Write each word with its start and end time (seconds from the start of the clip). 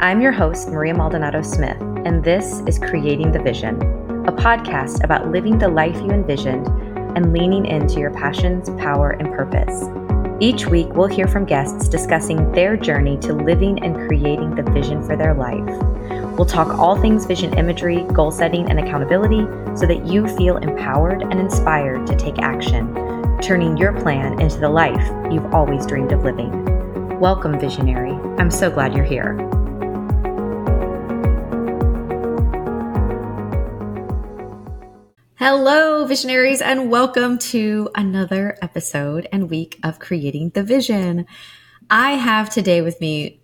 I'm 0.00 0.20
your 0.20 0.32
host, 0.32 0.68
Maria 0.68 0.92
Maldonado 0.92 1.40
Smith, 1.40 1.80
and 1.80 2.22
this 2.22 2.60
is 2.66 2.80
Creating 2.80 3.30
the 3.30 3.38
Vision, 3.38 3.80
a 4.26 4.32
podcast 4.32 5.04
about 5.04 5.30
living 5.30 5.56
the 5.56 5.68
life 5.68 5.94
you 5.96 6.10
envisioned 6.10 6.66
and 7.16 7.32
leaning 7.32 7.64
into 7.64 8.00
your 8.00 8.10
passions, 8.10 8.68
power, 8.70 9.10
and 9.10 9.32
purpose. 9.32 9.84
Each 10.40 10.66
week, 10.66 10.88
we'll 10.90 11.06
hear 11.06 11.28
from 11.28 11.44
guests 11.44 11.88
discussing 11.88 12.50
their 12.52 12.76
journey 12.76 13.16
to 13.18 13.32
living 13.32 13.84
and 13.84 14.08
creating 14.08 14.56
the 14.56 14.64
vision 14.64 15.00
for 15.00 15.16
their 15.16 15.32
life. 15.32 15.64
We'll 16.36 16.44
talk 16.44 16.76
all 16.76 17.00
things 17.00 17.24
vision 17.24 17.56
imagery, 17.56 18.02
goal 18.12 18.32
setting, 18.32 18.68
and 18.68 18.80
accountability 18.80 19.46
so 19.78 19.86
that 19.86 20.04
you 20.06 20.26
feel 20.36 20.56
empowered 20.56 21.22
and 21.22 21.38
inspired 21.38 22.04
to 22.08 22.16
take 22.16 22.40
action, 22.40 22.92
turning 23.40 23.76
your 23.76 23.92
plan 24.00 24.40
into 24.40 24.58
the 24.58 24.68
life 24.68 25.32
you've 25.32 25.54
always 25.54 25.86
dreamed 25.86 26.10
of 26.10 26.24
living. 26.24 27.20
Welcome, 27.20 27.60
visionary. 27.60 28.12
I'm 28.38 28.50
so 28.50 28.70
glad 28.70 28.92
you're 28.92 29.04
here. 29.04 29.38
Hello, 35.46 36.06
visionaries, 36.06 36.62
and 36.62 36.90
welcome 36.90 37.36
to 37.36 37.90
another 37.94 38.56
episode 38.62 39.28
and 39.30 39.50
week 39.50 39.78
of 39.82 39.98
Creating 39.98 40.48
the 40.48 40.62
Vision. 40.62 41.26
I 41.90 42.12
have 42.12 42.48
today 42.48 42.80
with 42.80 42.98
me 42.98 43.42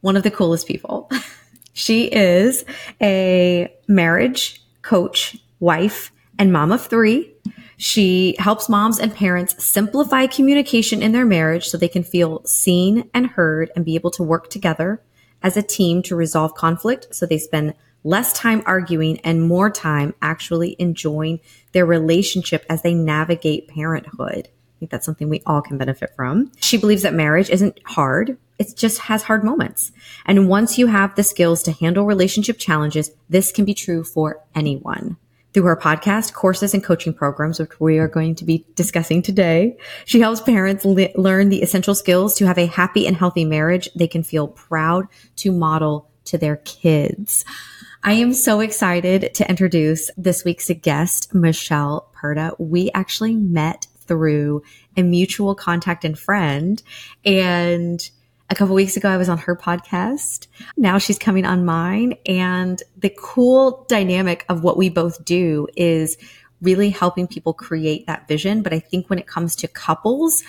one 0.00 0.16
of 0.16 0.22
the 0.22 0.30
coolest 0.30 0.66
people. 0.66 1.10
she 1.74 2.06
is 2.06 2.64
a 3.02 3.70
marriage 3.86 4.62
coach, 4.80 5.36
wife, 5.60 6.10
and 6.38 6.54
mom 6.54 6.72
of 6.72 6.86
three. 6.86 7.34
She 7.76 8.34
helps 8.38 8.70
moms 8.70 8.98
and 8.98 9.14
parents 9.14 9.62
simplify 9.62 10.28
communication 10.28 11.02
in 11.02 11.12
their 11.12 11.26
marriage 11.26 11.66
so 11.66 11.76
they 11.76 11.86
can 11.86 12.02
feel 12.02 12.42
seen 12.46 13.10
and 13.12 13.26
heard 13.26 13.70
and 13.76 13.84
be 13.84 13.94
able 13.94 14.12
to 14.12 14.22
work 14.22 14.48
together 14.48 15.02
as 15.42 15.58
a 15.58 15.62
team 15.62 16.02
to 16.04 16.16
resolve 16.16 16.54
conflict 16.54 17.14
so 17.14 17.26
they 17.26 17.36
spend 17.36 17.74
less 18.04 18.32
time 18.32 18.62
arguing 18.66 19.18
and 19.20 19.42
more 19.42 19.70
time 19.70 20.14
actually 20.22 20.76
enjoying 20.78 21.40
their 21.72 21.86
relationship 21.86 22.64
as 22.68 22.82
they 22.82 22.94
navigate 22.94 23.68
parenthood. 23.68 24.48
I 24.48 24.78
think 24.78 24.90
that's 24.90 25.06
something 25.06 25.28
we 25.28 25.42
all 25.46 25.62
can 25.62 25.78
benefit 25.78 26.14
from. 26.16 26.50
She 26.60 26.76
believes 26.76 27.02
that 27.02 27.14
marriage 27.14 27.50
isn't 27.50 27.78
hard. 27.84 28.36
It 28.58 28.76
just 28.76 28.98
has 29.00 29.22
hard 29.22 29.44
moments. 29.44 29.92
And 30.26 30.48
once 30.48 30.78
you 30.78 30.88
have 30.88 31.14
the 31.14 31.22
skills 31.22 31.62
to 31.64 31.72
handle 31.72 32.04
relationship 32.04 32.58
challenges, 32.58 33.10
this 33.28 33.52
can 33.52 33.64
be 33.64 33.74
true 33.74 34.02
for 34.02 34.42
anyone. 34.54 35.16
Through 35.52 35.64
her 35.64 35.76
podcast, 35.76 36.32
courses, 36.32 36.72
and 36.72 36.82
coaching 36.82 37.12
programs, 37.12 37.60
which 37.60 37.78
we 37.78 37.98
are 37.98 38.08
going 38.08 38.34
to 38.36 38.44
be 38.44 38.64
discussing 38.74 39.20
today, 39.20 39.76
she 40.06 40.20
helps 40.20 40.40
parents 40.40 40.84
le- 40.84 41.10
learn 41.14 41.50
the 41.50 41.62
essential 41.62 41.94
skills 41.94 42.34
to 42.36 42.46
have 42.46 42.56
a 42.56 42.66
happy 42.66 43.06
and 43.06 43.16
healthy 43.16 43.44
marriage 43.44 43.88
they 43.94 44.08
can 44.08 44.22
feel 44.22 44.48
proud 44.48 45.06
to 45.36 45.52
model 45.52 46.08
to 46.24 46.38
their 46.38 46.56
kids. 46.56 47.44
I 48.04 48.14
am 48.14 48.32
so 48.32 48.58
excited 48.58 49.32
to 49.34 49.48
introduce 49.48 50.10
this 50.16 50.44
week's 50.44 50.68
guest, 50.80 51.32
Michelle 51.32 52.10
Purta. 52.12 52.56
We 52.58 52.90
actually 52.94 53.36
met 53.36 53.86
through 53.96 54.64
a 54.96 55.04
mutual 55.04 55.54
contact 55.54 56.04
and 56.04 56.18
friend. 56.18 56.82
And 57.24 58.00
a 58.50 58.56
couple 58.56 58.74
weeks 58.74 58.96
ago, 58.96 59.08
I 59.08 59.18
was 59.18 59.28
on 59.28 59.38
her 59.38 59.54
podcast. 59.54 60.48
Now 60.76 60.98
she's 60.98 61.16
coming 61.16 61.46
on 61.46 61.64
mine. 61.64 62.14
And 62.26 62.82
the 62.98 63.14
cool 63.16 63.86
dynamic 63.88 64.44
of 64.48 64.64
what 64.64 64.76
we 64.76 64.88
both 64.88 65.24
do 65.24 65.68
is 65.76 66.16
really 66.60 66.90
helping 66.90 67.28
people 67.28 67.52
create 67.52 68.08
that 68.08 68.26
vision. 68.26 68.62
But 68.62 68.72
I 68.72 68.80
think 68.80 69.10
when 69.10 69.20
it 69.20 69.28
comes 69.28 69.54
to 69.56 69.68
couples, 69.68 70.42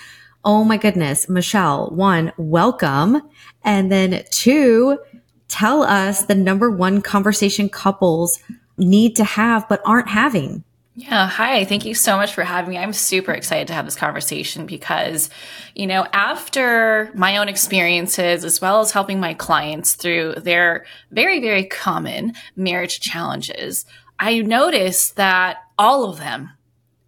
oh 0.44 0.64
my 0.64 0.76
goodness, 0.76 1.28
Michelle, 1.28 1.90
one, 1.90 2.32
welcome. 2.36 3.22
And 3.62 3.92
then 3.92 4.24
two, 4.32 4.98
tell 5.54 5.84
us 5.84 6.24
the 6.24 6.34
number 6.34 6.68
one 6.68 7.00
conversation 7.00 7.68
couples 7.68 8.40
need 8.76 9.14
to 9.14 9.22
have 9.22 9.68
but 9.68 9.80
aren't 9.84 10.08
having. 10.08 10.64
Yeah. 10.96 11.28
Hi. 11.28 11.64
Thank 11.64 11.84
you 11.84 11.94
so 11.94 12.16
much 12.16 12.34
for 12.34 12.42
having 12.42 12.70
me. 12.70 12.78
I'm 12.78 12.92
super 12.92 13.32
excited 13.32 13.68
to 13.68 13.72
have 13.72 13.84
this 13.84 13.94
conversation 13.94 14.66
because, 14.66 15.30
you 15.76 15.86
know, 15.86 16.06
after 16.12 17.12
my 17.14 17.36
own 17.36 17.48
experiences, 17.48 18.44
as 18.44 18.60
well 18.60 18.80
as 18.80 18.90
helping 18.90 19.20
my 19.20 19.34
clients 19.34 19.94
through 19.94 20.34
their 20.38 20.86
very, 21.12 21.40
very 21.40 21.64
common 21.64 22.34
marriage 22.56 22.98
challenges, 22.98 23.86
I 24.18 24.40
noticed 24.40 25.14
that 25.16 25.58
all 25.78 26.10
of 26.10 26.18
them 26.18 26.50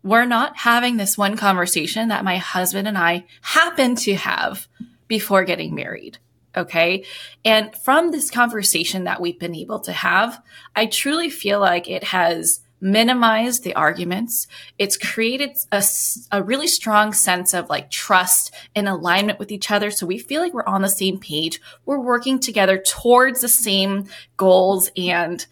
were 0.04 0.24
not 0.24 0.56
having 0.56 0.98
this 0.98 1.18
one 1.18 1.36
conversation 1.36 2.10
that 2.10 2.24
my 2.24 2.36
husband 2.36 2.86
and 2.86 2.96
I 2.96 3.24
happened 3.40 3.98
to 3.98 4.14
have 4.14 4.68
before 5.08 5.44
getting 5.44 5.74
married. 5.74 6.18
Okay. 6.56 7.04
And 7.44 7.74
from 7.76 8.10
this 8.10 8.30
conversation 8.30 9.04
that 9.04 9.20
we've 9.20 9.38
been 9.38 9.54
able 9.54 9.80
to 9.80 9.92
have, 9.92 10.42
I 10.74 10.86
truly 10.86 11.28
feel 11.28 11.60
like 11.60 11.88
it 11.88 12.04
has 12.04 12.60
minimized 12.80 13.64
the 13.64 13.74
arguments. 13.74 14.46
It's 14.78 14.96
created 14.96 15.56
a, 15.72 15.82
a 16.30 16.42
really 16.42 16.66
strong 16.66 17.12
sense 17.12 17.54
of 17.54 17.68
like 17.68 17.90
trust 17.90 18.54
and 18.74 18.88
alignment 18.88 19.38
with 19.38 19.50
each 19.50 19.70
other. 19.70 19.90
So 19.90 20.06
we 20.06 20.18
feel 20.18 20.42
like 20.42 20.52
we're 20.52 20.66
on 20.66 20.82
the 20.82 20.88
same 20.88 21.18
page. 21.18 21.60
We're 21.84 22.00
working 22.00 22.38
together 22.38 22.78
towards 22.78 23.40
the 23.40 23.48
same 23.48 24.04
goals. 24.36 24.90
And 24.96 25.44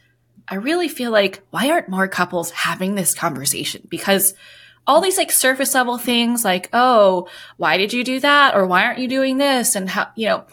I 0.49 0.57
really 0.57 0.89
feel 0.89 1.11
like 1.11 1.43
why 1.51 1.71
aren't 1.71 1.89
more 1.89 2.09
couples 2.09 2.51
having 2.51 2.95
this 2.95 3.15
conversation? 3.15 3.87
Because 3.89 4.35
all 4.87 5.01
these 5.01 5.17
like 5.17 5.33
surface 5.33 5.75
level 5.75 5.97
things 5.97 6.45
like, 6.45 6.69
oh, 6.75 7.29
why 7.57 7.79
did 7.79 7.93
you 7.93 8.05
do 8.05 8.21
that? 8.21 8.55
Or 8.55 8.67
why 8.67 8.85
aren't 8.85 8.99
you 8.99 9.09
doing 9.09 9.39
this? 9.39 9.77
And 9.77 9.89
how, 9.89 10.09
you 10.15 10.29
know, 10.29 10.45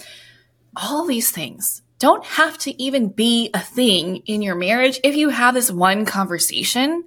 all 0.76 1.06
these 1.06 1.32
things 1.32 1.82
don't 2.00 2.26
have 2.26 2.58
to 2.58 2.82
even 2.82 3.09
be 3.09 3.52
a 3.54 3.59
thing 3.59 4.18
in 4.26 4.42
your 4.42 4.56
marriage 4.56 5.00
if 5.04 5.16
you 5.16 5.30
have 5.30 5.54
this 5.54 5.72
one 5.72 6.06
conversation. 6.06 7.04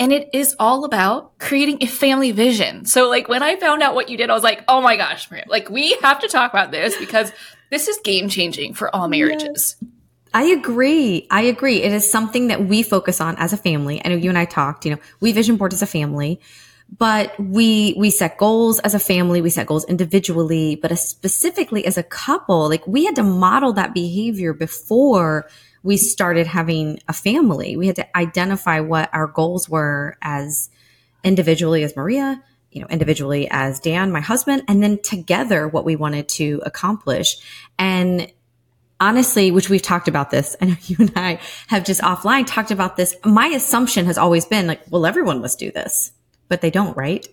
And 0.00 0.12
it 0.12 0.28
is 0.32 0.54
all 0.60 0.84
about 0.84 1.36
creating 1.40 1.78
a 1.82 1.86
family 1.86 2.30
vision. 2.30 2.84
So 2.84 3.08
like 3.08 3.28
when 3.28 3.42
I 3.42 3.56
found 3.56 3.82
out 3.82 3.96
what 3.96 4.08
you 4.08 4.16
did, 4.16 4.30
I 4.30 4.34
was 4.34 4.44
like, 4.44 4.62
oh 4.68 4.80
my 4.80 4.96
gosh, 4.96 5.28
Maria, 5.28 5.44
like 5.48 5.68
we 5.70 5.96
have 6.02 6.20
to 6.20 6.28
talk 6.28 6.52
about 6.52 6.70
this 6.70 6.96
because 6.96 7.32
this 7.70 7.88
is 7.88 7.98
game 8.04 8.28
changing 8.28 8.74
for 8.74 8.94
all 8.94 9.08
marriages. 9.08 9.76
Yes. 9.80 9.90
I 10.32 10.44
agree. 10.44 11.26
I 11.30 11.42
agree. 11.42 11.82
It 11.82 11.92
is 11.92 12.08
something 12.08 12.46
that 12.46 12.64
we 12.64 12.84
focus 12.84 13.20
on 13.20 13.34
as 13.38 13.52
a 13.52 13.56
family. 13.56 14.00
I 14.04 14.10
know 14.10 14.16
you 14.16 14.28
and 14.28 14.38
I 14.38 14.44
talked, 14.44 14.84
you 14.84 14.92
know, 14.92 15.00
we 15.18 15.32
vision 15.32 15.56
board 15.56 15.72
as 15.72 15.82
a 15.82 15.86
family 15.86 16.40
but 16.96 17.38
we 17.38 17.94
we 17.98 18.10
set 18.10 18.38
goals 18.38 18.78
as 18.80 18.94
a 18.94 18.98
family. 18.98 19.40
We 19.40 19.50
set 19.50 19.66
goals 19.66 19.84
individually 19.84 20.76
but 20.76 20.96
specifically 20.98 21.84
as 21.86 21.98
a 21.98 22.02
couple 22.02 22.68
like 22.68 22.86
we 22.86 23.04
had 23.04 23.16
to 23.16 23.22
model 23.22 23.72
that 23.74 23.94
behavior 23.94 24.52
before 24.52 25.48
we 25.82 25.96
started 25.96 26.46
having 26.46 27.00
a 27.08 27.12
family. 27.12 27.76
We 27.76 27.86
had 27.86 27.96
to 27.96 28.16
identify 28.16 28.80
what 28.80 29.10
our 29.12 29.26
goals 29.26 29.68
were 29.68 30.16
as 30.22 30.70
individually 31.24 31.82
as 31.82 31.96
maria 31.96 32.42
you 32.70 32.80
know 32.80 32.86
individually 32.88 33.48
as 33.50 33.80
dan 33.80 34.12
my 34.12 34.20
husband 34.20 34.62
and 34.68 34.82
then 34.82 34.98
together 35.02 35.66
what 35.66 35.84
we 35.84 35.96
wanted 35.96 36.28
to 36.28 36.62
accomplish. 36.64 37.36
And 37.78 38.32
honestly, 39.00 39.50
which 39.50 39.68
we've 39.68 39.82
talked 39.82 40.08
about 40.08 40.30
this, 40.30 40.56
I 40.60 40.64
know 40.66 40.76
you 40.82 40.96
and 40.98 41.12
I 41.16 41.40
have 41.66 41.84
just 41.84 42.00
offline 42.00 42.46
talked 42.46 42.70
about 42.70 42.96
this. 42.96 43.14
My 43.24 43.48
assumption 43.48 44.06
has 44.06 44.16
always 44.16 44.46
been 44.46 44.66
like, 44.66 44.80
well, 44.88 45.04
everyone 45.04 45.42
must 45.42 45.58
do 45.58 45.70
this 45.70 46.12
but 46.48 46.60
they 46.60 46.70
don't, 46.70 46.96
right? 46.96 47.26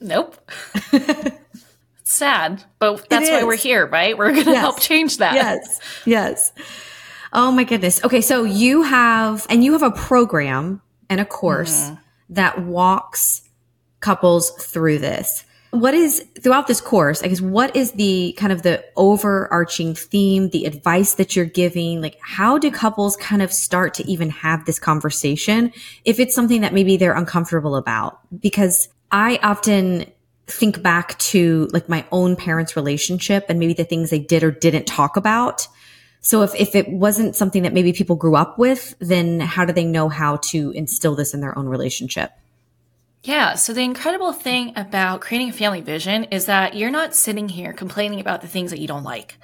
Nope. 0.00 0.36
sad, 2.06 2.62
but 2.78 3.08
that's 3.08 3.28
why 3.28 3.44
we're 3.44 3.56
here, 3.56 3.86
right? 3.86 4.16
We're 4.16 4.32
going 4.32 4.44
to 4.44 4.52
yes. 4.52 4.60
help 4.60 4.80
change 4.80 5.18
that. 5.18 5.34
Yes. 5.34 5.80
Yes. 6.04 6.52
Oh 7.32 7.50
my 7.50 7.64
goodness. 7.64 8.02
Okay. 8.04 8.20
So 8.20 8.44
you 8.44 8.82
have, 8.82 9.46
and 9.50 9.64
you 9.64 9.72
have 9.72 9.82
a 9.82 9.90
program 9.90 10.80
and 11.10 11.20
a 11.20 11.24
course 11.24 11.84
mm-hmm. 11.84 11.94
that 12.30 12.62
walks 12.62 13.42
couples 14.00 14.50
through 14.50 14.98
this. 14.98 15.44
What 15.70 15.94
is 15.94 16.24
throughout 16.40 16.66
this 16.68 16.80
course? 16.80 17.22
I 17.22 17.28
guess 17.28 17.40
what 17.40 17.74
is 17.76 17.92
the 17.92 18.34
kind 18.38 18.52
of 18.52 18.62
the 18.62 18.84
overarching 18.96 19.94
theme, 19.94 20.50
the 20.50 20.64
advice 20.64 21.14
that 21.14 21.36
you're 21.36 21.44
giving? 21.44 22.00
Like, 22.00 22.18
how 22.22 22.56
do 22.56 22.70
couples 22.70 23.16
kind 23.16 23.42
of 23.42 23.52
start 23.52 23.94
to 23.94 24.10
even 24.10 24.30
have 24.30 24.64
this 24.64 24.78
conversation 24.78 25.72
if 26.04 26.18
it's 26.20 26.34
something 26.34 26.60
that 26.62 26.72
maybe 26.72 26.96
they're 26.96 27.14
uncomfortable 27.16 27.76
about? 27.76 28.20
Because 28.40 28.88
I 29.10 29.38
often 29.42 30.06
think 30.46 30.82
back 30.82 31.18
to 31.18 31.68
like 31.72 31.88
my 31.88 32.04
own 32.12 32.36
parents' 32.36 32.76
relationship 32.76 33.46
and 33.48 33.58
maybe 33.58 33.74
the 33.74 33.84
things 33.84 34.10
they 34.10 34.18
did 34.18 34.44
or 34.44 34.50
didn't 34.50 34.86
talk 34.86 35.16
about. 35.16 35.66
So 36.20 36.42
if, 36.42 36.54
if 36.54 36.74
it 36.74 36.88
wasn't 36.88 37.36
something 37.36 37.62
that 37.62 37.72
maybe 37.72 37.92
people 37.92 38.16
grew 38.16 38.36
up 38.36 38.58
with, 38.58 38.94
then 38.98 39.40
how 39.40 39.64
do 39.64 39.72
they 39.72 39.84
know 39.84 40.08
how 40.08 40.36
to 40.36 40.70
instill 40.72 41.14
this 41.14 41.34
in 41.34 41.40
their 41.40 41.56
own 41.58 41.66
relationship? 41.66 42.32
Yeah. 43.26 43.54
So 43.56 43.72
the 43.72 43.82
incredible 43.82 44.32
thing 44.32 44.72
about 44.76 45.20
creating 45.20 45.48
a 45.48 45.52
family 45.52 45.80
vision 45.80 46.24
is 46.30 46.46
that 46.46 46.76
you're 46.76 46.92
not 46.92 47.12
sitting 47.12 47.48
here 47.48 47.72
complaining 47.72 48.20
about 48.20 48.40
the 48.40 48.46
things 48.46 48.70
that 48.70 48.78
you 48.78 48.86
don't 48.86 49.02
like. 49.02 49.36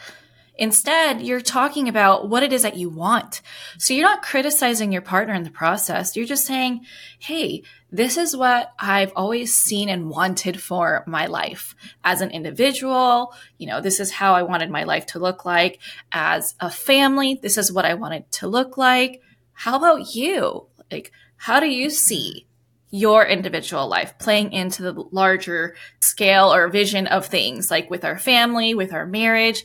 Instead, 0.55 1.21
you're 1.21 1.41
talking 1.41 1.89
about 1.89 2.29
what 2.29 2.45
it 2.45 2.53
is 2.53 2.63
that 2.63 2.77
you 2.77 2.89
want. 2.89 3.43
So 3.79 3.93
you're 3.93 4.09
not 4.09 4.23
criticizing 4.23 4.93
your 4.93 5.03
partner 5.03 5.35
in 5.35 5.43
the 5.43 5.51
process. 5.51 6.15
You're 6.15 6.27
just 6.27 6.47
saying, 6.47 6.87
Hey, 7.19 7.65
this 7.91 8.17
is 8.17 8.37
what 8.37 8.73
I've 8.79 9.13
always 9.17 9.53
seen 9.53 9.89
and 9.89 10.09
wanted 10.09 10.63
for 10.63 11.03
my 11.09 11.27
life 11.27 11.75
as 12.05 12.21
an 12.21 12.31
individual. 12.31 13.35
You 13.59 13.67
know, 13.67 13.81
this 13.81 13.99
is 13.99 14.13
how 14.13 14.35
I 14.35 14.45
wanted 14.45 14.71
my 14.71 14.85
life 14.85 15.07
to 15.07 15.19
look 15.19 15.45
like 15.45 15.81
as 16.13 16.55
a 16.61 16.71
family. 16.71 17.41
This 17.43 17.59
is 17.59 17.73
what 17.73 17.85
I 17.85 17.95
wanted 17.95 18.31
to 18.31 18.47
look 18.47 18.77
like. 18.77 19.23
How 19.55 19.75
about 19.75 20.15
you? 20.15 20.69
Like, 20.89 21.11
how 21.37 21.59
do 21.59 21.67
you 21.67 21.91
see 21.91 22.47
your 22.93 23.25
individual 23.27 23.89
life 23.89 24.17
playing 24.19 24.53
into 24.53 24.83
the 24.83 24.93
larger 25.11 25.75
scale 26.01 26.53
or 26.53 26.69
vision 26.69 27.07
of 27.07 27.27
things 27.27 27.71
like 27.71 27.91
with 27.91 28.05
our 28.05 28.19
family, 28.19 28.75
with 28.75 28.93
our 28.93 29.07
marriage. 29.07 29.65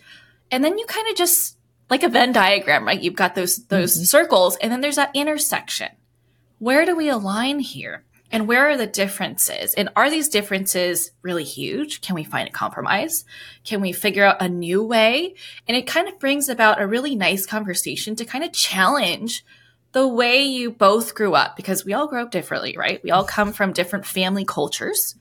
And 0.50 0.64
then 0.64 0.78
you 0.78 0.86
kind 0.86 1.10
of 1.10 1.16
just 1.18 1.58
like 1.90 2.04
a 2.04 2.10
Venn 2.10 2.32
diagram, 2.32 2.88
right? 2.88 3.00
You've 3.00 3.16
got 3.16 3.36
those 3.36 3.58
those 3.68 3.96
mm-hmm. 3.96 4.06
circles 4.06 4.56
and 4.56 4.72
then 4.72 4.80
there's 4.80 4.96
that 4.96 5.12
intersection. 5.14 5.90
Where 6.60 6.86
do 6.86 6.96
we 6.96 7.10
align 7.10 7.60
here? 7.60 8.06
And 8.32 8.48
where 8.48 8.70
are 8.70 8.78
the 8.78 8.88
differences? 8.88 9.74
And 9.74 9.90
are 9.96 10.10
these 10.10 10.30
differences 10.30 11.12
really 11.22 11.44
huge? 11.44 12.02
Can 12.02 12.16
we 12.16 12.24
find 12.24 12.48
a 12.48 12.52
compromise? 12.52 13.26
Can 13.66 13.82
we 13.82 13.92
figure 13.92 14.24
out 14.24 14.42
a 14.42 14.50
new 14.50 14.84
way? 14.84 15.36
And 15.68 15.78
it 15.78 15.88
kind 15.88 16.08
of 16.08 16.20
brings 16.20 16.50
about 16.50 16.82
a 16.82 16.88
really 16.88 17.16
nice 17.16 17.46
conversation 17.46 18.16
to 18.16 18.26
kind 18.26 18.44
of 18.44 18.54
challenge 18.54 19.46
the 19.94 20.08
way 20.08 20.44
you 20.44 20.72
both 20.72 21.16
grew 21.16 21.34
up, 21.34 21.56
because 21.56 21.86
we 21.86 21.94
all 21.94 22.08
grow 22.08 22.24
up 22.24 22.32
differently, 22.32 22.76
right? 22.78 23.02
We 23.04 23.12
all 23.12 23.24
come 23.24 23.54
from 23.54 23.74
different 23.74 24.06
family 24.06 24.46
cultures. 24.46 25.16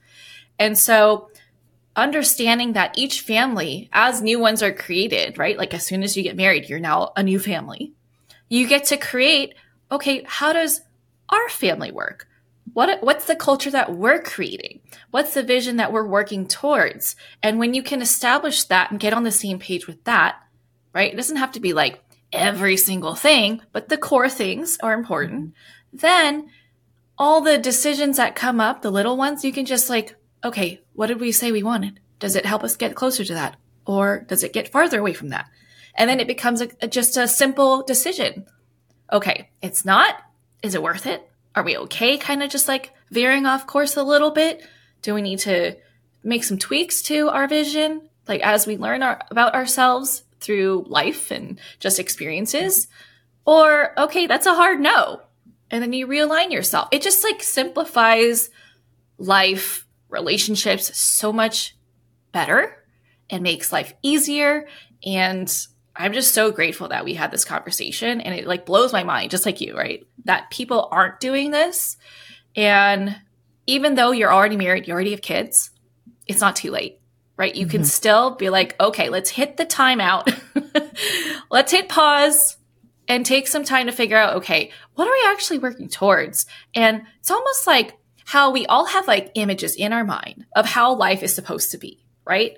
And 0.59 0.77
so 0.77 1.29
understanding 1.95 2.73
that 2.73 2.97
each 2.97 3.21
family, 3.21 3.89
as 3.91 4.21
new 4.21 4.39
ones 4.39 4.61
are 4.61 4.73
created, 4.73 5.37
right? 5.37 5.57
Like 5.57 5.73
as 5.73 5.85
soon 5.85 6.03
as 6.03 6.15
you 6.15 6.23
get 6.23 6.35
married, 6.35 6.69
you're 6.69 6.79
now 6.79 7.11
a 7.15 7.23
new 7.23 7.39
family. 7.39 7.93
You 8.49 8.67
get 8.67 8.85
to 8.85 8.97
create, 8.97 9.55
okay, 9.91 10.23
how 10.25 10.53
does 10.53 10.81
our 11.29 11.49
family 11.49 11.91
work? 11.91 12.27
What, 12.73 13.01
what's 13.01 13.25
the 13.25 13.35
culture 13.35 13.71
that 13.71 13.95
we're 13.95 14.21
creating? 14.21 14.81
What's 15.09 15.33
the 15.33 15.41
vision 15.41 15.77
that 15.77 15.91
we're 15.91 16.05
working 16.05 16.47
towards? 16.47 17.15
And 17.41 17.57
when 17.57 17.73
you 17.73 17.81
can 17.81 18.01
establish 18.01 18.65
that 18.65 18.91
and 18.91 18.99
get 18.99 19.13
on 19.13 19.23
the 19.23 19.31
same 19.31 19.57
page 19.57 19.87
with 19.87 20.03
that, 20.03 20.35
right? 20.93 21.11
It 21.11 21.15
doesn't 21.15 21.37
have 21.37 21.53
to 21.53 21.59
be 21.59 21.73
like, 21.73 21.99
every 22.31 22.77
single 22.77 23.15
thing, 23.15 23.61
but 23.71 23.89
the 23.89 23.97
core 23.97 24.29
things 24.29 24.77
are 24.81 24.93
important. 24.93 25.53
Then 25.93 26.49
all 27.17 27.41
the 27.41 27.57
decisions 27.57 28.17
that 28.17 28.35
come 28.35 28.59
up, 28.59 28.81
the 28.81 28.91
little 28.91 29.17
ones, 29.17 29.43
you 29.43 29.51
can 29.51 29.65
just 29.65 29.89
like, 29.89 30.15
okay, 30.43 30.81
what 30.93 31.07
did 31.07 31.19
we 31.19 31.31
say 31.31 31.51
we 31.51 31.63
wanted? 31.63 31.99
Does 32.19 32.35
it 32.35 32.45
help 32.45 32.63
us 32.63 32.75
get 32.75 32.95
closer 32.95 33.23
to 33.23 33.33
that? 33.33 33.57
Or 33.85 34.25
does 34.27 34.43
it 34.43 34.53
get 34.53 34.71
farther 34.71 34.99
away 34.99 35.13
from 35.13 35.29
that? 35.29 35.47
And 35.95 36.09
then 36.09 36.19
it 36.19 36.27
becomes 36.27 36.61
a, 36.61 36.69
a, 36.81 36.87
just 36.87 37.17
a 37.17 37.27
simple 37.27 37.83
decision. 37.83 38.45
Okay, 39.11 39.49
it's 39.61 39.85
not. 39.85 40.15
Is 40.61 40.75
it 40.75 40.83
worth 40.83 41.07
it? 41.07 41.27
Are 41.55 41.63
we 41.63 41.77
okay? 41.77 42.17
Kind 42.17 42.43
of 42.43 42.49
just 42.49 42.67
like 42.67 42.93
veering 43.09 43.45
off 43.45 43.65
course 43.65 43.97
a 43.97 44.03
little 44.03 44.31
bit? 44.31 44.61
Do 45.01 45.13
we 45.13 45.21
need 45.21 45.39
to 45.39 45.75
make 46.23 46.43
some 46.43 46.57
tweaks 46.57 47.01
to 47.03 47.29
our 47.29 47.47
vision? 47.47 48.09
Like 48.27 48.41
as 48.41 48.67
we 48.67 48.77
learn 48.77 49.01
our, 49.01 49.21
about 49.31 49.55
ourselves, 49.55 50.23
through 50.39 50.85
life 50.87 51.31
and 51.31 51.59
just 51.79 51.99
experiences. 51.99 52.87
Or, 53.45 53.99
okay, 53.99 54.27
that's 54.27 54.45
a 54.45 54.55
hard 54.55 54.79
no. 54.79 55.21
And 55.71 55.81
then 55.81 55.93
you 55.93 56.07
realign 56.07 56.51
yourself. 56.51 56.89
It 56.91 57.01
just 57.01 57.23
like 57.23 57.43
simplifies 57.43 58.49
life, 59.17 59.85
relationships 60.09 60.97
so 60.97 61.33
much 61.33 61.75
better 62.31 62.83
and 63.29 63.43
makes 63.43 63.71
life 63.71 63.93
easier. 64.01 64.67
And 65.05 65.53
I'm 65.95 66.13
just 66.13 66.33
so 66.33 66.51
grateful 66.51 66.89
that 66.89 67.03
we 67.03 67.15
had 67.15 67.31
this 67.31 67.45
conversation 67.45 68.21
and 68.21 68.33
it 68.33 68.47
like 68.47 68.65
blows 68.65 68.93
my 68.93 69.03
mind, 69.03 69.31
just 69.31 69.45
like 69.45 69.59
you, 69.61 69.75
right? 69.75 70.05
That 70.25 70.51
people 70.51 70.87
aren't 70.91 71.19
doing 71.19 71.51
this. 71.51 71.97
And 72.55 73.15
even 73.65 73.95
though 73.95 74.11
you're 74.11 74.33
already 74.33 74.57
married, 74.57 74.87
you 74.87 74.93
already 74.93 75.11
have 75.11 75.21
kids, 75.21 75.71
it's 76.25 76.41
not 76.41 76.55
too 76.55 76.71
late 76.71 76.96
right? 77.37 77.55
You 77.55 77.65
mm-hmm. 77.65 77.71
can 77.71 77.85
still 77.85 78.31
be 78.31 78.49
like, 78.49 78.75
okay, 78.79 79.09
let's 79.09 79.29
hit 79.29 79.57
the 79.57 79.65
timeout. 79.65 80.27
let's 81.51 81.71
hit 81.71 81.87
pause 81.87 82.57
and 83.07 83.25
take 83.25 83.47
some 83.47 83.63
time 83.63 83.85
to 83.85 83.91
figure 83.91 84.17
out, 84.17 84.37
okay, 84.37 84.71
what 84.95 85.07
are 85.07 85.11
we 85.11 85.23
actually 85.27 85.59
working 85.59 85.87
towards? 85.87 86.45
And 86.75 87.03
it's 87.19 87.31
almost 87.31 87.65
like 87.67 87.97
how 88.25 88.51
we 88.51 88.65
all 88.65 88.85
have 88.85 89.07
like 89.07 89.31
images 89.35 89.75
in 89.75 89.93
our 89.93 90.03
mind 90.03 90.45
of 90.55 90.65
how 90.65 90.95
life 90.95 91.23
is 91.23 91.33
supposed 91.33 91.71
to 91.71 91.77
be, 91.77 92.03
right? 92.25 92.57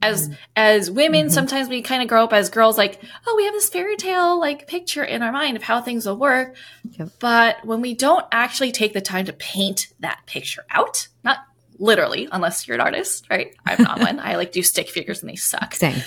As 0.00 0.28
mm-hmm. 0.28 0.34
as 0.56 0.90
women, 0.90 1.26
mm-hmm. 1.26 1.34
sometimes 1.34 1.68
we 1.68 1.82
kind 1.82 2.02
of 2.02 2.08
grow 2.08 2.24
up 2.24 2.32
as 2.32 2.50
girls 2.50 2.78
like, 2.78 3.00
oh, 3.26 3.34
we 3.36 3.44
have 3.44 3.54
this 3.54 3.68
fairy 3.68 3.96
tale 3.96 4.38
like 4.40 4.66
picture 4.66 5.04
in 5.04 5.22
our 5.22 5.32
mind 5.32 5.56
of 5.56 5.62
how 5.62 5.80
things 5.80 6.06
will 6.06 6.16
work. 6.16 6.56
Yep. 6.92 7.10
But 7.20 7.64
when 7.64 7.80
we 7.80 7.94
don't 7.94 8.24
actually 8.32 8.72
take 8.72 8.92
the 8.92 9.00
time 9.00 9.26
to 9.26 9.32
paint 9.32 9.88
that 10.00 10.20
picture 10.26 10.64
out, 10.70 11.08
not 11.22 11.38
literally, 11.78 12.28
unless 12.32 12.66
you're 12.66 12.74
an 12.76 12.80
artist, 12.80 13.26
right? 13.30 13.54
I'm 13.66 13.82
not 13.82 14.00
one. 14.00 14.18
I 14.18 14.36
like 14.36 14.52
do 14.52 14.62
stick 14.62 14.88
figures 14.88 15.22
and 15.22 15.30
they 15.30 15.36
suck. 15.36 15.74
Same. 15.74 16.02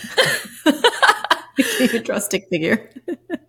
Even 1.80 2.04
draw 2.04 2.20
stick 2.20 2.48
figure. 2.50 2.90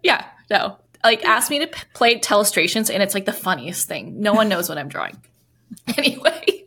yeah, 0.03 0.27
no. 0.51 0.79
Like, 1.05 1.25
ask 1.25 1.51
me 1.51 1.59
to 1.61 1.67
p- 1.67 1.81
play 1.95 2.19
telestrations, 2.19 2.93
and 2.93 3.03
it's 3.03 3.15
like 3.15 3.25
the 3.25 3.33
funniest 3.33 3.89
thing. 3.89 4.21
No 4.21 4.35
one 4.35 4.49
knows 4.49 4.69
what 4.69 4.79
I'm 4.79 4.89
drawing. 4.89 5.17
Anyway, 5.97 6.65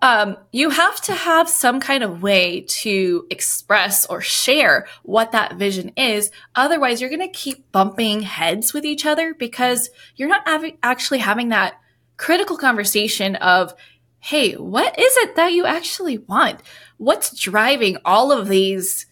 um, 0.00 0.36
you 0.50 0.70
have 0.70 1.00
to 1.02 1.12
have 1.14 1.48
some 1.48 1.78
kind 1.78 2.02
of 2.02 2.22
way 2.22 2.62
to 2.62 3.26
express 3.30 4.06
or 4.06 4.20
share 4.20 4.86
what 5.02 5.32
that 5.32 5.56
vision 5.56 5.92
is. 5.96 6.30
Otherwise, 6.56 7.00
you're 7.00 7.10
going 7.10 7.20
to 7.20 7.28
keep 7.28 7.70
bumping 7.70 8.22
heads 8.22 8.72
with 8.72 8.84
each 8.84 9.04
other 9.06 9.34
because 9.34 9.90
you're 10.16 10.28
not 10.28 10.46
av- 10.48 10.72
actually 10.82 11.18
having 11.18 11.50
that 11.50 11.74
critical 12.16 12.56
conversation 12.56 13.36
of, 13.36 13.74
hey, 14.24 14.52
what 14.52 14.96
is 15.00 15.16
it 15.16 15.34
that 15.34 15.52
you 15.52 15.66
actually 15.66 16.16
want? 16.16 16.60
What's 16.96 17.36
driving 17.36 17.96
all 18.04 18.30
of 18.30 18.48
these 18.48 19.06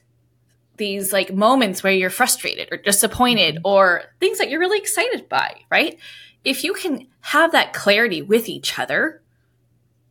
these 0.77 1.13
like 1.13 1.35
moments 1.35 1.83
where 1.83 1.93
you're 1.93 2.09
frustrated 2.09 2.69
or 2.71 2.79
disappointed 2.79 3.57
mm-hmm. 3.57 3.67
or 3.67 4.05
things 4.21 4.39
that 4.39 4.49
you're 4.49 4.61
really 4.61 4.79
excited 4.79 5.29
by, 5.29 5.61
right? 5.71 5.99
If 6.43 6.65
you 6.65 6.73
can 6.73 7.09
have 7.21 7.53
that 7.53 7.75
clarity 7.75 8.23
with 8.23 8.49
each 8.49 8.79
other, 8.79 9.21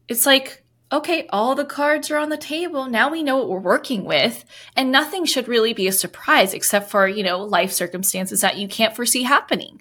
it's 0.07 0.27
like, 0.27 0.63
okay, 0.91 1.27
all 1.29 1.55
the 1.55 1.65
cards 1.65 2.11
are 2.11 2.17
on 2.17 2.29
the 2.29 2.37
table. 2.37 2.85
Now 2.85 3.09
we 3.09 3.23
know 3.23 3.37
what 3.37 3.49
we're 3.49 3.59
working 3.59 4.03
with 4.03 4.43
and 4.75 4.91
nothing 4.91 5.25
should 5.25 5.47
really 5.47 5.73
be 5.73 5.87
a 5.87 5.93
surprise 5.93 6.53
except 6.53 6.91
for, 6.91 7.07
you 7.07 7.23
know, 7.23 7.39
life 7.39 7.71
circumstances 7.71 8.41
that 8.41 8.57
you 8.57 8.67
can't 8.67 8.95
foresee 8.95 9.23
happening. 9.23 9.79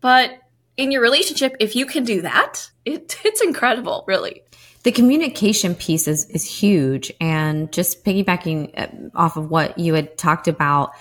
But 0.00 0.38
in 0.76 0.92
your 0.92 1.02
relationship, 1.02 1.56
if 1.58 1.74
you 1.74 1.86
can 1.86 2.04
do 2.04 2.20
that, 2.20 2.70
it, 2.84 3.16
it's 3.24 3.40
incredible, 3.40 4.04
really 4.06 4.42
the 4.88 4.92
communication 4.92 5.74
piece 5.74 6.08
is 6.08 6.24
is 6.30 6.44
huge. 6.44 7.12
And 7.20 7.70
just 7.70 8.06
piggybacking 8.06 8.72
uh, 8.74 8.88
off 9.14 9.36
of 9.36 9.50
what 9.50 9.78
you 9.78 9.92
had 9.92 10.16
talked 10.16 10.48
about 10.48 10.92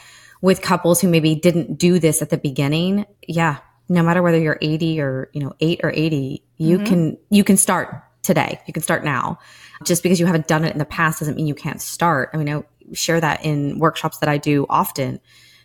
with 0.42 0.62
couples 0.62 1.00
who 1.00 1.08
maybe 1.08 1.36
didn't 1.36 1.78
do 1.78 1.98
this 1.98 2.22
at 2.22 2.30
the 2.30 2.38
beginning 2.38 3.08
yeah 3.28 3.58
no 3.90 4.04
matter 4.04 4.22
whether 4.22 4.38
you're 4.38 4.60
80 4.62 5.02
or 5.02 5.32
you 5.34 5.42
know 5.42 5.54
8 5.60 5.80
or 5.84 5.92
80 5.92 6.44
you 6.58 6.78
mm-hmm. 6.78 6.86
can 6.86 7.18
you 7.30 7.44
can 7.44 7.56
start 7.56 8.04
today. 8.24 8.60
You 8.68 8.74
can 8.74 8.84
start 8.84 9.06
now. 9.06 9.40
Just 9.86 10.04
because 10.04 10.20
you 10.20 10.26
haven't 10.26 10.48
done 10.48 10.66
it 10.66 10.74
in 10.74 10.80
the 10.80 10.86
past 10.86 11.20
doesn't 11.20 11.36
mean 11.36 11.48
you 11.48 11.56
can't 11.56 11.82
start. 11.82 12.30
I 12.34 12.38
mean 12.38 12.50
i 12.50 12.64
share 12.94 13.22
that 13.22 13.44
in 13.44 13.80
workshops 13.80 14.20
that 14.20 14.30
i 14.30 14.38
do 14.38 14.66
often 14.70 15.20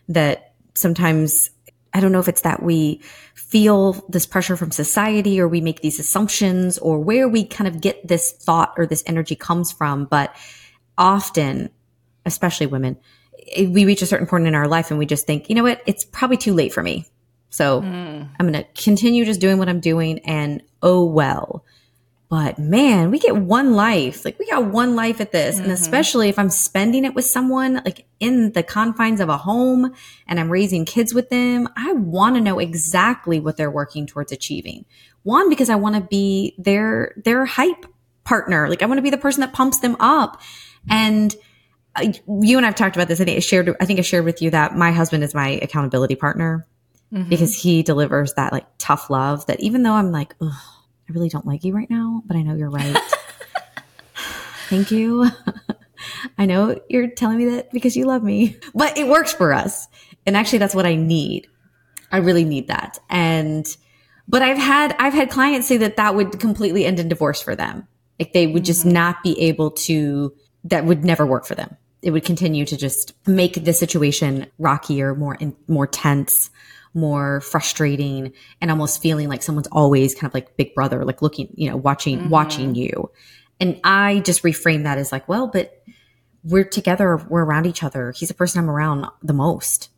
that 0.09 0.55
sometimes 0.75 1.51
I 1.95 2.01
don't 2.01 2.13
know 2.13 2.21
if 2.21 2.29
it's 2.29 2.41
that 2.43 2.63
we 2.63 3.01
feel 3.35 3.93
this 4.09 4.27
pressure 4.27 4.57
from 4.57 4.71
society 4.71 5.41
or 5.41 5.49
we 5.49 5.61
make 5.61 5.81
these 5.81 5.99
assumptions 5.99 6.79
or 6.79 6.99
where 6.99 7.29
we 7.29 7.45
kind 7.45 7.69
of 7.69 7.81
get 7.81 8.07
this 8.07 8.33
thought 8.33 8.75
or 8.77 8.87
this 8.87 9.03
energy 9.07 9.35
comes 9.35 9.73
from. 9.73 10.07
But 10.07 10.35
often, 10.97 11.71
especially 12.25 12.67
women, 12.67 12.97
we 13.59 13.85
reach 13.85 14.03
a 14.03 14.07
certain 14.07 14.27
point 14.27 14.47
in 14.47 14.55
our 14.55 14.69
life 14.69 14.91
and 14.91 14.99
we 14.99 15.07
just 15.07 15.27
think, 15.27 15.49
you 15.49 15.55
know 15.55 15.65
what, 15.65 15.83
it's 15.87 16.05
probably 16.05 16.37
too 16.37 16.55
late 16.55 16.73
for 16.73 16.83
me. 16.83 17.07
So 17.51 17.83
mm. 17.83 18.29
I'm 18.41 18.51
going 18.51 18.65
to 18.65 18.83
continue 18.83 19.25
just 19.25 19.41
doing 19.41 19.59
what 19.59 19.69
I'm 19.69 19.81
doing 19.81 20.21
and 20.21 20.63
oh 20.83 21.05
well. 21.05 21.65
But 22.33 22.59
man, 22.59 23.11
we 23.11 23.19
get 23.19 23.37
one 23.37 23.75
life. 23.75 24.25
Like 24.25 24.39
we 24.39 24.47
got 24.47 24.65
one 24.65 24.97
life 24.97 25.21
at 25.21 25.33
this. 25.33 25.57
Mm-hmm. 25.57 25.65
And 25.65 25.73
especially 25.75 26.31
if 26.31 26.39
I'm 26.39 26.49
spending 26.49 27.05
it 27.05 27.15
with 27.15 27.27
someone 27.27 27.83
like 27.85 28.07
in 28.21 28.53
the 28.53 28.63
confines 28.63 29.21
of 29.21 29.29
a 29.29 29.37
home 29.37 29.93
and 30.27 30.41
I'm 30.41 30.49
raising 30.49 30.87
kids 30.87 31.13
with 31.13 31.29
them, 31.29 31.69
I 31.77 31.93
want 31.93 32.37
to 32.37 32.41
know 32.41 32.59
exactly 32.59 33.39
what 33.39 33.59
they're 33.59 33.71
working 33.71 34.07
towards 34.07 34.33
achieving. 34.33 34.87
One, 35.25 35.51
because 35.51 35.69
I 35.69 35.75
want 35.75 35.97
to 35.97 36.01
be 36.01 36.55
their, 36.57 37.13
their 37.23 37.45
hype 37.45 37.85
partner. 38.25 38.67
Like 38.67 38.83
I 38.83 38.87
want 38.87 38.97
to 38.97 39.03
be 39.03 39.11
the 39.11 39.19
person 39.19 39.43
that 39.43 39.53
pumps 39.53 39.81
them 39.81 39.99
up. 40.01 40.41
And 40.89 41.37
I, 41.95 42.15
you 42.27 42.57
and 42.57 42.65
I've 42.65 42.77
talked 42.77 42.97
about 42.97 43.09
this. 43.09 43.21
I 43.21 43.27
think 43.27 43.37
I 43.37 43.41
shared, 43.41 43.77
I 43.79 43.85
think 43.85 43.99
I 43.99 44.03
shared 44.03 44.25
with 44.25 44.41
you 44.41 44.49
that 44.53 44.75
my 44.75 44.91
husband 44.91 45.23
is 45.23 45.35
my 45.35 45.51
accountability 45.51 46.15
partner 46.15 46.67
mm-hmm. 47.13 47.29
because 47.29 47.55
he 47.55 47.83
delivers 47.83 48.33
that 48.35 48.55
like 48.55 48.65
tough 48.79 49.11
love 49.11 49.45
that 49.49 49.61
even 49.61 49.83
though 49.83 49.93
I'm 49.93 50.13
like, 50.13 50.35
ugh, 50.41 50.51
I 51.09 51.13
really 51.13 51.29
don't 51.29 51.47
like 51.47 51.65
you 51.65 51.75
right 51.75 51.91
now, 51.91 52.23
but 52.27 52.37
I 52.37 52.43
know 52.43 52.55
you're 52.55 52.71
right. 52.71 52.97
Thank 54.69 54.91
you. 54.91 55.29
I 56.39 56.47
know 56.47 56.81
you're 56.89 57.09
telling 57.09 57.39
me 57.39 57.45
that 57.47 57.71
because 57.73 57.97
you 57.97 58.07
love 58.07 58.23
me, 58.23 58.57
but 58.75 58.97
it 58.97 59.07
works 59.07 59.33
for 59.33 59.53
us. 59.53 59.87
And 60.27 60.37
actually, 60.37 60.59
that's 60.59 60.75
what 60.75 60.87
I 60.87 60.95
need. 60.95 61.49
I 62.11 62.19
really 62.19 62.45
need 62.45 62.69
that. 62.69 62.99
And, 63.11 63.67
but 64.29 64.43
I've 64.43 64.59
had, 64.59 64.95
I've 64.99 65.15
had 65.15 65.31
clients 65.31 65.69
say 65.69 65.79
that 65.79 65.97
that 65.97 66.15
would 66.15 66.39
completely 66.39 66.85
end 66.85 67.01
in 67.01 67.09
divorce 67.09 67.43
for 67.43 67.57
them. 67.57 67.89
Like 68.19 68.33
they 68.33 68.47
would 68.47 68.65
just 68.65 68.83
mm-hmm. 68.83 68.93
not 68.93 69.23
be 69.23 69.39
able 69.41 69.73
to, 69.73 70.35
that 70.65 70.85
would 70.85 71.05
never 71.05 71.27
work 71.27 71.45
for 71.45 71.55
them. 71.55 71.77
It 72.03 72.11
would 72.11 72.25
continue 72.25 72.65
to 72.67 72.77
just 72.77 73.15
make 73.27 73.65
the 73.65 73.73
situation 73.73 74.47
rockier, 74.59 75.15
more, 75.15 75.37
in, 75.37 75.57
more 75.69 75.87
tense, 75.87 76.51
more 76.95 77.41
frustrating 77.41 78.33
and 78.61 78.71
almost 78.71 79.01
feeling 79.01 79.29
like 79.29 79.43
someone's 79.43 79.69
always 79.69 80.15
kind 80.15 80.31
of 80.31 80.35
like 80.35 80.57
big 80.57 80.75
brother, 80.75 81.05
like 81.05 81.23
looking, 81.23 81.49
you 81.55 81.71
know, 81.71 81.77
watching, 81.77 82.19
mm-hmm. 82.19 82.29
watching 82.29 82.75
you. 82.75 83.11
And 83.61 83.81
I 83.85 84.21
just 84.21 84.43
reframe 84.43 84.83
that 84.85 84.99
as 84.99 85.13
like, 85.13 85.29
well, 85.29 85.47
but 85.47 85.83
we're 86.45 86.65
together, 86.65 87.17
we're 87.29 87.45
around 87.45 87.67
each 87.67 87.83
other. 87.83 88.13
He's 88.13 88.29
the 88.29 88.35
person 88.35 88.61
I'm 88.61 88.71
around 88.71 89.07
the 89.23 89.33
most. 89.33 89.91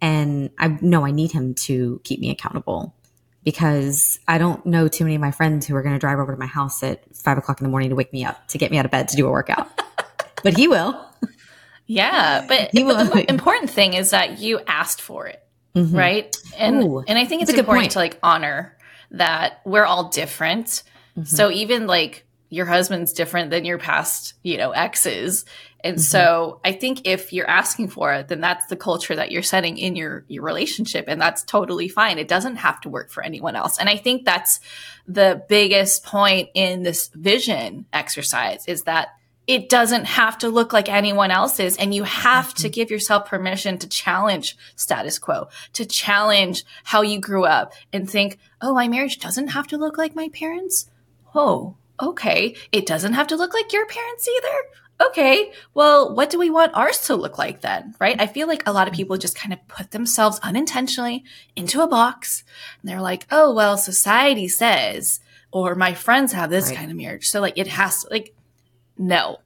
And 0.00 0.50
I 0.58 0.68
know 0.80 1.04
I 1.04 1.10
need 1.10 1.32
him 1.32 1.54
to 1.54 2.00
keep 2.04 2.20
me 2.20 2.30
accountable 2.30 2.94
because 3.42 4.20
I 4.28 4.38
don't 4.38 4.64
know 4.64 4.88
too 4.88 5.04
many 5.04 5.16
of 5.16 5.20
my 5.20 5.32
friends 5.32 5.66
who 5.66 5.74
are 5.74 5.82
going 5.82 5.94
to 5.94 5.98
drive 5.98 6.18
over 6.18 6.32
to 6.32 6.38
my 6.38 6.46
house 6.46 6.82
at 6.82 7.02
five 7.16 7.38
o'clock 7.38 7.60
in 7.60 7.64
the 7.64 7.70
morning 7.70 7.90
to 7.90 7.96
wake 7.96 8.12
me 8.12 8.24
up 8.24 8.46
to 8.48 8.58
get 8.58 8.70
me 8.70 8.78
out 8.78 8.84
of 8.84 8.90
bed 8.90 9.08
to 9.08 9.16
do 9.16 9.26
a 9.26 9.30
workout. 9.30 9.68
but 10.42 10.56
he 10.56 10.68
will. 10.68 11.04
Yeah, 11.86 12.44
but, 12.46 12.70
but 12.74 13.14
the 13.14 13.24
important 13.30 13.70
thing 13.70 13.94
is 13.94 14.10
that 14.10 14.38
you 14.38 14.60
asked 14.66 15.00
for 15.00 15.26
it 15.26 15.42
mm-hmm. 15.74 15.96
right? 15.96 16.36
And 16.56 16.82
Ooh, 16.82 17.04
and 17.06 17.18
I 17.18 17.24
think 17.24 17.42
it's 17.42 17.52
important 17.52 17.92
to 17.92 17.98
like 17.98 18.18
honor 18.22 18.76
that 19.12 19.60
we're 19.64 19.84
all 19.84 20.08
different. 20.08 20.82
Mm-hmm. 21.16 21.24
So 21.24 21.50
even 21.50 21.86
like 21.86 22.26
your 22.50 22.66
husband's 22.66 23.12
different 23.12 23.50
than 23.50 23.64
your 23.64 23.78
past, 23.78 24.34
you 24.42 24.56
know, 24.56 24.70
exes. 24.70 25.44
And 25.84 25.96
mm-hmm. 25.96 26.02
so 26.02 26.60
I 26.64 26.72
think 26.72 27.06
if 27.06 27.32
you're 27.32 27.48
asking 27.48 27.88
for 27.88 28.12
it, 28.12 28.28
then 28.28 28.40
that's 28.40 28.66
the 28.66 28.76
culture 28.76 29.14
that 29.14 29.30
you're 29.30 29.42
setting 29.42 29.78
in 29.78 29.96
your 29.96 30.24
your 30.28 30.42
relationship 30.42 31.04
and 31.08 31.20
that's 31.20 31.42
totally 31.42 31.88
fine. 31.88 32.18
It 32.18 32.28
doesn't 32.28 32.56
have 32.56 32.80
to 32.82 32.88
work 32.88 33.10
for 33.10 33.22
anyone 33.22 33.54
else. 33.54 33.78
And 33.78 33.88
I 33.88 33.96
think 33.96 34.24
that's 34.24 34.60
the 35.06 35.42
biggest 35.48 36.04
point 36.04 36.48
in 36.54 36.82
this 36.82 37.08
vision 37.14 37.86
exercise 37.92 38.64
is 38.66 38.82
that 38.84 39.08
it 39.48 39.70
doesn't 39.70 40.04
have 40.04 40.36
to 40.38 40.50
look 40.50 40.74
like 40.74 40.90
anyone 40.90 41.30
else's 41.30 41.76
and 41.78 41.94
you 41.94 42.04
have 42.04 42.52
to 42.52 42.64
mm-hmm. 42.64 42.72
give 42.72 42.90
yourself 42.90 43.26
permission 43.26 43.78
to 43.78 43.88
challenge 43.88 44.56
status 44.76 45.18
quo 45.18 45.48
to 45.72 45.86
challenge 45.86 46.64
how 46.84 47.00
you 47.00 47.18
grew 47.18 47.44
up 47.44 47.72
and 47.92 48.08
think 48.08 48.38
oh 48.60 48.74
my 48.74 48.86
marriage 48.86 49.18
doesn't 49.18 49.48
have 49.48 49.66
to 49.66 49.78
look 49.78 49.98
like 49.98 50.14
my 50.14 50.28
parents? 50.28 50.88
Oh 51.34 51.76
okay. 52.00 52.54
It 52.70 52.86
doesn't 52.86 53.14
have 53.14 53.26
to 53.28 53.36
look 53.36 53.52
like 53.54 53.72
your 53.72 53.86
parents 53.86 54.28
either? 54.28 55.08
Okay. 55.08 55.52
Well 55.72 56.14
what 56.14 56.28
do 56.28 56.38
we 56.38 56.50
want 56.50 56.74
ours 56.74 57.06
to 57.06 57.16
look 57.16 57.38
like 57.38 57.62
then? 57.62 57.94
Right? 57.98 58.20
I 58.20 58.26
feel 58.26 58.46
like 58.46 58.64
a 58.66 58.72
lot 58.72 58.86
of 58.86 58.94
people 58.94 59.16
just 59.16 59.38
kind 59.38 59.54
of 59.54 59.66
put 59.66 59.92
themselves 59.92 60.38
unintentionally 60.42 61.24
into 61.56 61.80
a 61.80 61.88
box 61.88 62.44
and 62.82 62.90
they're 62.90 63.00
like 63.00 63.26
oh 63.30 63.54
well 63.54 63.78
society 63.78 64.46
says 64.46 65.20
or 65.50 65.74
my 65.74 65.94
friends 65.94 66.32
have 66.32 66.50
this 66.50 66.68
right. 66.68 66.76
kind 66.76 66.90
of 66.90 66.96
marriage. 66.98 67.30
So 67.30 67.40
like 67.40 67.56
it 67.56 67.68
has 67.68 68.04
to 68.04 68.10
like 68.10 68.34
no, 68.98 69.38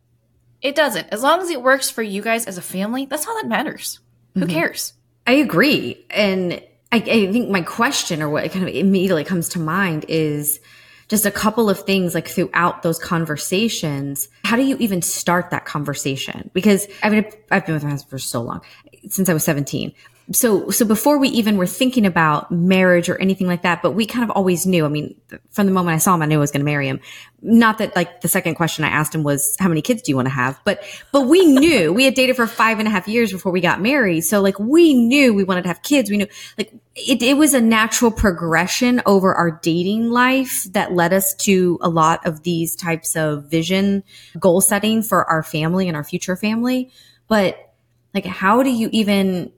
it 0.61 0.75
doesn't. 0.75 1.09
As 1.11 1.23
long 1.23 1.40
as 1.40 1.50
it 1.50 1.62
works 1.62 1.90
for 1.90 2.02
you 2.02 2.23
guys 2.23 2.47
as 2.47 2.59
a 2.59 2.62
family, 2.62 3.06
that's 3.06 3.26
all 3.26 3.35
that 3.37 3.49
matters. 3.49 4.00
Mm-hmm. 4.30 4.40
Who 4.40 4.47
cares? 4.47 4.94
I 5.26 5.32
agree. 5.32 6.04
And 6.11 6.54
I, 6.90 6.97
I, 6.97 7.32
think 7.32 7.49
my 7.49 7.62
question 7.62 8.23
or 8.23 8.28
what 8.28 8.50
kind 8.50 8.68
of 8.68 8.75
immediately 8.75 9.25
comes 9.25 9.50
to 9.50 9.59
mind 9.59 10.04
is 10.09 10.61
just 11.09 11.26
a 11.26 11.30
couple 11.30 11.68
of 11.68 11.80
things 11.80 12.14
like 12.14 12.28
throughout 12.28 12.82
those 12.82 12.99
conversations. 12.99 14.28
How 14.44 14.56
do 14.56 14.62
you 14.62 14.76
even 14.78 15.02
start 15.02 15.50
that 15.50 15.64
conversation? 15.64 16.50
Because 16.54 16.87
I 17.02 17.11
mean, 17.11 17.25
I've 17.50 17.66
been 17.66 17.75
with 17.75 17.85
my 17.85 17.90
husband 17.90 18.11
for 18.11 18.18
so 18.18 18.42
long, 18.42 18.62
since 19.09 19.28
I 19.28 19.35
was 19.35 19.44
17 19.44 19.92
so 20.31 20.71
so 20.71 20.85
before 20.85 21.19
we 21.19 21.29
even 21.29 21.57
were 21.57 21.67
thinking 21.67 22.07
about 22.07 22.50
marriage 22.52 23.09
or 23.09 23.17
anything 23.19 23.47
like 23.47 23.62
that 23.62 23.83
but 23.83 23.93
we 23.93 24.07
kind 24.07 24.23
of 24.25 24.31
always 24.31 24.67
knew 24.67 24.85
i 24.85 24.88
mean 24.88 25.14
from 25.50 25.67
the 25.67 25.73
moment 25.73 25.95
i 25.95 25.99
saw 25.99 26.14
him 26.14 26.23
i 26.23 26.26
knew 26.26 26.37
i 26.37 26.38
was 26.38 26.50
going 26.50 26.61
to 26.61 26.64
marry 26.64 26.87
him. 26.87 27.00
Not 27.45 27.79
that 27.79 27.97
like 27.97 28.21
the 28.21 28.29
second 28.29 28.55
question 28.55 28.85
i 28.85 28.88
asked 28.88 29.14
him 29.14 29.25
was 29.25 29.57
how 29.59 29.69
many 29.69 29.83
kids 29.83 30.02
do 30.02 30.12
you 30.12 30.17
want 30.17 30.26
to 30.26 30.35
have? 30.35 30.61
But 30.64 30.85
but 31.11 31.23
we 31.23 31.45
knew 31.45 31.93
we 31.99 32.05
had 32.05 32.14
dated 32.14 32.37
for 32.37 32.47
five 32.47 32.79
and 32.79 32.87
a 32.87 32.91
half 32.91 33.09
years 33.09 33.33
before 33.33 33.50
we 33.50 33.61
got 33.61 33.81
married. 33.81 34.23
So 34.23 34.41
like 34.41 34.59
we 34.59 34.95
knew 34.95 35.35
we 35.35 35.45
wanted 35.45 35.62
to 35.62 35.69
have 35.69 35.83
kids. 35.83 36.11
We 36.11 36.19
knew 36.19 36.29
like 36.57 36.73
it, 36.95 37.23
it 37.23 37.37
was 37.37 37.55
a 37.55 37.61
natural 37.61 38.11
progression 38.11 39.02
over 39.07 39.35
our 39.35 39.59
dating 39.62 40.11
life 40.11 40.64
that 40.73 40.93
led 40.93 41.12
us 41.12 41.35
to 41.35 41.79
a 41.81 41.88
lot 41.88 42.25
of 42.26 42.43
these 42.43 42.76
types 42.76 43.17
of 43.17 43.50
vision 43.50 44.05
goal 44.38 44.61
setting 44.61 45.02
for 45.02 45.25
our 45.25 45.43
family 45.43 45.88
and 45.88 45.97
our 45.97 46.05
future 46.05 46.37
family. 46.37 46.91
But 47.29 47.75
like 48.14 48.26
how 48.26 48.62
do 48.62 48.71
you 48.71 48.88
even 48.93 49.52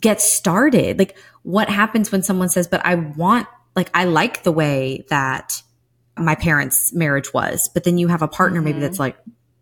get 0.00 0.20
started? 0.20 0.98
Like 0.98 1.16
what 1.42 1.68
happens 1.68 2.12
when 2.12 2.22
someone 2.22 2.48
says, 2.48 2.66
but 2.68 2.84
I 2.84 2.96
want, 2.96 3.46
like, 3.74 3.90
I 3.94 4.04
like 4.04 4.42
the 4.42 4.52
way 4.52 5.04
that 5.08 5.62
my 6.16 6.34
parents' 6.34 6.92
marriage 6.92 7.32
was, 7.32 7.68
but 7.72 7.84
then 7.84 7.98
you 7.98 8.08
have 8.08 8.22
a 8.22 8.28
partner 8.28 8.58
mm-hmm. 8.58 8.64
maybe 8.64 8.80
that's 8.80 8.98
like, 8.98 9.16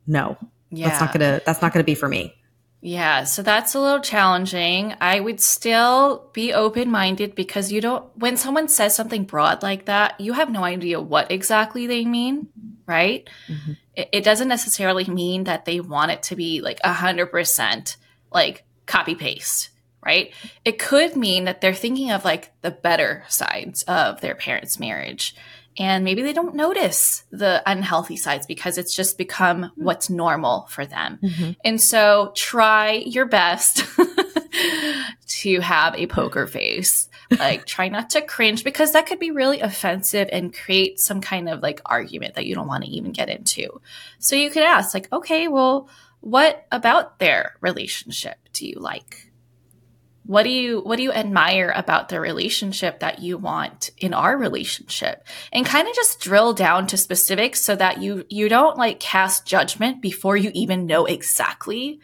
no, 0.06 0.38
yeah. 0.70 0.88
that's 0.88 1.00
not 1.00 1.12
gonna, 1.12 1.40
that's 1.44 1.62
not 1.62 1.72
gonna 1.72 1.84
be 1.84 1.94
for 1.94 2.08
me. 2.08 2.34
Yeah, 2.80 3.24
so 3.24 3.42
that's 3.42 3.74
a 3.74 3.80
little 3.80 4.00
challenging. 4.00 4.94
I 5.00 5.18
would 5.18 5.40
still 5.40 6.30
be 6.32 6.52
open 6.52 6.90
minded 6.90 7.34
because 7.34 7.72
you 7.72 7.80
don't, 7.80 8.04
when 8.16 8.36
someone 8.36 8.68
says 8.68 8.94
something 8.94 9.24
broad 9.24 9.62
like 9.62 9.86
that, 9.86 10.20
you 10.20 10.34
have 10.34 10.50
no 10.50 10.62
idea 10.62 11.00
what 11.00 11.32
exactly 11.32 11.86
they 11.86 12.04
mean, 12.04 12.48
right? 12.86 13.28
Mm-hmm. 13.48 13.72
It, 13.94 14.08
it, 14.12 14.24
doesn't 14.24 14.46
necessarily 14.46 15.04
mean 15.04 15.44
that 15.44 15.64
they 15.64 15.80
want 15.80 16.12
it 16.12 16.22
to 16.24 16.36
be 16.36 16.60
like 16.60 16.80
100% 16.82 17.96
like 18.30 18.64
copy 18.86 19.14
paste 19.14 19.70
right? 20.04 20.32
It 20.64 20.78
could 20.78 21.16
mean 21.16 21.44
that 21.44 21.60
they're 21.60 21.74
thinking 21.74 22.10
of 22.10 22.24
like 22.24 22.52
the 22.62 22.70
better 22.70 23.24
sides 23.28 23.82
of 23.84 24.20
their 24.20 24.34
parents' 24.34 24.78
marriage. 24.78 25.34
And 25.78 26.04
maybe 26.04 26.22
they 26.22 26.32
don't 26.32 26.54
notice 26.54 27.24
the 27.30 27.62
unhealthy 27.66 28.16
sides 28.16 28.46
because 28.46 28.78
it's 28.78 28.94
just 28.94 29.18
become 29.18 29.64
mm-hmm. 29.64 29.84
what's 29.84 30.08
normal 30.08 30.66
for 30.70 30.86
them. 30.86 31.18
Mm-hmm. 31.22 31.50
And 31.64 31.80
so 31.80 32.32
try 32.34 32.92
your 32.92 33.26
best 33.26 33.84
to 35.26 35.60
have 35.60 35.94
a 35.94 36.06
poker 36.06 36.46
face. 36.46 37.08
Like 37.30 37.66
try 37.66 37.88
not 37.88 38.10
to 38.10 38.22
cringe 38.22 38.64
because 38.64 38.92
that 38.92 39.06
could 39.06 39.18
be 39.18 39.32
really 39.32 39.60
offensive 39.60 40.28
and 40.32 40.54
create 40.54 41.00
some 41.00 41.20
kind 41.20 41.48
of 41.48 41.60
like 41.60 41.80
argument 41.84 42.36
that 42.36 42.46
you 42.46 42.54
don't 42.54 42.68
want 42.68 42.84
to 42.84 42.90
even 42.90 43.12
get 43.12 43.28
into. 43.28 43.80
So 44.18 44.36
you 44.36 44.50
could 44.50 44.62
ask 44.62 44.94
like, 44.94 45.12
okay, 45.12 45.48
well, 45.48 45.88
what 46.20 46.66
about 46.72 47.18
their 47.18 47.56
relationship 47.60 48.38
do 48.52 48.66
you 48.66 48.78
like? 48.78 49.30
What 50.26 50.42
do 50.42 50.50
you 50.50 50.80
what 50.80 50.96
do 50.96 51.04
you 51.04 51.12
admire 51.12 51.72
about 51.74 52.08
the 52.08 52.20
relationship 52.20 52.98
that 52.98 53.20
you 53.20 53.38
want 53.38 53.90
in 53.98 54.12
our 54.12 54.36
relationship? 54.36 55.24
And 55.52 55.64
kind 55.64 55.86
of 55.86 55.94
just 55.94 56.20
drill 56.20 56.52
down 56.52 56.88
to 56.88 56.96
specifics 56.96 57.62
so 57.62 57.76
that 57.76 58.02
you 58.02 58.24
you 58.28 58.48
don't 58.48 58.76
like 58.76 58.98
cast 58.98 59.46
judgment 59.46 60.02
before 60.02 60.36
you 60.36 60.50
even 60.52 60.86
know 60.86 61.06
exactly 61.06 62.00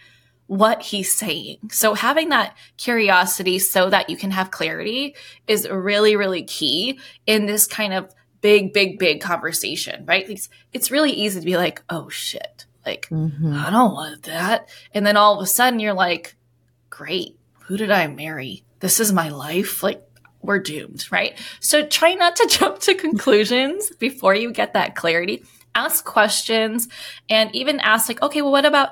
what 0.46 0.82
he's 0.82 1.16
saying. 1.16 1.70
So 1.70 1.94
having 1.94 2.28
that 2.28 2.56
curiosity 2.76 3.58
so 3.58 3.90
that 3.90 4.08
you 4.08 4.16
can 4.16 4.30
have 4.30 4.52
clarity 4.52 5.16
is 5.48 5.68
really 5.68 6.14
really 6.14 6.44
key 6.44 7.00
in 7.26 7.46
this 7.46 7.66
kind 7.66 7.92
of 7.92 8.14
big 8.40 8.72
big 8.72 9.00
big 9.00 9.20
conversation 9.20 10.04
right? 10.06 10.28
It's, 10.30 10.48
it's 10.72 10.92
really 10.92 11.12
easy 11.12 11.40
to 11.40 11.46
be 11.46 11.56
like 11.56 11.82
oh 11.90 12.08
shit. 12.08 12.66
Like 12.86 13.08
mm-hmm. 13.10 13.52
i 13.54 13.70
don't 13.70 13.94
want 13.94 14.22
that. 14.24 14.68
And 14.94 15.04
then 15.04 15.16
all 15.16 15.34
of 15.36 15.42
a 15.42 15.46
sudden 15.46 15.80
you're 15.80 15.92
like 15.92 16.36
great 16.88 17.36
who 17.72 17.78
did 17.78 17.90
I 17.90 18.06
marry? 18.06 18.64
This 18.80 19.00
is 19.00 19.14
my 19.14 19.30
life. 19.30 19.82
Like, 19.82 20.06
we're 20.42 20.58
doomed, 20.58 21.10
right? 21.10 21.38
So 21.58 21.86
try 21.86 22.12
not 22.12 22.36
to 22.36 22.46
jump 22.50 22.80
to 22.80 22.94
conclusions 22.94 23.90
before 23.98 24.34
you 24.34 24.52
get 24.52 24.74
that 24.74 24.94
clarity. 24.94 25.42
Ask 25.74 26.04
questions 26.04 26.88
and 27.30 27.48
even 27.56 27.80
ask 27.80 28.10
like, 28.10 28.20
okay, 28.20 28.42
well, 28.42 28.52
what 28.52 28.66
about, 28.66 28.90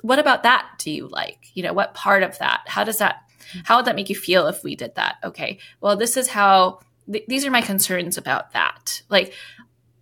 what 0.00 0.18
about 0.18 0.44
that 0.44 0.66
do 0.78 0.90
you 0.90 1.08
like? 1.08 1.50
You 1.52 1.62
know, 1.62 1.74
what 1.74 1.92
part 1.92 2.22
of 2.22 2.38
that? 2.38 2.62
How 2.68 2.84
does 2.84 2.96
that, 2.98 3.16
how 3.64 3.76
would 3.76 3.84
that 3.84 3.96
make 3.96 4.08
you 4.08 4.16
feel 4.16 4.46
if 4.46 4.64
we 4.64 4.76
did 4.76 4.94
that? 4.94 5.16
Okay. 5.22 5.58
Well, 5.82 5.96
this 5.96 6.16
is 6.16 6.28
how, 6.28 6.80
th- 7.12 7.26
these 7.28 7.44
are 7.44 7.50
my 7.50 7.60
concerns 7.60 8.16
about 8.16 8.52
that. 8.52 9.02
Like 9.10 9.34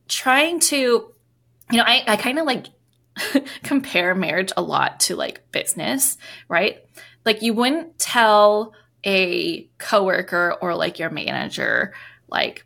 trying 0.07 0.61
to, 0.61 0.77
you 0.77 1.77
know, 1.77 1.83
I, 1.85 2.05
I 2.07 2.17
kind 2.17 2.39
of 2.39 2.47
like 2.47 2.67
compare 3.65 4.15
marriage 4.15 4.53
a 4.57 4.63
lot 4.63 5.01
to 5.01 5.17
like 5.17 5.51
business, 5.51 6.17
right? 6.49 6.85
Like 7.25 7.43
you 7.43 7.55
wouldn't 7.55 7.99
tell 7.99 8.75
a 9.05 9.63
coworker 9.79 10.55
or 10.61 10.75
like 10.75 10.99
your 10.99 11.11
manager 11.11 11.95
like 12.29 12.65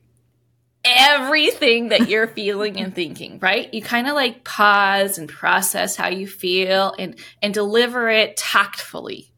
everything 0.84 1.88
that 1.88 2.08
you're 2.08 2.26
feeling 2.34 2.78
and 2.78 2.94
thinking, 2.94 3.38
right? 3.40 3.72
You 3.72 3.82
kind 3.82 4.06
of 4.06 4.14
like 4.14 4.44
pause 4.44 5.18
and 5.18 5.28
process 5.28 5.96
how 5.96 6.08
you 6.08 6.26
feel 6.26 6.94
and 6.98 7.16
and 7.42 7.54
deliver 7.54 8.08
it 8.08 8.36
tactfully. 8.36 9.30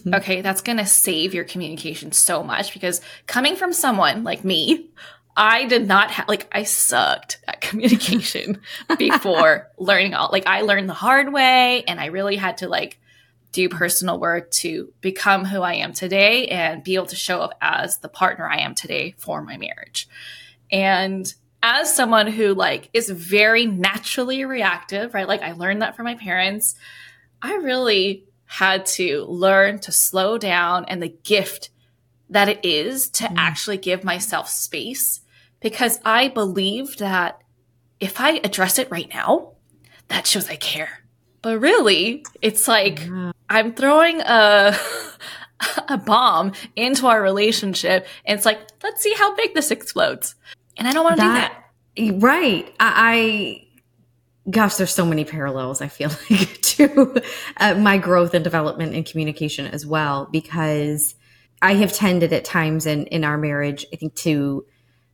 Mm-hmm. 0.00 0.14
Okay, 0.14 0.40
that's 0.40 0.62
going 0.62 0.78
to 0.78 0.86
save 0.86 1.34
your 1.34 1.44
communication 1.44 2.12
so 2.12 2.42
much 2.42 2.72
because 2.72 3.00
coming 3.26 3.56
from 3.56 3.72
someone 3.72 4.24
like 4.24 4.44
me, 4.44 4.88
I 5.36 5.66
did 5.66 5.86
not 5.86 6.10
have, 6.10 6.26
like, 6.28 6.48
I 6.52 6.62
sucked 6.64 7.38
at 7.46 7.60
communication 7.60 8.60
before 8.98 9.68
learning 9.78 10.14
all, 10.14 10.30
like, 10.32 10.46
I 10.46 10.62
learned 10.62 10.88
the 10.88 10.94
hard 10.94 11.32
way 11.32 11.84
and 11.84 12.00
I 12.00 12.06
really 12.06 12.36
had 12.36 12.58
to, 12.58 12.68
like, 12.68 12.98
do 13.52 13.68
personal 13.68 14.18
work 14.18 14.50
to 14.50 14.92
become 15.00 15.44
who 15.44 15.62
I 15.62 15.74
am 15.74 15.92
today 15.92 16.46
and 16.48 16.84
be 16.84 16.94
able 16.94 17.06
to 17.06 17.16
show 17.16 17.40
up 17.40 17.54
as 17.60 17.98
the 17.98 18.08
partner 18.08 18.48
I 18.48 18.58
am 18.58 18.74
today 18.74 19.14
for 19.18 19.42
my 19.42 19.56
marriage. 19.56 20.08
And 20.70 21.32
as 21.62 21.94
someone 21.94 22.26
who 22.26 22.54
like 22.54 22.88
is 22.92 23.10
very 23.10 23.66
naturally 23.66 24.44
reactive, 24.44 25.14
right? 25.14 25.28
Like 25.28 25.42
I 25.42 25.52
learned 25.52 25.82
that 25.82 25.96
from 25.96 26.04
my 26.04 26.14
parents. 26.14 26.74
I 27.42 27.54
really 27.54 28.24
had 28.46 28.86
to 28.86 29.24
learn 29.24 29.78
to 29.80 29.92
slow 29.92 30.38
down 30.38 30.84
and 30.86 31.02
the 31.02 31.14
gift 31.22 31.70
that 32.28 32.48
it 32.48 32.64
is 32.64 33.08
to 33.10 33.24
mm. 33.24 33.34
actually 33.36 33.76
give 33.76 34.04
myself 34.04 34.48
space 34.48 35.20
because 35.60 36.00
I 36.04 36.28
believed 36.28 36.98
that 37.00 37.40
if 37.98 38.20
I 38.20 38.40
address 38.42 38.78
it 38.78 38.90
right 38.90 39.08
now, 39.12 39.52
that 40.08 40.26
shows 40.26 40.48
I 40.48 40.56
care. 40.56 40.99
But 41.42 41.58
really, 41.60 42.24
it's 42.42 42.68
like 42.68 43.06
yeah. 43.06 43.32
I'm 43.48 43.74
throwing 43.74 44.20
a 44.20 44.76
a 45.88 45.98
bomb 45.98 46.52
into 46.76 47.06
our 47.06 47.20
relationship 47.22 48.06
and 48.24 48.36
it's 48.36 48.46
like, 48.46 48.60
let's 48.82 49.02
see 49.02 49.14
how 49.14 49.34
big 49.34 49.54
this 49.54 49.70
explodes. 49.70 50.34
And 50.76 50.88
I 50.88 50.92
don't 50.92 51.04
want 51.04 51.16
to 51.16 51.22
do 51.22 51.28
that. 51.28 51.64
Right. 52.20 52.72
I, 52.80 53.66
I, 54.46 54.50
gosh, 54.50 54.76
there's 54.76 54.94
so 54.94 55.04
many 55.04 55.24
parallels, 55.24 55.82
I 55.82 55.88
feel 55.88 56.10
like, 56.30 56.60
to 56.62 57.22
uh, 57.58 57.74
my 57.74 57.98
growth 57.98 58.34
and 58.34 58.42
development 58.42 58.94
in 58.94 59.04
communication 59.04 59.66
as 59.66 59.84
well, 59.84 60.28
because 60.30 61.14
I 61.60 61.74
have 61.74 61.92
tended 61.92 62.32
at 62.32 62.44
times 62.44 62.86
in, 62.86 63.06
in 63.06 63.24
our 63.24 63.36
marriage, 63.36 63.84
I 63.92 63.96
think, 63.96 64.14
to 64.16 64.64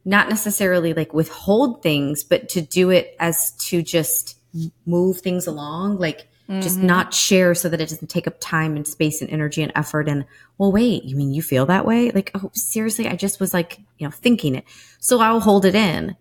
not 0.05 0.29
necessarily 0.29 0.95
like 0.95 1.13
withhold 1.13 1.83
things, 1.83 2.23
but 2.23 2.49
to 2.51 2.61
do 2.61 2.91
it 2.91 3.17
as 3.19 3.51
to 3.67 3.83
just 3.83 4.36
move 4.85 5.21
things 5.21 5.47
along. 5.47 5.99
Like, 5.99 6.29
Mm-hmm. 6.49 6.61
Just 6.61 6.79
not 6.79 7.13
share 7.13 7.57
so 7.57 7.69
that 7.69 7.81
it 7.81 7.89
doesn't 7.89 8.09
take 8.09 8.29
up 8.29 8.37
time 8.39 8.77
and 8.77 8.87
space 8.87 9.21
and 9.21 9.31
energy 9.31 9.63
and 9.63 9.73
effort. 9.75 10.09
And, 10.09 10.25
well, 10.59 10.71
wait, 10.71 11.03
you 11.03 11.17
mean 11.17 11.35
you 11.35 11.43
feel 11.43 11.67
that 11.67 11.85
way? 11.85 12.13
Like, 12.13 12.31
oh, 12.35 12.51
seriously, 12.55 13.09
I 13.09 13.17
just 13.17 13.41
was 13.41 13.53
like, 13.53 13.81
you 13.99 14.07
know, 14.07 14.13
thinking 14.13 14.55
it. 14.55 14.65
So 15.01 15.21
I'll 15.21 15.41
hold 15.41 15.65
it 15.65 15.75
in. 15.75 16.15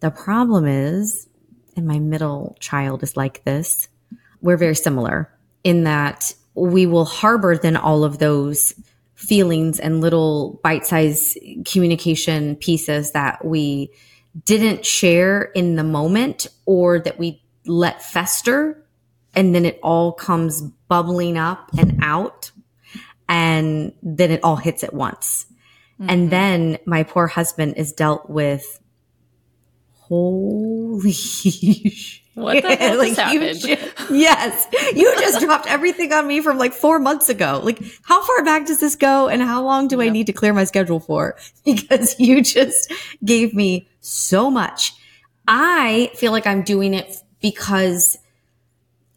The 0.00 0.10
problem 0.10 0.66
is, 0.66 1.26
and 1.74 1.86
my 1.86 1.98
middle 1.98 2.56
child 2.60 3.02
is 3.02 3.16
like 3.16 3.44
this, 3.44 3.88
we're 4.42 4.58
very 4.58 4.74
similar 4.74 5.32
in 5.64 5.84
that 5.84 6.34
we 6.54 6.84
will 6.84 7.06
harbor 7.06 7.56
then 7.56 7.76
all 7.76 8.04
of 8.04 8.18
those 8.18 8.74
feelings 9.14 9.80
and 9.80 10.02
little 10.02 10.60
bite 10.62 10.84
sized 10.84 11.38
communication 11.64 12.56
pieces 12.56 13.12
that 13.12 13.42
we 13.42 13.90
didn't 14.44 14.84
share 14.84 15.42
in 15.42 15.76
the 15.76 15.84
moment 15.84 16.46
or 16.66 16.98
that 16.98 17.18
we 17.18 17.41
let 17.66 18.02
fester 18.02 18.84
and 19.34 19.54
then 19.54 19.64
it 19.64 19.78
all 19.82 20.12
comes 20.12 20.60
bubbling 20.60 21.36
up 21.38 21.70
and 21.78 21.98
out 22.02 22.50
and 23.28 23.92
then 24.02 24.30
it 24.30 24.40
all 24.42 24.56
hits 24.56 24.84
at 24.84 24.92
once. 24.92 25.46
Mm-hmm. 26.00 26.10
And 26.10 26.30
then 26.30 26.78
my 26.84 27.02
poor 27.02 27.26
husband 27.26 27.74
is 27.76 27.92
dealt 27.92 28.28
with 28.28 28.80
holy 29.92 31.12
What 32.34 32.62
the 32.62 32.76
hell 32.76 32.96
like 32.96 33.16
happened? 33.16 33.62
You, 33.62 33.76
yes. 34.10 34.66
You 34.94 35.14
just 35.18 35.40
dropped 35.44 35.66
everything 35.66 36.12
on 36.12 36.26
me 36.26 36.40
from 36.40 36.56
like 36.56 36.72
four 36.72 36.98
months 36.98 37.28
ago. 37.28 37.60
Like, 37.62 37.82
how 38.02 38.22
far 38.22 38.42
back 38.42 38.66
does 38.66 38.80
this 38.80 38.96
go? 38.96 39.28
And 39.28 39.42
how 39.42 39.62
long 39.62 39.86
do 39.86 39.98
yep. 39.98 40.06
I 40.06 40.08
need 40.08 40.26
to 40.28 40.32
clear 40.32 40.54
my 40.54 40.64
schedule 40.64 41.00
for? 41.00 41.36
Because 41.64 42.18
you 42.18 42.42
just 42.42 42.92
gave 43.24 43.54
me 43.54 43.88
so 44.00 44.50
much. 44.50 44.94
I 45.46 46.10
feel 46.14 46.32
like 46.32 46.46
I'm 46.46 46.62
doing 46.62 46.94
it 46.94 47.22
because 47.42 48.16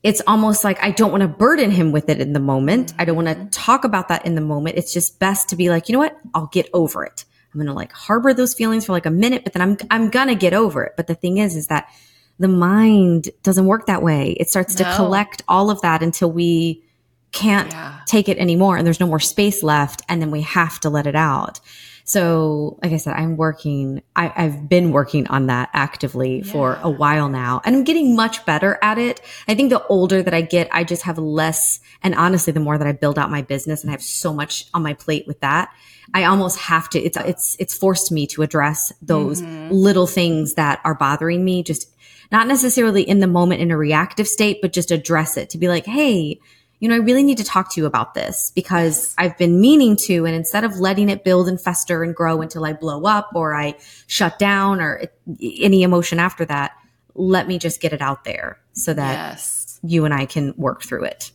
it's 0.03 0.21
almost 0.27 0.63
like 0.63 0.83
I 0.83 0.91
don't 0.91 1.11
want 1.11 1.21
to 1.21 1.27
burden 1.27 1.71
him 1.71 1.91
with 1.91 2.09
it 2.09 2.19
in 2.19 2.33
the 2.33 2.39
moment. 2.39 2.93
I 2.99 3.05
don't 3.05 3.15
want 3.15 3.27
to 3.27 3.35
mm-hmm. 3.35 3.47
talk 3.49 3.85
about 3.85 4.09
that 4.09 4.25
in 4.25 4.35
the 4.35 4.41
moment. 4.41 4.77
It's 4.77 4.93
just 4.93 5.19
best 5.19 5.49
to 5.49 5.55
be 5.55 5.69
like, 5.69 5.87
you 5.87 5.93
know 5.93 5.99
what? 5.99 6.17
I'll 6.33 6.47
get 6.47 6.69
over 6.73 7.03
it. 7.03 7.25
I'm 7.53 7.59
going 7.59 7.67
to 7.67 7.73
like 7.73 7.93
harbor 7.93 8.33
those 8.33 8.53
feelings 8.53 8.85
for 8.85 8.91
like 8.91 9.05
a 9.05 9.11
minute, 9.11 9.45
but 9.45 9.53
then 9.53 9.61
I'm, 9.61 9.77
I'm 9.89 10.09
going 10.09 10.27
to 10.27 10.35
get 10.35 10.53
over 10.53 10.83
it. 10.83 10.93
But 10.97 11.07
the 11.07 11.15
thing 11.15 11.37
is, 11.37 11.55
is 11.55 11.67
that 11.67 11.89
the 12.37 12.49
mind 12.49 13.29
doesn't 13.43 13.65
work 13.65 13.85
that 13.85 14.03
way. 14.03 14.31
It 14.31 14.49
starts 14.49 14.77
no. 14.77 14.85
to 14.85 14.95
collect 14.95 15.41
all 15.47 15.71
of 15.71 15.81
that 15.81 16.03
until 16.03 16.29
we 16.31 16.83
can't 17.31 17.71
yeah. 17.71 18.01
take 18.05 18.29
it 18.29 18.37
anymore 18.37 18.77
and 18.77 18.85
there's 18.85 18.99
no 18.99 19.07
more 19.07 19.19
space 19.19 19.63
left. 19.63 20.01
And 20.09 20.21
then 20.21 20.31
we 20.31 20.41
have 20.41 20.79
to 20.81 20.89
let 20.89 21.07
it 21.07 21.15
out. 21.15 21.61
So, 22.07 22.77
like 22.83 22.91
I 22.91 22.97
said, 22.97 23.15
I'm 23.15 23.35
working, 23.35 24.03
I, 24.15 24.27
have 24.27 24.69
been 24.69 24.91
working 24.91 25.25
on 25.25 25.47
that 25.47 25.71
actively 25.73 26.37
yeah. 26.37 26.51
for 26.51 26.79
a 26.83 26.89
while 26.89 27.29
now 27.29 27.61
and 27.65 27.75
I'm 27.75 27.83
getting 27.83 28.15
much 28.15 28.45
better 28.45 28.77
at 28.83 28.99
it. 28.99 29.21
I 29.47 29.55
think 29.55 29.71
the 29.71 29.83
older 29.87 30.21
that 30.21 30.33
I 30.33 30.41
get, 30.41 30.69
I 30.71 30.83
just 30.83 31.01
have 31.01 31.17
less. 31.17 31.79
And 32.03 32.13
honestly, 32.13 32.53
the 32.53 32.59
more 32.59 32.77
that 32.77 32.85
I 32.85 32.91
build 32.91 33.17
out 33.17 33.31
my 33.31 33.41
business 33.41 33.81
and 33.81 33.89
I 33.89 33.93
have 33.93 34.03
so 34.03 34.35
much 34.35 34.67
on 34.71 34.83
my 34.83 34.93
plate 34.93 35.25
with 35.25 35.39
that, 35.39 35.73
I 36.13 36.25
almost 36.25 36.59
have 36.59 36.91
to, 36.91 36.99
it's, 36.99 37.17
it's, 37.17 37.55
it's 37.57 37.75
forced 37.75 38.11
me 38.11 38.27
to 38.27 38.43
address 38.43 38.93
those 39.01 39.41
mm-hmm. 39.41 39.73
little 39.73 40.05
things 40.05 40.53
that 40.53 40.81
are 40.85 40.93
bothering 40.93 41.43
me, 41.43 41.63
just 41.63 41.91
not 42.31 42.47
necessarily 42.47 43.01
in 43.01 43.17
the 43.17 43.25
moment 43.25 43.61
in 43.61 43.71
a 43.71 43.77
reactive 43.77 44.27
state, 44.27 44.59
but 44.61 44.73
just 44.73 44.91
address 44.91 45.37
it 45.37 45.49
to 45.49 45.57
be 45.57 45.67
like, 45.67 45.87
Hey, 45.87 46.39
you 46.79 46.89
know, 46.89 46.95
I 46.95 46.99
really 46.99 47.23
need 47.23 47.37
to 47.37 47.43
talk 47.43 47.73
to 47.73 47.81
you 47.81 47.85
about 47.85 48.13
this 48.13 48.51
because 48.53 49.15
I've 49.17 49.37
been 49.37 49.61
meaning 49.61 49.95
to. 50.07 50.25
And 50.25 50.35
instead 50.35 50.63
of 50.63 50.77
letting 50.79 51.09
it 51.09 51.23
build 51.23 51.47
and 51.47 51.59
fester 51.59 52.03
and 52.03 52.13
grow 52.13 52.41
until 52.41 52.65
I 52.65 52.73
blow 52.73 53.03
up 53.05 53.29
or 53.33 53.55
I 53.55 53.75
shut 54.07 54.37
down 54.39 54.81
or 54.81 55.03
any 55.41 55.83
emotion 55.83 56.19
after 56.19 56.45
that, 56.45 56.73
let 57.15 57.47
me 57.47 57.57
just 57.57 57.81
get 57.81 57.93
it 57.93 58.01
out 58.01 58.25
there 58.25 58.59
so 58.73 58.93
that 58.93 59.13
yes. 59.13 59.79
you 59.83 60.05
and 60.05 60.13
I 60.13 60.25
can 60.25 60.53
work 60.57 60.83
through 60.83 61.05
it. 61.05 61.31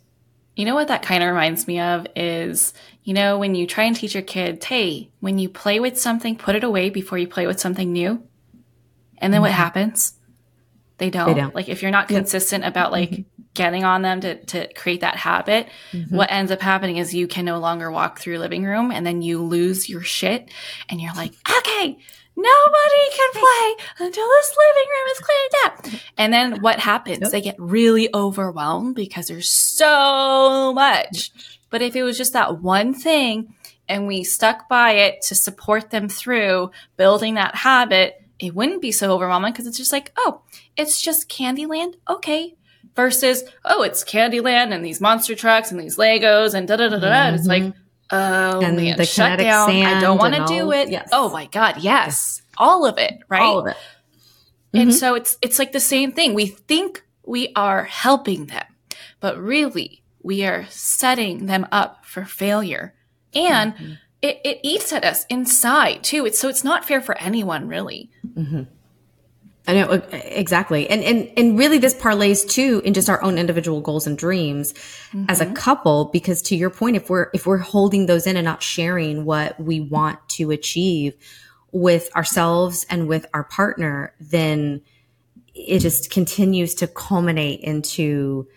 You 0.56 0.66
know 0.66 0.74
what 0.74 0.88
that 0.88 1.02
kind 1.02 1.22
of 1.22 1.30
reminds 1.30 1.66
me 1.66 1.80
of 1.80 2.06
is, 2.14 2.74
you 3.02 3.14
know, 3.14 3.38
when 3.38 3.54
you 3.54 3.66
try 3.66 3.84
and 3.84 3.96
teach 3.96 4.12
your 4.12 4.22
kids, 4.22 4.66
hey, 4.66 5.08
when 5.20 5.38
you 5.38 5.48
play 5.48 5.80
with 5.80 5.98
something, 5.98 6.36
put 6.36 6.54
it 6.54 6.64
away 6.64 6.90
before 6.90 7.16
you 7.16 7.26
play 7.26 7.46
with 7.46 7.58
something 7.58 7.92
new. 7.92 8.22
And 9.18 9.32
then 9.32 9.38
mm-hmm. 9.38 9.42
what 9.42 9.52
happens? 9.52 10.14
They 11.00 11.10
don't. 11.10 11.26
they 11.26 11.34
don't. 11.34 11.54
Like 11.54 11.68
if 11.68 11.82
you're 11.82 11.90
not 11.90 12.06
consistent 12.06 12.62
yep. 12.62 12.70
about 12.72 12.92
like 12.92 13.10
mm-hmm 13.10 13.40
getting 13.54 13.84
on 13.84 14.02
them 14.02 14.20
to, 14.20 14.44
to 14.46 14.72
create 14.74 15.00
that 15.00 15.16
habit, 15.16 15.68
mm-hmm. 15.92 16.16
what 16.16 16.30
ends 16.30 16.52
up 16.52 16.60
happening 16.60 16.98
is 16.98 17.14
you 17.14 17.26
can 17.26 17.44
no 17.44 17.58
longer 17.58 17.90
walk 17.90 18.18
through 18.18 18.34
your 18.34 18.40
living 18.40 18.64
room 18.64 18.90
and 18.90 19.04
then 19.04 19.22
you 19.22 19.42
lose 19.42 19.88
your 19.88 20.02
shit 20.02 20.50
and 20.88 21.00
you're 21.00 21.14
like, 21.14 21.32
okay, 21.58 21.98
nobody 22.36 23.10
can 23.12 23.30
play 23.32 24.06
until 24.06 24.26
this 24.26 24.56
living 24.56 24.88
room 24.90 25.08
is 25.12 25.20
cleaned 25.20 25.54
up. 25.64 26.00
And 26.18 26.32
then 26.32 26.60
what 26.60 26.78
happens? 26.78 27.20
Yep. 27.22 27.30
They 27.30 27.40
get 27.40 27.56
really 27.58 28.14
overwhelmed 28.14 28.94
because 28.94 29.26
there's 29.26 29.50
so 29.50 30.72
much. 30.74 31.32
But 31.70 31.80
if 31.80 31.96
it 31.96 32.02
was 32.02 32.18
just 32.18 32.34
that 32.34 32.60
one 32.60 32.92
thing 32.92 33.54
and 33.88 34.06
we 34.06 34.22
stuck 34.22 34.68
by 34.68 34.92
it 34.92 35.22
to 35.22 35.34
support 35.34 35.90
them 35.90 36.10
through 36.10 36.72
building 36.98 37.34
that 37.34 37.54
habit, 37.54 38.22
it 38.40 38.54
wouldn't 38.54 38.82
be 38.82 38.90
so 38.90 39.12
overwhelming 39.12 39.52
because 39.52 39.66
it's 39.66 39.78
just 39.78 39.92
like, 39.92 40.12
oh, 40.16 40.42
it's 40.76 41.00
just 41.00 41.28
Candyland. 41.28 41.94
Okay, 42.08 42.56
versus, 42.96 43.44
oh, 43.64 43.82
it's 43.82 44.02
Candyland 44.02 44.72
and 44.72 44.84
these 44.84 45.00
monster 45.00 45.34
trucks 45.34 45.70
and 45.70 45.80
these 45.80 45.96
Legos 45.96 46.54
and 46.54 46.66
da 46.66 46.76
da 46.76 46.88
da 46.88 46.98
da. 46.98 47.06
Mm-hmm. 47.06 47.34
It's 47.36 47.46
like, 47.46 47.72
oh 48.10 48.60
and 48.60 48.76
man, 48.76 48.96
the 48.96 49.06
shut 49.06 49.38
down. 49.38 49.70
I 49.70 50.00
don't 50.00 50.18
want 50.18 50.34
to 50.34 50.44
do 50.46 50.72
it. 50.72 50.90
Yes. 50.90 51.08
Oh 51.12 51.30
my 51.30 51.46
God, 51.46 51.76
yes. 51.76 51.84
yes. 51.84 52.42
All 52.58 52.86
of 52.86 52.98
it, 52.98 53.20
right? 53.28 53.42
All 53.42 53.60
of 53.60 53.66
it. 53.66 53.76
Mm-hmm. 54.74 54.78
And 54.78 54.94
so 54.94 55.14
it's 55.14 55.36
it's 55.42 55.58
like 55.58 55.72
the 55.72 55.80
same 55.80 56.12
thing. 56.12 56.34
We 56.34 56.46
think 56.46 57.04
we 57.24 57.52
are 57.54 57.84
helping 57.84 58.46
them, 58.46 58.66
but 59.20 59.38
really 59.38 60.02
we 60.22 60.44
are 60.44 60.66
setting 60.68 61.46
them 61.46 61.66
up 61.72 62.04
for 62.04 62.24
failure. 62.24 62.94
And 63.32 63.74
mm-hmm. 63.74 63.92
It, 64.22 64.40
it 64.44 64.60
eats 64.62 64.92
at 64.92 65.04
us 65.04 65.24
inside 65.28 66.02
too. 66.02 66.26
It's 66.26 66.38
so 66.38 66.48
it's 66.48 66.64
not 66.64 66.84
fair 66.84 67.00
for 67.00 67.16
anyone 67.18 67.68
really. 67.68 68.10
Mm-hmm. 68.26 68.62
I 69.66 69.74
know 69.74 70.02
exactly. 70.12 70.88
And, 70.88 71.04
and, 71.04 71.30
and 71.36 71.58
really 71.58 71.78
this 71.78 71.94
parlays 71.94 72.48
too 72.48 72.82
in 72.84 72.92
just 72.92 73.08
our 73.08 73.22
own 73.22 73.38
individual 73.38 73.80
goals 73.80 74.06
and 74.06 74.18
dreams 74.18 74.72
mm-hmm. 74.72 75.26
as 75.28 75.40
a 75.40 75.44
mm-hmm. 75.44 75.54
couple, 75.54 76.06
because 76.06 76.42
to 76.42 76.56
your 76.56 76.70
point, 76.70 76.96
if 76.96 77.08
we're, 77.08 77.30
if 77.34 77.46
we're 77.46 77.58
holding 77.58 78.06
those 78.06 78.26
in 78.26 78.36
and 78.36 78.44
not 78.44 78.62
sharing 78.62 79.24
what 79.24 79.60
we 79.60 79.80
want 79.80 80.18
to 80.30 80.50
achieve 80.50 81.14
with 81.72 82.10
ourselves 82.16 82.84
and 82.90 83.06
with 83.06 83.26
our 83.32 83.44
partner, 83.44 84.12
then 84.18 84.80
it 85.54 85.80
just 85.80 86.10
continues 86.10 86.74
to 86.76 86.88
culminate 86.88 87.60
into 87.60 88.48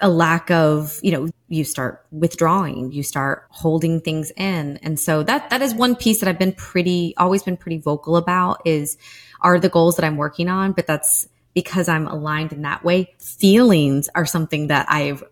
a 0.00 0.08
lack 0.08 0.50
of, 0.50 0.98
you 1.02 1.10
know, 1.10 1.28
you 1.48 1.64
start 1.64 2.04
withdrawing, 2.10 2.92
you 2.92 3.02
start 3.02 3.46
holding 3.50 4.00
things 4.00 4.32
in. 4.36 4.78
And 4.78 4.98
so 4.98 5.22
that, 5.22 5.50
that 5.50 5.62
is 5.62 5.74
one 5.74 5.96
piece 5.96 6.20
that 6.20 6.28
I've 6.28 6.38
been 6.38 6.52
pretty, 6.52 7.14
always 7.16 7.42
been 7.42 7.56
pretty 7.56 7.78
vocal 7.78 8.16
about 8.16 8.60
is, 8.64 8.98
are 9.40 9.58
the 9.58 9.68
goals 9.68 9.96
that 9.96 10.04
I'm 10.04 10.16
working 10.16 10.48
on, 10.48 10.72
but 10.72 10.86
that's 10.86 11.28
because 11.54 11.88
I'm 11.88 12.06
aligned 12.06 12.52
in 12.52 12.62
that 12.62 12.84
way. 12.84 13.14
Feelings 13.18 14.08
are 14.14 14.26
something 14.26 14.66
that 14.66 14.86
I've 14.90 15.24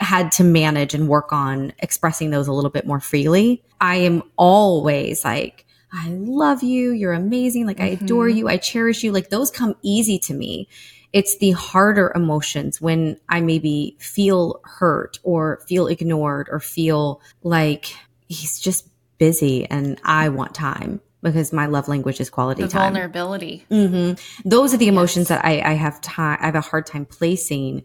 had 0.00 0.32
to 0.32 0.44
manage 0.44 0.94
and 0.94 1.08
work 1.08 1.32
on 1.32 1.72
expressing 1.78 2.30
those 2.30 2.48
a 2.48 2.52
little 2.52 2.70
bit 2.70 2.86
more 2.86 3.00
freely. 3.00 3.62
I 3.80 3.96
am 3.96 4.22
always 4.36 5.24
like, 5.24 5.66
I 5.92 6.08
love 6.08 6.64
you. 6.64 6.90
You're 6.90 7.12
amazing. 7.12 7.66
Like, 7.66 7.76
mm-hmm. 7.76 8.02
I 8.02 8.04
adore 8.04 8.28
you. 8.28 8.48
I 8.48 8.56
cherish 8.56 9.04
you. 9.04 9.12
Like, 9.12 9.30
those 9.30 9.52
come 9.52 9.76
easy 9.82 10.18
to 10.20 10.34
me. 10.34 10.68
It's 11.14 11.38
the 11.38 11.52
harder 11.52 12.12
emotions 12.12 12.80
when 12.80 13.20
I 13.28 13.40
maybe 13.40 13.96
feel 14.00 14.60
hurt 14.64 15.20
or 15.22 15.62
feel 15.68 15.86
ignored 15.86 16.48
or 16.50 16.58
feel 16.58 17.20
like 17.44 17.94
he's 18.26 18.58
just 18.58 18.88
busy 19.18 19.64
and 19.70 20.00
I 20.02 20.28
want 20.30 20.56
time 20.56 21.00
because 21.22 21.52
my 21.52 21.66
love 21.66 21.86
language 21.86 22.20
is 22.20 22.30
quality 22.30 22.62
the 22.62 22.68
time. 22.68 22.94
Vulnerability. 22.94 23.64
Mm-hmm. 23.70 24.48
Those 24.48 24.74
are 24.74 24.76
the 24.76 24.88
emotions 24.88 25.30
yes. 25.30 25.40
that 25.40 25.44
I, 25.44 25.60
I 25.60 25.74
have 25.74 26.00
time. 26.00 26.36
I 26.40 26.46
have 26.46 26.56
a 26.56 26.60
hard 26.60 26.84
time 26.84 27.06
placing 27.06 27.84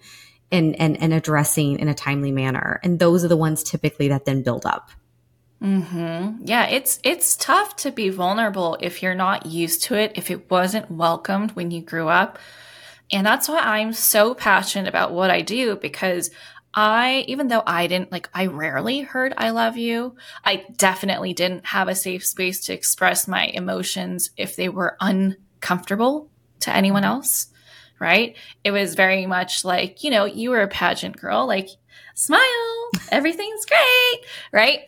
and, 0.52 0.76
and, 0.78 1.00
and 1.00 1.14
addressing 1.14 1.78
in 1.78 1.88
a 1.88 1.94
timely 1.94 2.32
manner. 2.32 2.80
And 2.84 2.98
those 2.98 3.24
are 3.24 3.28
the 3.28 3.38
ones 3.38 3.62
typically 3.62 4.08
that 4.08 4.26
then 4.26 4.42
build 4.42 4.66
up. 4.66 4.90
Mm-hmm. 5.62 6.46
Yeah, 6.46 6.66
it's 6.66 7.00
it's 7.04 7.36
tough 7.36 7.76
to 7.78 7.92
be 7.92 8.10
vulnerable 8.10 8.78
if 8.80 9.04
you're 9.04 9.14
not 9.14 9.46
used 9.46 9.84
to 9.84 9.96
it, 9.96 10.14
if 10.16 10.32
it 10.32 10.50
wasn't 10.50 10.90
welcomed 10.90 11.52
when 11.52 11.70
you 11.70 11.82
grew 11.82 12.08
up. 12.08 12.40
And 13.12 13.26
that's 13.26 13.50
why 13.50 13.60
I'm 13.60 13.94
so 13.94 14.34
passionate 14.34 14.88
about 14.88 15.12
what 15.12 15.32
I 15.32 15.42
do 15.42 15.76
because 15.76 16.30
I, 16.74 17.26
even 17.28 17.48
though 17.48 17.64
I 17.66 17.88
didn't 17.88 18.12
like, 18.12 18.30
I 18.34 18.46
rarely 18.46 19.02
heard 19.02 19.34
I 19.36 19.50
love 19.50 19.78
you. 19.78 20.16
I 20.46 20.66
definitely 20.76 21.34
didn't 21.34 21.66
have 21.66 21.88
a 21.88 21.96
safe 21.96 22.26
space 22.26 22.62
to 22.66 22.74
express 22.74 23.28
my 23.28 23.46
emotions 23.46 24.30
if 24.38 24.56
they 24.56 24.70
were 24.70 24.96
uncomfortable 25.02 26.30
to 26.62 26.76
anyone 26.76 27.04
mm-hmm. 27.04 27.14
else. 27.14 27.48
Right. 28.00 28.38
It 28.64 28.72
was 28.72 28.96
very 28.96 29.26
much 29.26 29.66
like, 29.66 30.04
you 30.04 30.12
know, 30.12 30.24
you 30.26 30.52
were 30.52 30.62
a 30.62 30.70
pageant 30.70 31.18
girl, 31.18 31.46
like 31.46 31.68
smile, 32.14 32.40
everything's 33.12 33.66
great. 33.66 34.26
Right. 34.54 34.82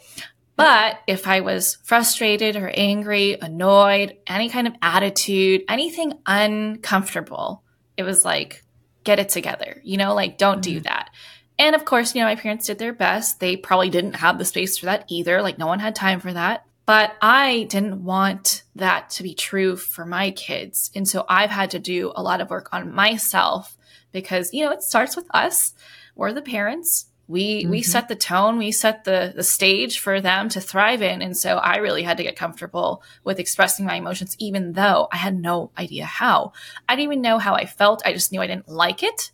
But 0.55 0.99
if 1.07 1.27
I 1.27 1.41
was 1.41 1.77
frustrated 1.83 2.55
or 2.55 2.69
angry, 2.69 3.37
annoyed, 3.41 4.17
any 4.27 4.47
kind 4.49 4.67
of 4.67 4.75
attitude, 4.81 5.63
anything 5.67 6.19
uncomfortable, 6.25 7.60
it 7.97 8.03
was 8.03 8.25
like, 8.25 8.63
get 9.03 9.19
it 9.19 9.29
together, 9.29 9.81
you 9.83 9.97
know, 9.97 10.13
like 10.13 10.37
don't 10.37 10.61
mm-hmm. 10.61 10.73
do 10.73 10.79
that. 10.81 11.09
And 11.57 11.75
of 11.75 11.85
course, 11.85 12.15
you 12.15 12.21
know, 12.21 12.27
my 12.27 12.35
parents 12.35 12.65
did 12.65 12.79
their 12.79 12.93
best. 12.93 13.39
They 13.39 13.55
probably 13.55 13.89
didn't 13.89 14.15
have 14.15 14.37
the 14.37 14.45
space 14.45 14.77
for 14.77 14.87
that 14.87 15.05
either. 15.09 15.43
Like, 15.43 15.59
no 15.59 15.67
one 15.67 15.79
had 15.79 15.93
time 15.93 16.19
for 16.19 16.33
that. 16.33 16.65
But 16.87 17.13
I 17.21 17.67
didn't 17.69 18.03
want 18.03 18.63
that 18.75 19.11
to 19.11 19.23
be 19.23 19.35
true 19.35 19.75
for 19.75 20.03
my 20.03 20.31
kids. 20.31 20.89
And 20.95 21.07
so 21.07 21.23
I've 21.29 21.51
had 21.51 21.71
to 21.71 21.79
do 21.79 22.11
a 22.15 22.23
lot 22.23 22.41
of 22.41 22.49
work 22.49 22.69
on 22.71 22.93
myself 22.93 23.77
because, 24.11 24.53
you 24.53 24.65
know, 24.65 24.71
it 24.71 24.81
starts 24.81 25.15
with 25.15 25.27
us. 25.35 25.73
We're 26.15 26.33
the 26.33 26.41
parents. 26.41 27.05
We 27.31 27.61
mm-hmm. 27.61 27.71
we 27.71 27.81
set 27.81 28.09
the 28.09 28.15
tone, 28.15 28.57
we 28.57 28.71
set 28.71 29.05
the 29.05 29.33
the 29.35 29.43
stage 29.43 29.99
for 29.99 30.19
them 30.19 30.49
to 30.49 30.61
thrive 30.61 31.01
in. 31.01 31.21
And 31.21 31.35
so 31.35 31.57
I 31.57 31.77
really 31.77 32.03
had 32.03 32.17
to 32.17 32.23
get 32.23 32.35
comfortable 32.35 33.03
with 33.23 33.39
expressing 33.39 33.85
my 33.85 33.95
emotions, 33.95 34.35
even 34.37 34.73
though 34.73 35.07
I 35.11 35.17
had 35.17 35.39
no 35.39 35.71
idea 35.77 36.05
how. 36.05 36.51
I 36.89 36.95
didn't 36.95 37.11
even 37.11 37.21
know 37.21 37.39
how 37.39 37.55
I 37.55 37.65
felt. 37.65 38.03
I 38.05 38.13
just 38.13 38.31
knew 38.31 38.41
I 38.41 38.47
didn't 38.47 38.67
like 38.67 39.01
it 39.01 39.31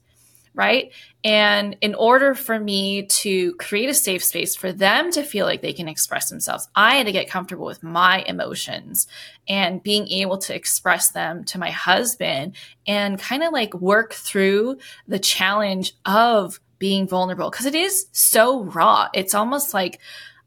right? 0.58 0.92
And 1.24 1.78
in 1.82 1.94
order 1.94 2.34
for 2.34 2.60
me 2.60 3.06
to 3.06 3.54
create 3.56 3.90
a 3.90 3.94
safe 3.94 4.24
space 4.24 4.56
for 4.56 4.74
them 4.74 5.12
to 5.12 5.22
feel 5.22 5.46
like 5.46 5.62
they 5.62 5.72
can 5.72 5.88
express 5.88 6.30
themselves, 6.30 6.68
I 6.76 6.96
had 6.96 7.06
to 7.06 7.12
get 7.12 7.30
comfortable 7.30 7.68
with 7.68 7.84
my 7.84 8.24
emotions 8.26 9.08
and 9.48 9.84
being 9.84 10.08
able 10.08 10.40
to 10.40 10.56
express 10.56 11.12
them 11.12 11.44
to 11.46 11.60
my 11.60 11.70
husband 11.70 12.56
and 12.88 13.20
kind 13.20 13.44
of 13.44 13.54
like 13.54 13.76
work 13.76 14.14
through 14.14 14.80
the 15.08 15.20
challenge 15.20 15.94
of 16.06 16.60
being 16.80 17.08
vulnerable 17.08 17.50
because 17.50 17.66
it 17.66 17.76
is 17.76 18.08
so 18.12 18.64
raw. 18.64 19.08
It's 19.14 19.34
almost 19.34 19.74
like, 19.74 20.00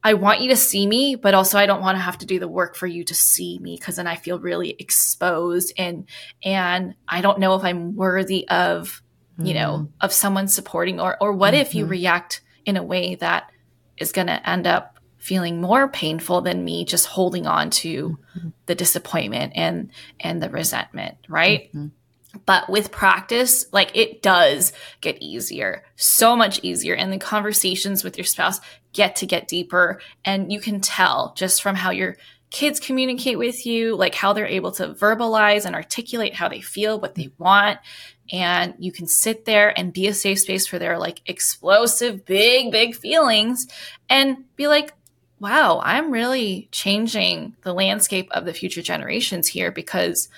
I 0.03 0.15
want 0.15 0.41
you 0.41 0.49
to 0.49 0.57
see 0.57 0.87
me, 0.87 1.15
but 1.15 1.35
also 1.35 1.59
I 1.59 1.67
don't 1.67 1.83
want 1.83 1.97
to 1.97 2.03
have 2.03 2.19
to 2.19 2.27
do 2.27 2.39
the 2.39 2.49
work 2.49 2.75
for 2.75 2.87
you 2.87 3.05
to 3.05 3.15
see 3.15 3.59
me 3.59 3.77
because 3.77 3.97
then 3.97 4.07
I 4.07 4.17
feel 4.17 4.39
really 4.39 4.75
exposed 4.79 5.75
and 5.77 6.07
and 6.43 6.95
I 7.07 7.21
don't 7.21 7.39
know 7.39 7.55
if 7.55 7.65
I'm 7.65 7.95
worthy 7.97 8.49
of 8.49 9.03
you 9.43 9.55
know, 9.55 9.73
mm-hmm. 9.73 9.95
of 10.01 10.13
someone 10.13 10.49
supporting 10.49 11.01
or 11.01 11.17
or 11.21 11.33
what 11.33 11.55
mm-hmm. 11.55 11.63
if 11.63 11.75
you 11.75 11.85
mm-hmm. 11.85 11.93
react 11.93 12.43
in 12.65 12.77
a 12.77 12.83
way 12.83 13.15
that 13.17 13.51
is 13.97 14.13
going 14.13 14.27
to 14.27 14.49
end 14.49 14.67
up 14.67 14.99
feeling 15.19 15.61
more 15.61 15.89
painful 15.89 16.41
than 16.41 16.65
me 16.65 16.85
just 16.85 17.07
holding 17.07 17.47
on 17.47 17.71
to 17.71 18.19
mm-hmm. 18.37 18.49
the 18.67 18.75
disappointment 18.75 19.53
and 19.57 19.91
and 20.19 20.43
the 20.43 20.51
resentment, 20.51 21.17
right? 21.29 21.71
But 22.47 22.71
with 22.71 22.93
practice, 22.93 23.67
like 23.73 23.91
it 23.95 24.23
does 24.23 24.73
get 25.01 25.21
easier, 25.21 25.85
so 25.97 26.37
much 26.37 26.61
easier. 26.63 26.95
And 26.95 27.13
the 27.13 27.19
conversations 27.19 28.05
with 28.05 28.17
your 28.17 28.25
spouse 28.25 28.61
get 28.93 29.17
to 29.17 29.27
get 29.27 29.49
deeper. 29.49 30.01
And 30.25 30.53
you 30.53 30.61
can 30.61 30.81
tell 30.81 31.35
just 31.37 31.63
from 31.63 31.75
how 31.75 31.91
your 31.91 32.17
kids 32.51 32.81
communicate 32.81 33.39
with 33.39 33.67
you, 33.67 33.97
like 33.97 34.15
how 34.15 34.33
they're 34.33 34.47
able 34.47 34.73
to 34.73 34.89
verbalize 34.89 35.65
and 35.65 35.75
articulate 35.75 36.35
how 36.35 36.49
they 36.49 36.61
feel, 36.61 37.01
what 37.01 37.15
they 37.15 37.31
want 37.39 37.79
and 38.33 38.75
you 38.79 38.93
can 38.93 39.07
sit 39.07 39.45
there 39.45 39.77
and 39.79 39.93
be 39.93 40.07
a 40.07 40.15
safe 40.15 40.41
space 40.41 40.67
for 40.67 40.79
their 40.79 40.99
like 40.99 41.21
explosive, 41.27 42.25
big, 42.25 42.71
big 42.71 42.95
feelings 42.95 43.67
and 44.09 44.45
be 44.57 44.69
like, 44.69 44.93
wow, 45.41 45.81
I'm 45.83 46.11
really 46.11 46.69
changing 46.71 47.57
the 47.63 47.73
landscape 47.73 48.29
of 48.31 48.45
the 48.45 48.53
future 48.53 48.83
generations 48.83 49.49
here 49.49 49.73
because 49.73 50.29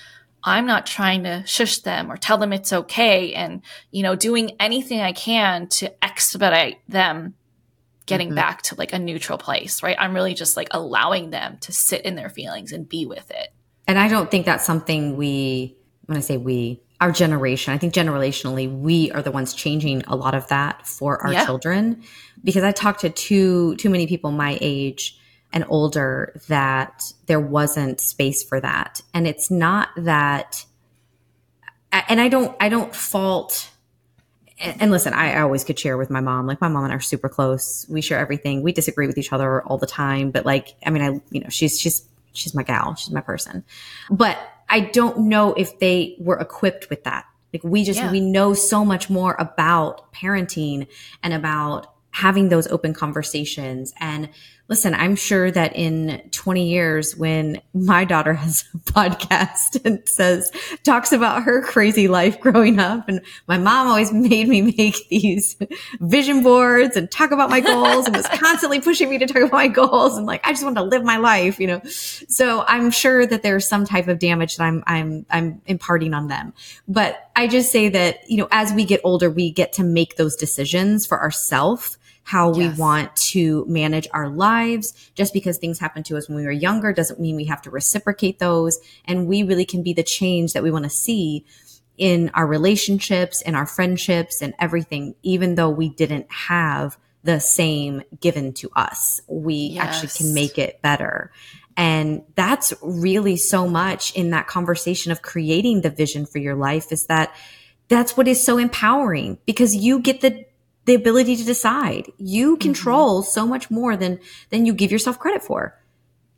I'm 0.45 0.67
not 0.67 0.87
trying 0.87 1.25
to 1.25 1.45
shush 1.47 1.79
them 1.79 2.11
or 2.11 2.17
tell 2.17 2.39
them 2.39 2.53
it's 2.53 2.73
okay 2.73 3.33
and, 3.35 3.63
you 3.91 4.03
know, 4.03 4.17
doing 4.17 4.53
anything 4.59 5.01
I 5.01 5.13
can 5.13 5.69
to 5.69 6.05
expedite 6.05 6.79
them 6.89 7.35
getting 8.07 8.29
mm-hmm. 8.29 8.37
back 8.37 8.63
to 8.63 8.75
like 8.75 8.93
a 8.93 8.99
neutral 8.99 9.39
place, 9.39 9.83
right? 9.83 9.97
I'm 9.99 10.15
really 10.15 10.35
just 10.35 10.57
like 10.57 10.69
allowing 10.73 11.31
them 11.31 11.59
to 11.61 11.73
sit 11.73 12.03
in 12.03 12.17
their 12.17 12.29
feelings 12.29 12.73
and 12.73 12.89
be 12.89 13.07
with 13.07 13.31
it. 13.31 13.53
And 13.87 13.99
I 13.99 14.09
don't 14.09 14.31
think 14.31 14.47
that's 14.47 14.65
something 14.65 15.17
we, 15.17 15.77
when 16.07 16.19
I 16.19 16.21
say 16.21 16.37
we, 16.37 16.83
our 17.01 17.11
generation, 17.11 17.75
I 17.75 17.79
think 17.79 17.95
generationally, 17.95 18.71
we 18.71 19.11
are 19.11 19.23
the 19.23 19.33
ones 19.33 19.55
changing 19.55 20.05
a 20.07 20.15
lot 20.15 20.35
of 20.35 20.47
that 20.49 20.87
for 20.87 21.21
our 21.21 21.33
yeah. 21.33 21.45
children. 21.45 22.03
Because 22.45 22.63
I 22.63 22.71
talked 22.71 23.01
to 23.01 23.11
too 23.11 23.75
too 23.77 23.91
many 23.91 24.07
people 24.07 24.31
my 24.31 24.57
age 24.61 25.19
and 25.53 25.65
older 25.69 26.41
that 26.49 27.03
there 27.27 27.41
wasn't 27.41 28.01
space 28.01 28.43
for 28.43 28.61
that. 28.61 29.03
And 29.13 29.27
it's 29.27 29.51
not 29.51 29.89
that 29.97 30.65
and 31.93 32.21
I 32.21 32.29
don't 32.29 32.57
I 32.61 32.69
don't 32.69 32.95
fault 32.95 33.71
and 34.59 34.93
listen, 34.93 35.13
I, 35.13 35.41
always 35.41 35.65
could 35.65 35.77
share 35.77 35.97
with 35.97 36.09
my 36.09 36.21
mom. 36.21 36.47
Like 36.47 36.61
my 36.61 36.69
mom 36.69 36.85
and 36.85 36.93
I 36.93 36.97
are 36.97 37.01
super 37.01 37.29
close. 37.29 37.85
We 37.89 38.01
share 38.01 38.21
everything. 38.21 38.63
We 38.63 38.73
disagree 38.73 39.09
with 39.09 39.19
each 39.19 39.33
other 39.33 39.61
all 39.63 39.77
the 39.77 39.89
time, 39.89 40.31
but 40.31 40.47
like, 40.47 40.77
I 40.87 40.91
mean, 40.91 41.03
I, 41.03 41.21
you 41.31 41.41
know, 41.41 41.49
she's 41.49 41.81
she's 41.81 42.07
she's 42.33 42.55
my 42.55 42.63
gal. 42.63 42.95
She's 42.95 43.11
my 43.11 43.21
person. 43.23 43.65
But 44.09 44.39
I 44.69 44.81
don't 44.81 45.29
know 45.29 45.53
if 45.55 45.79
they 45.81 46.17
were 46.19 46.39
equipped 46.39 46.91
with 46.91 47.05
that. 47.05 47.25
Like 47.53 47.65
we 47.65 47.85
just, 47.85 47.99
yeah. 47.99 48.11
we 48.11 48.21
know 48.21 48.55
so 48.55 48.85
much 48.85 49.11
more 49.11 49.37
about 49.39 50.13
parenting 50.13 50.87
and 51.23 51.35
about 51.35 51.93
having 52.11 52.49
those 52.49 52.67
open 52.69 52.95
conversations 52.95 53.93
and 54.01 54.29
listen, 54.73 54.95
I'm 54.95 55.17
sure 55.17 55.51
that 55.51 55.77
in 55.77 56.23
20 56.31 56.67
years, 56.67 57.15
when 57.15 57.61
my 57.75 58.07
daughter 58.07 58.33
has 58.33 58.65
a 58.73 58.79
podcast 58.91 59.85
and 59.85 60.01
says, 60.09 60.51
talks 60.83 61.13
about 61.13 61.43
her 61.43 61.63
crazy 61.63 62.09
life 62.09 62.41
growing 62.41 62.79
up, 62.79 63.07
and 63.07 63.21
my 63.47 63.59
mom 63.59 63.89
always 63.89 64.15
made 64.15 64.49
me 64.49 64.63
make 64.63 64.97
these 65.11 65.59
vision 66.01 66.43
boards 66.43 66.97
and 66.97 67.11
talk 67.11 67.33
about 67.33 67.51
my 67.51 67.61
goals 67.61 68.07
and 68.07 68.17
was 68.17 68.27
constantly 68.33 68.81
pushing 68.81 69.11
me 69.11 69.19
to 69.19 69.27
talk 69.27 69.43
about 69.43 69.53
my 69.53 69.69
goals 69.69 70.17
and 70.17 70.25
like, 70.25 70.41
I 70.43 70.53
just 70.53 70.65
want 70.65 70.77
to 70.77 70.83
live 70.83 71.05
my 71.05 71.19
life, 71.19 71.61
you 71.61 71.67
know? 71.67 71.83
So 71.85 72.65
I'm 72.67 72.91
sure 72.91 73.27
that 73.27 73.43
there's 73.43 73.69
some 73.69 73.85
type 73.85 74.09
of 74.09 74.19
damage 74.19 74.57
that 74.57 74.65
I'm, 74.65 74.83
I'm, 74.87 75.27
I'm 75.29 75.61
imparting 75.67 76.15
on 76.15 76.29
them. 76.29 76.55
But 76.89 77.31
I 77.37 77.47
just 77.47 77.71
say 77.71 77.91
that, 77.91 78.21
you 78.27 78.39
know, 78.39 78.49
as 78.51 78.73
we 78.73 78.87
get 78.87 79.03
older, 79.05 79.29
we 79.29 79.51
get 79.51 79.75
to 79.75 79.85
make 79.85 80.17
those 80.17 80.35
decisions 80.35 81.05
for 81.05 81.21
ourselves 81.21 81.99
how 82.25 82.55
yes. 82.55 82.57
we 82.57 82.81
want 82.81 83.15
to 83.17 83.65
manage 83.69 84.09
our 84.13 84.29
lives. 84.29 85.11
Just 85.15 85.33
because 85.33 85.59
things 85.59 85.79
happen 85.79 86.03
to 86.05 86.17
us 86.17 86.29
when 86.29 86.37
we 86.37 86.45
were 86.45 86.53
younger 86.53 86.93
doesn't 86.93 87.21
mean 87.21 87.37
we 87.37 87.45
have 87.45 87.63
to 87.63 87.71
reciprocate 87.71 88.39
those. 88.39 88.79
And 89.05 89.27
we 89.27 89.43
really 89.43 89.65
can 89.65 89.83
be 89.83 89.93
the 89.93 90.03
change 90.03 90.53
that 90.53 90.63
we 90.63 90.71
want 90.71 90.85
to 90.85 90.91
see 90.91 91.45
in 91.99 92.31
our 92.35 92.47
relationships, 92.47 93.43
in 93.43 93.55
our 93.55 93.67
friendships, 93.67 94.41
and 94.41 94.55
everything, 94.59 95.15
even 95.23 95.57
though 95.57 95.71
we 95.71 95.89
didn't 95.89 96.31
have 96.31 96.97
the 97.25 97.39
same 97.39 98.03
given 98.21 98.53
to 98.53 98.71
us. 98.75 99.21
We 99.29 99.55
yes. 99.55 99.85
actually 99.85 100.25
can 100.25 100.35
make 100.35 100.59
it 100.59 100.83
better. 100.83 101.31
And 101.77 102.23
that's 102.35 102.75
really 102.83 103.37
so 103.37 103.69
much 103.69 104.15
in 104.15 104.31
that 104.31 104.47
conversation 104.47 105.13
of 105.13 105.23
creating 105.23 105.81
the 105.81 105.91
vision 105.91 106.27
for 106.27 106.39
your 106.39 106.55
life 106.55 106.93
is 106.93 107.07
that 107.07 107.35
that's 107.89 108.17
what 108.17 108.29
is 108.29 108.43
so 108.43 108.59
empowering 108.59 109.39
because 109.47 109.75
you 109.75 110.01
get 110.01 110.21
the 110.21 110.45
the 110.85 110.95
ability 110.95 111.37
to 111.37 111.45
decide. 111.45 112.11
You 112.19 112.53
mm-hmm. 112.53 112.61
control 112.63 113.23
mm-hmm. 113.23 113.31
so 113.31 113.47
much 113.47 113.71
more 113.71 113.97
than, 113.97 114.21
than 114.51 114.67
you 114.67 114.75
give 114.75 114.93
yourself 114.93 115.19
credit 115.19 115.43
for. 115.43 115.79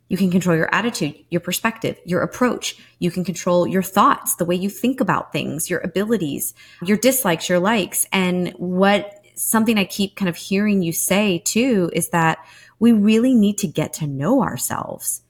You 0.07 0.17
can 0.17 0.29
control 0.29 0.55
your 0.55 0.73
attitude, 0.73 1.15
your 1.29 1.41
perspective, 1.41 1.99
your 2.05 2.21
approach. 2.21 2.77
You 2.99 3.09
can 3.09 3.25
control 3.25 3.65
your 3.65 3.81
thoughts, 3.81 4.35
the 4.35 4.45
way 4.45 4.55
you 4.55 4.69
think 4.69 5.01
about 5.01 5.31
things, 5.31 5.67
your 5.67 5.79
abilities, 5.79 6.53
your 6.83 6.97
dislikes, 6.97 7.49
your 7.49 7.59
likes. 7.59 8.05
And 8.11 8.49
what 8.57 9.19
something 9.33 9.79
I 9.79 9.85
keep 9.85 10.15
kind 10.15 10.29
of 10.29 10.35
hearing 10.35 10.83
you 10.83 10.93
say 10.93 11.41
too 11.43 11.89
is 11.91 12.09
that 12.09 12.37
we 12.77 12.91
really 12.91 13.33
need 13.33 13.57
to 13.59 13.67
get 13.67 13.93
to 13.93 14.07
know 14.07 14.43
ourselves. 14.43 15.23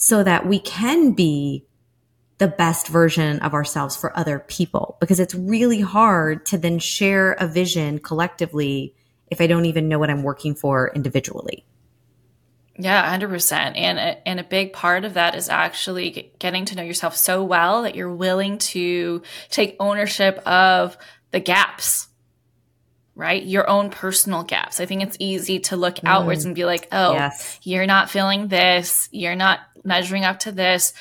so 0.00 0.22
that 0.22 0.46
we 0.46 0.60
can 0.60 1.10
be 1.10 1.64
the 2.38 2.48
best 2.48 2.88
version 2.88 3.40
of 3.40 3.52
ourselves 3.52 3.96
for 3.96 4.16
other 4.16 4.38
people 4.38 4.96
because 5.00 5.20
it's 5.20 5.34
really 5.34 5.80
hard 5.80 6.46
to 6.46 6.58
then 6.58 6.78
share 6.78 7.32
a 7.32 7.46
vision 7.46 7.98
collectively 7.98 8.94
if 9.30 9.40
I 9.40 9.46
don't 9.46 9.66
even 9.66 9.88
know 9.88 9.98
what 9.98 10.08
I'm 10.08 10.22
working 10.22 10.54
for 10.54 10.90
individually. 10.94 11.64
Yeah, 12.80 13.18
100%. 13.18 13.52
And 13.76 13.98
a, 13.98 14.28
and 14.28 14.38
a 14.38 14.44
big 14.44 14.72
part 14.72 15.04
of 15.04 15.14
that 15.14 15.34
is 15.34 15.48
actually 15.48 16.32
getting 16.38 16.64
to 16.66 16.76
know 16.76 16.84
yourself 16.84 17.16
so 17.16 17.42
well 17.42 17.82
that 17.82 17.96
you're 17.96 18.14
willing 18.14 18.58
to 18.58 19.22
take 19.50 19.74
ownership 19.80 20.38
of 20.46 20.96
the 21.32 21.40
gaps 21.40 22.08
right? 23.18 23.42
Your 23.42 23.68
own 23.68 23.90
personal 23.90 24.44
gaps. 24.44 24.78
I 24.78 24.86
think 24.86 25.02
it's 25.02 25.16
easy 25.18 25.58
to 25.58 25.76
look 25.76 25.96
mm. 25.96 26.08
outwards 26.08 26.44
and 26.44 26.54
be 26.54 26.64
like, 26.64 26.86
oh, 26.92 27.14
yes. 27.14 27.58
you're 27.64 27.84
not 27.84 28.10
feeling 28.10 28.46
this, 28.46 29.08
you're 29.10 29.34
not 29.34 29.58
measuring 29.82 30.24
up 30.24 30.38
to 30.40 30.52
this. 30.52 30.94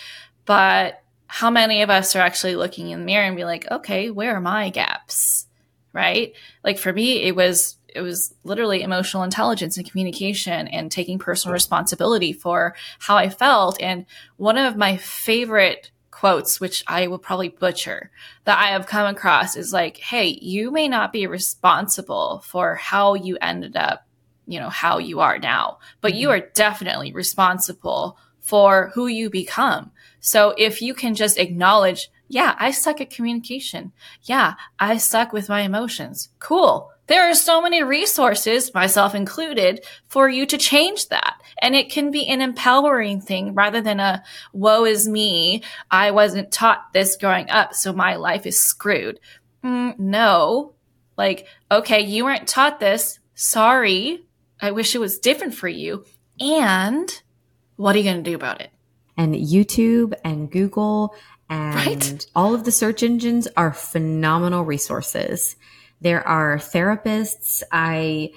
But 0.45 0.99
how 1.27 1.49
many 1.49 1.81
of 1.81 1.89
us 1.89 2.15
are 2.15 2.21
actually 2.21 2.55
looking 2.55 2.89
in 2.89 2.99
the 2.99 3.05
mirror 3.05 3.25
and 3.25 3.35
be 3.35 3.45
like, 3.45 3.69
okay, 3.69 4.09
where 4.09 4.35
are 4.35 4.41
my 4.41 4.69
gaps? 4.69 5.47
Right? 5.93 6.33
Like 6.63 6.77
for 6.77 6.93
me, 6.93 7.23
it 7.23 7.35
was 7.35 7.77
it 7.93 8.01
was 8.01 8.35
literally 8.43 8.83
emotional 8.83 9.23
intelligence 9.23 9.77
and 9.77 9.89
communication 9.89 10.67
and 10.67 10.91
taking 10.91 11.17
personal 11.17 11.53
responsibility 11.53 12.31
for 12.31 12.75
how 12.99 13.15
I 13.15 13.29
felt. 13.29 13.81
And 13.81 14.05
one 14.35 14.57
of 14.57 14.77
my 14.77 14.97
favorite 14.97 15.89
quotes, 16.11 16.59
which 16.59 16.83
I 16.87 17.07
will 17.07 17.17
probably 17.17 17.49
butcher, 17.49 18.11
that 18.43 18.59
I 18.59 18.67
have 18.67 18.87
come 18.87 19.07
across 19.07 19.55
is 19.55 19.73
like, 19.73 19.97
hey, 19.97 20.37
you 20.41 20.69
may 20.71 20.87
not 20.87 21.11
be 21.11 21.27
responsible 21.27 22.43
for 22.45 22.75
how 22.75 23.15
you 23.15 23.37
ended 23.41 23.75
up, 23.75 24.05
you 24.45 24.59
know, 24.59 24.69
how 24.69 24.99
you 24.99 25.19
are 25.19 25.39
now, 25.39 25.79
but 26.01 26.11
mm-hmm. 26.11 26.21
you 26.21 26.29
are 26.29 26.39
definitely 26.39 27.13
responsible 27.13 28.17
for 28.39 28.91
who 28.93 29.07
you 29.07 29.29
become. 29.29 29.91
So 30.27 30.53
if 30.57 30.81
you 30.81 30.93
can 30.93 31.15
just 31.15 31.37
acknowledge, 31.37 32.09
yeah, 32.27 32.53
I 32.59 32.71
suck 32.71 32.99
at 32.99 33.09
communication. 33.09 33.93
Yeah, 34.23 34.55
I 34.77 34.97
suck 34.97 35.31
with 35.31 35.47
my 35.47 35.61
emotions. 35.61 36.27
Cool. 36.39 36.91
There 37.07 37.29
are 37.29 37.33
so 37.33 37.61
many 37.61 37.81
resources, 37.81 38.73
myself 38.73 39.15
included, 39.15 39.85
for 40.09 40.27
you 40.27 40.45
to 40.47 40.57
change 40.57 41.07
that. 41.07 41.35
And 41.61 41.75
it 41.75 41.89
can 41.89 42.11
be 42.11 42.27
an 42.27 42.41
empowering 42.41 43.21
thing 43.21 43.53
rather 43.53 43.79
than 43.79 44.01
a 44.01 44.21
woe 44.51 44.83
is 44.83 45.07
me. 45.07 45.63
I 45.89 46.11
wasn't 46.11 46.51
taught 46.51 46.91
this 46.91 47.15
growing 47.15 47.49
up, 47.49 47.73
so 47.73 47.93
my 47.93 48.17
life 48.17 48.45
is 48.45 48.59
screwed. 48.59 49.21
Mm, 49.63 49.97
no. 49.97 50.73
Like, 51.15 51.47
okay, 51.71 52.01
you 52.01 52.25
weren't 52.25 52.49
taught 52.49 52.81
this. 52.81 53.19
Sorry. 53.33 54.25
I 54.59 54.71
wish 54.71 54.93
it 54.93 54.99
was 54.99 55.19
different 55.19 55.55
for 55.55 55.69
you. 55.69 56.03
And 56.41 57.09
what 57.77 57.95
are 57.95 57.99
you 57.99 58.03
going 58.03 58.21
to 58.21 58.29
do 58.29 58.35
about 58.35 58.59
it? 58.59 58.71
And 59.17 59.33
YouTube 59.33 60.13
and 60.23 60.49
Google 60.51 61.15
and 61.49 61.75
right? 61.75 62.27
all 62.35 62.53
of 62.53 62.63
the 62.65 62.71
search 62.71 63.03
engines 63.03 63.47
are 63.57 63.73
phenomenal 63.73 64.63
resources. 64.63 65.55
There 66.01 66.25
are 66.27 66.57
therapists. 66.57 67.63
I, 67.71 68.31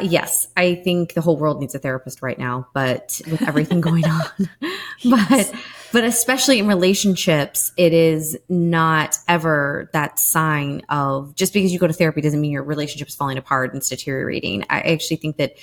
yes, 0.00 0.48
I 0.56 0.76
think 0.76 1.14
the 1.14 1.20
whole 1.20 1.36
world 1.36 1.60
needs 1.60 1.74
a 1.74 1.78
therapist 1.78 2.22
right 2.22 2.38
now, 2.38 2.68
but 2.74 3.20
with 3.30 3.42
everything 3.42 3.80
going 3.80 4.04
on, 4.04 4.50
but, 5.10 5.52
but 5.92 6.04
especially 6.04 6.58
in 6.58 6.66
relationships, 6.66 7.72
it 7.76 7.92
is 7.92 8.38
not 8.48 9.18
ever 9.28 9.90
that 9.92 10.18
sign 10.18 10.82
of 10.88 11.34
just 11.34 11.52
because 11.52 11.72
you 11.72 11.78
go 11.78 11.86
to 11.86 11.92
therapy 11.92 12.20
doesn't 12.20 12.40
mean 12.40 12.52
your 12.52 12.62
relationship 12.62 13.08
is 13.08 13.14
falling 13.14 13.38
apart 13.38 13.70
and 13.70 13.78
it's 13.78 13.88
deteriorating. 13.88 14.64
I 14.70 14.80
actually 14.80 15.16
think 15.16 15.36
that, 15.36 15.54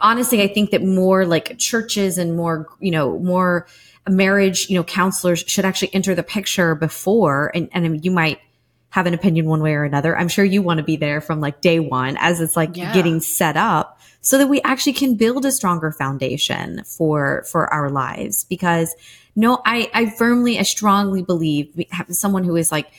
honestly, 0.00 0.42
I 0.42 0.48
think 0.48 0.70
that 0.70 0.82
more 0.82 1.24
like 1.26 1.58
churches 1.58 2.18
and 2.18 2.36
more, 2.36 2.68
you 2.80 2.90
know, 2.90 3.18
more 3.18 3.66
marriage, 4.08 4.68
you 4.68 4.76
know, 4.76 4.84
counselors 4.84 5.44
should 5.46 5.64
actually 5.64 5.94
enter 5.94 6.14
the 6.14 6.22
picture 6.22 6.74
before, 6.74 7.50
and, 7.54 7.68
and 7.72 8.04
you 8.04 8.10
might, 8.10 8.40
have 8.94 9.06
an 9.06 9.14
opinion 9.14 9.46
one 9.46 9.60
way 9.60 9.74
or 9.74 9.82
another. 9.82 10.16
I'm 10.16 10.28
sure 10.28 10.44
you 10.44 10.62
want 10.62 10.78
to 10.78 10.84
be 10.84 10.94
there 10.94 11.20
from 11.20 11.40
like 11.40 11.60
day 11.60 11.80
one 11.80 12.16
as 12.20 12.40
it's 12.40 12.56
like 12.56 12.76
yeah. 12.76 12.94
getting 12.94 13.18
set 13.18 13.56
up 13.56 13.98
so 14.20 14.38
that 14.38 14.46
we 14.46 14.62
actually 14.62 14.92
can 14.92 15.16
build 15.16 15.44
a 15.44 15.50
stronger 15.50 15.90
foundation 15.90 16.84
for, 16.84 17.44
for 17.50 17.66
our 17.74 17.90
lives. 17.90 18.44
Because 18.44 18.94
no, 19.36 19.60
I, 19.64 19.90
I 19.92 20.06
firmly, 20.10 20.58
I 20.58 20.62
strongly 20.62 21.22
believe 21.22 21.70
we 21.74 21.88
have 21.90 22.06
someone 22.10 22.44
who 22.44 22.56
is 22.56 22.70
like, 22.72 22.90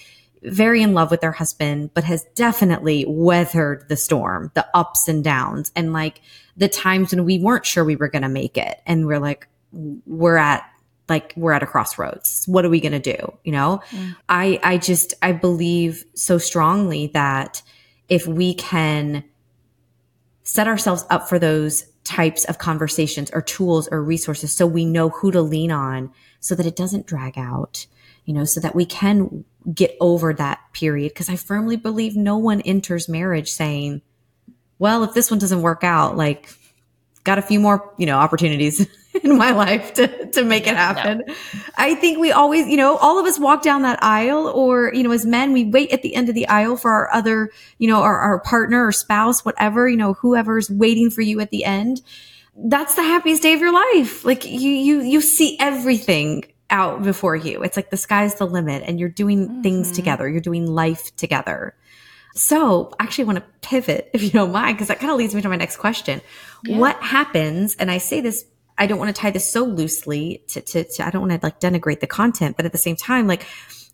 very 0.44 0.84
in 0.84 0.94
love 0.94 1.12
with 1.12 1.22
their 1.22 1.32
husband, 1.32 1.92
but 1.94 2.04
has 2.04 2.24
definitely 2.36 3.04
weathered 3.08 3.88
the 3.90 3.98
storm, 3.98 4.52
the 4.54 4.68
ups 4.74 5.08
and 5.08 5.24
downs, 5.24 5.72
and 5.76 5.92
like 5.92 6.22
the 6.56 6.68
times 6.68 7.12
when 7.12 7.26
we 7.26 7.40
weren't 7.40 7.66
sure 7.66 7.84
we 7.84 7.96
were 7.96 8.10
going 8.10 8.22
to 8.22 8.30
make 8.30 8.58
it. 8.58 8.80
And 8.86 9.08
we're 9.08 9.20
like, 9.20 9.48
we're 9.72 10.38
at 10.38 10.64
like 11.08 11.34
we're 11.36 11.52
at 11.52 11.64
a 11.64 11.68
crossroads. 11.68 12.46
What 12.48 12.66
are 12.66 12.70
we 12.70 12.80
going 12.80 13.00
to 13.00 13.00
do? 13.00 13.38
You 13.44 13.52
know, 13.52 13.82
mm. 13.92 14.16
I, 14.30 14.60
I 14.64 14.78
just, 14.78 15.14
I 15.22 15.32
believe 15.34 16.06
so 16.14 16.38
strongly 16.38 17.08
that 17.14 17.62
if 18.10 18.28
we 18.28 18.54
can 18.54 19.24
set 20.44 20.68
ourselves 20.68 21.06
up 21.10 21.28
for 21.28 21.40
those 21.40 21.86
types 22.06 22.46
of 22.46 22.60
conversations 22.60 23.30
or 23.32 23.42
tools 23.42 23.90
or 23.92 24.02
resources 24.02 24.56
so 24.56 24.66
we 24.66 24.86
know 24.86 25.10
who 25.10 25.32
to 25.32 25.42
lean 25.42 25.72
on 25.72 26.12
so 26.40 26.56
that 26.56 26.66
it 26.66 26.76
doesn't 26.76 27.08
drag 27.08 27.38
out, 27.38 27.88
you 28.24 28.34
know, 28.34 28.46
so 28.46 28.62
that 28.62 28.76
we 28.76 28.86
can 28.86 29.44
get 29.74 29.98
over 30.00 30.34
that 30.34 30.60
period. 30.72 31.14
Cause 31.16 31.30
I 31.30 31.36
firmly 31.36 31.76
believe 31.76 32.16
no 32.16 32.38
one 32.38 32.62
enters 32.62 33.10
marriage 33.10 33.52
saying, 33.52 34.02
well, 34.78 35.04
if 35.04 35.14
this 35.14 35.32
one 35.32 35.40
doesn't 35.40 35.64
work 35.64 35.84
out, 35.84 36.16
like 36.16 36.50
got 37.26 37.38
a 37.38 37.42
few 37.42 37.60
more, 37.60 37.94
you 37.98 38.06
know, 38.06 38.18
opportunities 38.18 38.88
in 39.24 39.38
my 39.38 39.52
life 39.52 39.96
to, 39.96 40.28
to 40.28 40.46
make 40.46 40.68
it 40.68 40.76
happen. 40.78 41.24
No. 41.28 41.34
I 41.78 41.96
think 41.96 42.20
we 42.20 42.32
always, 42.32 42.68
you 42.68 42.78
know, 42.78 42.96
all 42.98 43.20
of 43.20 43.26
us 43.26 43.38
walk 43.38 43.64
down 43.64 43.82
that 43.82 44.02
aisle 44.02 44.48
or, 44.48 44.94
you 44.94 45.04
know, 45.04 45.12
as 45.12 45.26
men, 45.26 45.52
we 45.52 45.66
wait 45.66 45.92
at 45.92 46.02
the 46.04 46.16
end 46.16 46.30
of 46.30 46.36
the 46.36 46.48
aisle 46.48 46.78
for 46.78 46.92
our 46.92 47.12
other, 47.12 47.52
you 47.80 47.90
know, 47.90 48.02
our, 48.02 48.18
our 48.18 48.40
partner 48.40 48.88
or 48.88 48.92
spouse, 48.94 49.44
whatever, 49.44 49.90
you 49.90 49.98
know, 49.98 50.14
whoever's 50.14 50.70
waiting 50.70 51.10
for 51.10 51.22
you 51.22 51.42
at 51.42 51.50
the 51.50 51.66
end. 51.66 52.02
That's 52.56 52.96
the 52.96 53.04
happiest 53.04 53.42
day 53.42 53.54
of 53.54 53.60
your 53.60 53.74
life. 53.74 54.24
Like 54.24 54.46
you, 54.46 54.72
you, 54.72 55.02
you 55.02 55.20
see 55.20 55.58
everything 55.60 56.46
out 56.70 57.04
before 57.04 57.36
you. 57.36 57.64
It's 57.64 57.76
like 57.76 57.90
the 57.90 57.98
sky's 57.98 58.36
the 58.36 58.48
limit 58.48 58.84
and 58.86 59.00
you're 59.00 59.10
doing 59.10 59.48
mm-hmm. 59.48 59.62
things 59.62 59.92
together. 59.92 60.30
You're 60.30 60.42
doing 60.42 60.68
life 60.68 61.16
together. 61.16 61.76
So 62.36 62.94
I 63.00 63.04
actually 63.04 63.24
want 63.24 63.38
to 63.40 63.46
pivot 63.62 64.10
if 64.14 64.22
you 64.22 64.30
don't 64.30 64.52
mind, 64.52 64.78
because 64.78 64.90
that 64.90 65.00
kind 65.00 65.12
of 65.12 65.18
leads 65.18 65.34
me 65.34 65.42
to 65.42 65.50
my 65.50 65.56
next 65.56 65.78
question. 65.78 66.22
Yeah. 66.64 66.78
What 66.78 67.02
happens? 67.02 67.76
And 67.76 67.90
I 67.90 67.98
say 67.98 68.22
this, 68.22 68.46
I 68.78 68.88
don't 68.88 69.00
want 69.00 69.16
to 69.16 69.20
tie 69.20 69.32
this 69.32 69.50
so 69.50 69.64
loosely 69.64 70.44
to, 70.50 70.62
to, 70.62 70.84
to 70.84 71.06
I 71.06 71.10
don't 71.10 71.28
want 71.28 71.42
to 71.42 71.46
like 71.46 71.60
denigrate 71.60 72.02
the 72.02 72.08
content, 72.08 72.58
but 72.58 72.66
at 72.66 72.72
the 72.72 72.78
same 72.78 72.96
time, 72.96 73.26
like 73.26 73.46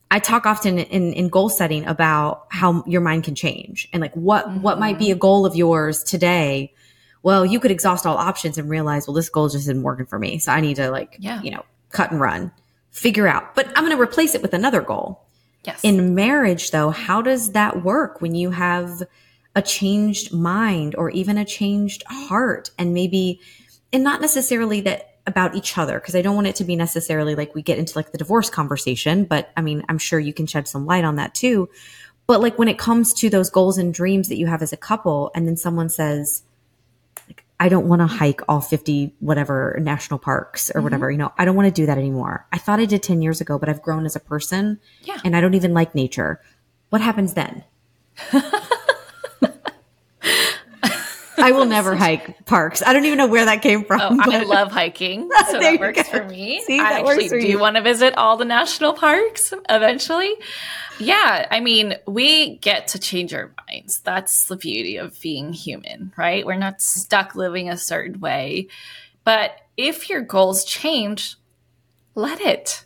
I 0.09 0.19
talk 0.19 0.45
often 0.45 0.79
in, 0.79 1.13
in 1.13 1.29
goal 1.29 1.49
setting 1.49 1.85
about 1.85 2.47
how 2.49 2.83
your 2.85 3.01
mind 3.01 3.23
can 3.23 3.35
change 3.35 3.87
and 3.93 4.01
like 4.01 4.13
what, 4.15 4.45
mm-hmm. 4.45 4.61
what 4.61 4.79
might 4.79 4.99
be 4.99 5.11
a 5.11 5.15
goal 5.15 5.45
of 5.45 5.55
yours 5.55 6.03
today. 6.03 6.73
Well, 7.23 7.45
you 7.45 7.59
could 7.59 7.69
exhaust 7.69 8.07
all 8.07 8.17
options 8.17 8.57
and 8.57 8.67
realize, 8.67 9.07
well, 9.07 9.13
this 9.13 9.29
goal 9.29 9.47
just 9.47 9.63
isn't 9.67 9.83
working 9.83 10.07
for 10.07 10.17
me. 10.17 10.39
So 10.39 10.51
I 10.51 10.59
need 10.59 10.77
to 10.77 10.89
like, 10.89 11.17
yeah. 11.19 11.41
you 11.43 11.51
know, 11.51 11.63
cut 11.91 12.11
and 12.11 12.19
run, 12.19 12.51
figure 12.89 13.27
out, 13.27 13.53
but 13.53 13.67
I'm 13.67 13.85
going 13.85 13.95
to 13.95 14.01
replace 14.01 14.33
it 14.33 14.41
with 14.41 14.53
another 14.53 14.81
goal. 14.81 15.23
Yes. 15.63 15.79
In 15.83 16.15
marriage, 16.15 16.71
though, 16.71 16.89
how 16.89 17.21
does 17.21 17.51
that 17.51 17.83
work 17.83 18.21
when 18.21 18.35
you 18.35 18.51
have 18.51 19.03
a 19.55 19.61
changed 19.61 20.33
mind 20.33 20.95
or 20.95 21.09
even 21.11 21.37
a 21.37 21.45
changed 21.45 22.03
heart 22.07 22.71
and 22.79 22.93
maybe, 22.93 23.39
and 23.93 24.03
not 24.03 24.21
necessarily 24.21 24.81
that 24.81 25.11
about 25.27 25.55
each 25.55 25.77
other 25.77 25.99
because 25.99 26.15
I 26.15 26.21
don't 26.21 26.35
want 26.35 26.47
it 26.47 26.55
to 26.55 26.63
be 26.63 26.75
necessarily 26.75 27.35
like 27.35 27.53
we 27.53 27.61
get 27.61 27.77
into 27.77 27.97
like 27.97 28.11
the 28.11 28.17
divorce 28.17 28.49
conversation, 28.49 29.25
but 29.25 29.51
I 29.55 29.61
mean, 29.61 29.83
I'm 29.87 29.97
sure 29.97 30.19
you 30.19 30.33
can 30.33 30.47
shed 30.47 30.67
some 30.67 30.85
light 30.85 31.03
on 31.03 31.17
that 31.17 31.35
too. 31.35 31.69
But 32.27 32.41
like 32.41 32.57
when 32.57 32.67
it 32.67 32.79
comes 32.79 33.13
to 33.15 33.29
those 33.29 33.49
goals 33.49 33.77
and 33.77 33.93
dreams 33.93 34.29
that 34.29 34.37
you 34.37 34.47
have 34.47 34.61
as 34.61 34.73
a 34.73 34.77
couple, 34.77 35.31
and 35.35 35.47
then 35.47 35.57
someone 35.57 35.89
says, 35.89 36.43
I 37.61 37.69
don't 37.69 37.87
want 37.87 38.01
to 38.01 38.07
hike 38.07 38.41
all 38.49 38.59
50 38.59 39.13
whatever 39.19 39.77
national 39.79 40.17
parks 40.17 40.71
or 40.71 40.73
mm-hmm. 40.73 40.83
whatever, 40.83 41.11
you 41.11 41.17
know, 41.19 41.31
I 41.37 41.45
don't 41.45 41.55
want 41.55 41.67
to 41.67 41.71
do 41.71 41.85
that 41.85 41.99
anymore. 41.99 42.47
I 42.51 42.57
thought 42.57 42.79
I 42.79 42.85
did 42.85 43.03
10 43.03 43.21
years 43.21 43.39
ago, 43.39 43.59
but 43.59 43.69
I've 43.69 43.83
grown 43.83 44.07
as 44.07 44.15
a 44.15 44.19
person 44.19 44.79
yeah. 45.03 45.19
and 45.23 45.37
I 45.37 45.41
don't 45.41 45.53
even 45.53 45.71
like 45.71 45.93
nature. 45.93 46.41
What 46.89 47.01
happens 47.01 47.35
then? 47.35 47.63
I 51.37 51.51
will 51.51 51.65
never 51.65 51.95
hike 51.95 52.45
parks. 52.45 52.81
I 52.81 52.93
don't 52.93 53.05
even 53.05 53.19
know 53.19 53.27
where 53.27 53.45
that 53.45 53.61
came 53.61 53.85
from. 53.85 54.01
Oh, 54.01 54.31
I 54.31 54.43
love 54.43 54.71
hiking, 54.71 55.29
so 55.49 55.59
that 55.59 55.79
works 55.79 56.03
go. 56.03 56.19
for 56.19 56.23
me. 56.25 56.63
See, 56.65 56.79
I 56.79 56.99
actually 56.99 57.29
do 57.29 57.59
want 57.59 57.75
to 57.75 57.81
visit 57.81 58.17
all 58.17 58.37
the 58.37 58.45
national 58.45 58.93
parks 58.93 59.53
eventually. 59.69 60.33
Yeah, 61.01 61.47
I 61.49 61.59
mean, 61.59 61.95
we 62.05 62.57
get 62.57 62.89
to 62.89 62.99
change 62.99 63.33
our 63.33 63.51
minds. 63.67 63.99
That's 64.01 64.45
the 64.45 64.55
beauty 64.55 64.97
of 64.97 65.19
being 65.19 65.53
human, 65.53 66.13
right? 66.15 66.45
We're 66.45 66.55
not 66.55 66.81
stuck 66.81 67.35
living 67.35 67.69
a 67.69 67.77
certain 67.77 68.19
way. 68.19 68.67
But 69.23 69.55
if 69.77 70.09
your 70.09 70.21
goals 70.21 70.63
change, 70.63 71.35
let 72.15 72.39
it. 72.41 72.85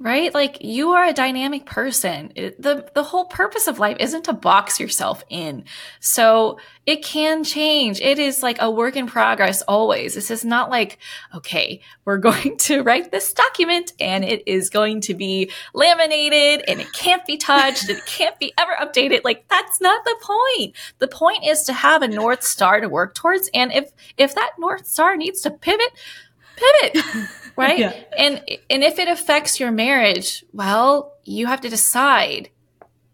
Right? 0.00 0.32
Like 0.32 0.58
you 0.62 0.92
are 0.92 1.04
a 1.04 1.12
dynamic 1.12 1.66
person. 1.66 2.32
It, 2.36 2.60
the 2.60 2.88
the 2.94 3.02
whole 3.02 3.24
purpose 3.24 3.66
of 3.66 3.80
life 3.80 3.96
isn't 3.98 4.24
to 4.26 4.32
box 4.32 4.78
yourself 4.78 5.24
in. 5.28 5.64
So 5.98 6.58
it 6.86 7.02
can 7.04 7.42
change. 7.42 8.00
It 8.00 8.18
is 8.20 8.42
like 8.42 8.58
a 8.60 8.70
work 8.70 8.94
in 8.94 9.08
progress 9.08 9.60
always. 9.62 10.14
This 10.14 10.30
is 10.30 10.44
not 10.44 10.70
like, 10.70 10.98
okay, 11.34 11.80
we're 12.04 12.18
going 12.28 12.56
to 12.58 12.82
write 12.82 13.10
this 13.10 13.32
document 13.32 13.92
and 13.98 14.24
it 14.24 14.44
is 14.46 14.70
going 14.70 15.00
to 15.02 15.14
be 15.14 15.50
laminated 15.74 16.64
and 16.68 16.80
it 16.80 16.92
can't 16.92 17.26
be 17.26 17.36
touched 17.36 17.88
and 17.88 17.98
it 17.98 18.06
can't 18.06 18.38
be 18.38 18.52
ever 18.58 18.72
updated. 18.80 19.22
Like 19.24 19.48
that's 19.48 19.80
not 19.80 20.04
the 20.04 20.16
point. 20.22 20.76
The 20.98 21.08
point 21.08 21.44
is 21.44 21.64
to 21.64 21.72
have 21.72 22.02
a 22.02 22.08
north 22.08 22.44
star 22.44 22.80
to 22.80 22.88
work 22.88 23.14
towards 23.14 23.50
and 23.52 23.72
if 23.72 23.90
if 24.16 24.34
that 24.36 24.52
north 24.58 24.86
star 24.86 25.16
needs 25.16 25.40
to 25.40 25.50
pivot, 25.50 25.90
pivot. 26.56 27.04
right? 27.58 27.78
Yeah. 27.78 27.92
And 28.16 28.42
and 28.70 28.84
if 28.84 28.98
it 28.98 29.08
affects 29.08 29.60
your 29.60 29.70
marriage, 29.70 30.44
well, 30.52 31.16
you 31.24 31.46
have 31.46 31.60
to 31.62 31.68
decide 31.68 32.50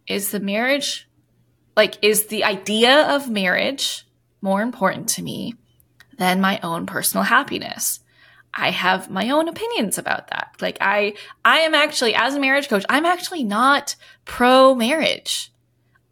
is 0.07 0.31
the 0.31 0.41
marriage 0.41 1.09
like 1.77 1.97
is 2.03 2.27
the 2.27 2.45
idea 2.45 3.09
of 3.15 3.29
marriage 3.29 4.07
more 4.41 4.63
important 4.63 5.09
to 5.09 5.23
me 5.23 5.55
than 6.19 6.41
my 6.41 6.61
own 6.63 6.87
personal 6.87 7.25
happiness? 7.25 8.01
I 8.53 8.71
have 8.71 9.11
my 9.11 9.31
own 9.31 9.49
opinions 9.49 9.99
about 9.99 10.29
that. 10.29 10.55
Like 10.61 10.79
I 10.81 11.15
I 11.45 11.61
am 11.61 11.75
actually 11.75 12.15
as 12.15 12.35
a 12.35 12.41
marriage 12.41 12.69
coach, 12.69 12.85
I'm 12.89 13.07
actually 13.07 13.45
not 13.45 13.97
pro 14.25 14.75
marriage. 14.75 15.51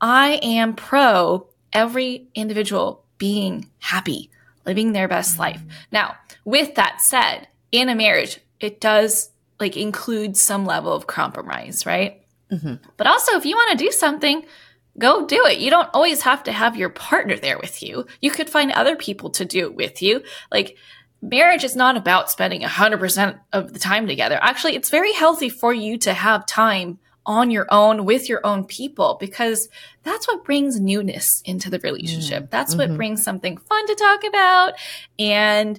I 0.00 0.40
am 0.42 0.74
pro 0.74 1.46
every 1.72 2.28
individual 2.34 3.04
being 3.18 3.70
happy, 3.78 4.30
living 4.66 4.92
their 4.92 5.06
best 5.06 5.38
life. 5.38 5.62
Now, 5.92 6.16
with 6.44 6.74
that 6.74 7.00
said, 7.00 7.46
in 7.72 7.88
a 7.88 7.94
marriage, 7.94 8.38
it 8.60 8.80
does 8.80 9.30
like 9.58 9.76
include 9.76 10.36
some 10.36 10.66
level 10.66 10.92
of 10.92 11.06
compromise, 11.06 11.86
right? 11.86 12.22
Mm-hmm. 12.50 12.74
But 12.96 13.06
also, 13.06 13.36
if 13.36 13.46
you 13.46 13.56
want 13.56 13.78
to 13.78 13.84
do 13.84 13.90
something, 13.90 14.44
go 14.98 15.26
do 15.26 15.46
it. 15.46 15.58
You 15.58 15.70
don't 15.70 15.88
always 15.94 16.22
have 16.22 16.44
to 16.44 16.52
have 16.52 16.76
your 16.76 16.90
partner 16.90 17.36
there 17.36 17.58
with 17.58 17.82
you. 17.82 18.06
You 18.20 18.30
could 18.30 18.50
find 18.50 18.70
other 18.72 18.96
people 18.96 19.30
to 19.30 19.44
do 19.44 19.66
it 19.66 19.74
with 19.74 20.02
you. 20.02 20.22
Like, 20.50 20.76
marriage 21.22 21.64
is 21.64 21.76
not 21.76 21.96
about 21.96 22.30
spending 22.30 22.60
100% 22.60 23.40
of 23.52 23.72
the 23.72 23.78
time 23.78 24.06
together. 24.06 24.38
Actually, 24.42 24.76
it's 24.76 24.90
very 24.90 25.12
healthy 25.12 25.48
for 25.48 25.72
you 25.72 25.96
to 25.98 26.12
have 26.12 26.44
time 26.44 26.98
on 27.24 27.50
your 27.50 27.66
own 27.70 28.04
with 28.04 28.28
your 28.28 28.44
own 28.44 28.64
people 28.64 29.16
because 29.20 29.68
that's 30.02 30.26
what 30.26 30.44
brings 30.44 30.80
newness 30.80 31.40
into 31.44 31.70
the 31.70 31.78
relationship. 31.78 32.44
Mm-hmm. 32.44 32.50
That's 32.50 32.74
what 32.74 32.88
mm-hmm. 32.88 32.96
brings 32.96 33.22
something 33.22 33.56
fun 33.56 33.86
to 33.86 33.94
talk 33.94 34.24
about 34.24 34.74
and 35.18 35.78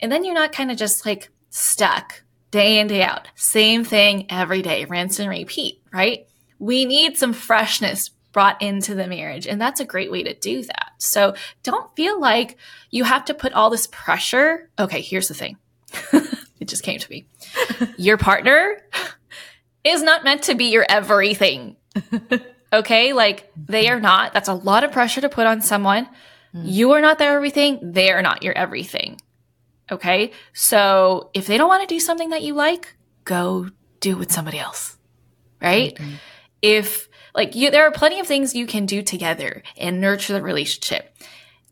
and 0.00 0.10
then 0.10 0.24
you're 0.24 0.34
not 0.34 0.52
kind 0.52 0.70
of 0.70 0.76
just 0.76 1.04
like 1.04 1.30
stuck 1.50 2.22
day 2.50 2.78
in, 2.78 2.86
day 2.86 3.02
out. 3.02 3.28
Same 3.34 3.84
thing 3.84 4.26
every 4.30 4.62
day, 4.62 4.84
rinse 4.84 5.18
and 5.18 5.28
repeat, 5.28 5.82
right? 5.92 6.26
We 6.58 6.84
need 6.84 7.16
some 7.16 7.32
freshness 7.32 8.10
brought 8.32 8.60
into 8.60 8.94
the 8.94 9.06
marriage. 9.06 9.46
And 9.46 9.60
that's 9.60 9.80
a 9.80 9.84
great 9.84 10.10
way 10.10 10.22
to 10.22 10.34
do 10.34 10.62
that. 10.62 10.92
So 10.98 11.34
don't 11.62 11.94
feel 11.96 12.20
like 12.20 12.56
you 12.90 13.04
have 13.04 13.24
to 13.26 13.34
put 13.34 13.52
all 13.52 13.70
this 13.70 13.86
pressure. 13.86 14.70
Okay, 14.78 15.00
here's 15.00 15.28
the 15.28 15.34
thing 15.34 15.56
it 16.12 16.68
just 16.68 16.82
came 16.82 16.98
to 16.98 17.10
me. 17.10 17.26
Your 17.96 18.16
partner 18.16 18.82
is 19.84 20.02
not 20.02 20.24
meant 20.24 20.42
to 20.44 20.54
be 20.54 20.66
your 20.66 20.84
everything. 20.88 21.76
Okay, 22.72 23.12
like 23.12 23.50
they 23.56 23.88
are 23.88 24.00
not. 24.00 24.34
That's 24.34 24.48
a 24.48 24.54
lot 24.54 24.84
of 24.84 24.92
pressure 24.92 25.20
to 25.22 25.28
put 25.28 25.46
on 25.46 25.60
someone. 25.60 26.06
Mm. 26.54 26.62
You 26.64 26.92
are 26.92 27.00
not 27.00 27.18
their 27.18 27.34
everything. 27.34 27.78
They 27.82 28.10
are 28.10 28.22
not 28.22 28.42
your 28.42 28.56
everything. 28.56 29.20
Okay. 29.90 30.32
So 30.52 31.30
if 31.34 31.46
they 31.46 31.56
don't 31.56 31.68
want 31.68 31.88
to 31.88 31.94
do 31.94 32.00
something 32.00 32.30
that 32.30 32.42
you 32.42 32.54
like, 32.54 32.96
go 33.24 33.68
do 34.00 34.12
it 34.12 34.18
with 34.18 34.32
somebody 34.32 34.58
else. 34.58 34.96
Right. 35.60 35.94
Mm-hmm. 35.94 36.14
If 36.62 37.08
like 37.34 37.54
you, 37.54 37.70
there 37.70 37.86
are 37.86 37.92
plenty 37.92 38.20
of 38.20 38.26
things 38.26 38.54
you 38.54 38.66
can 38.66 38.86
do 38.86 39.02
together 39.02 39.62
and 39.76 40.00
nurture 40.00 40.32
the 40.32 40.42
relationship. 40.42 41.14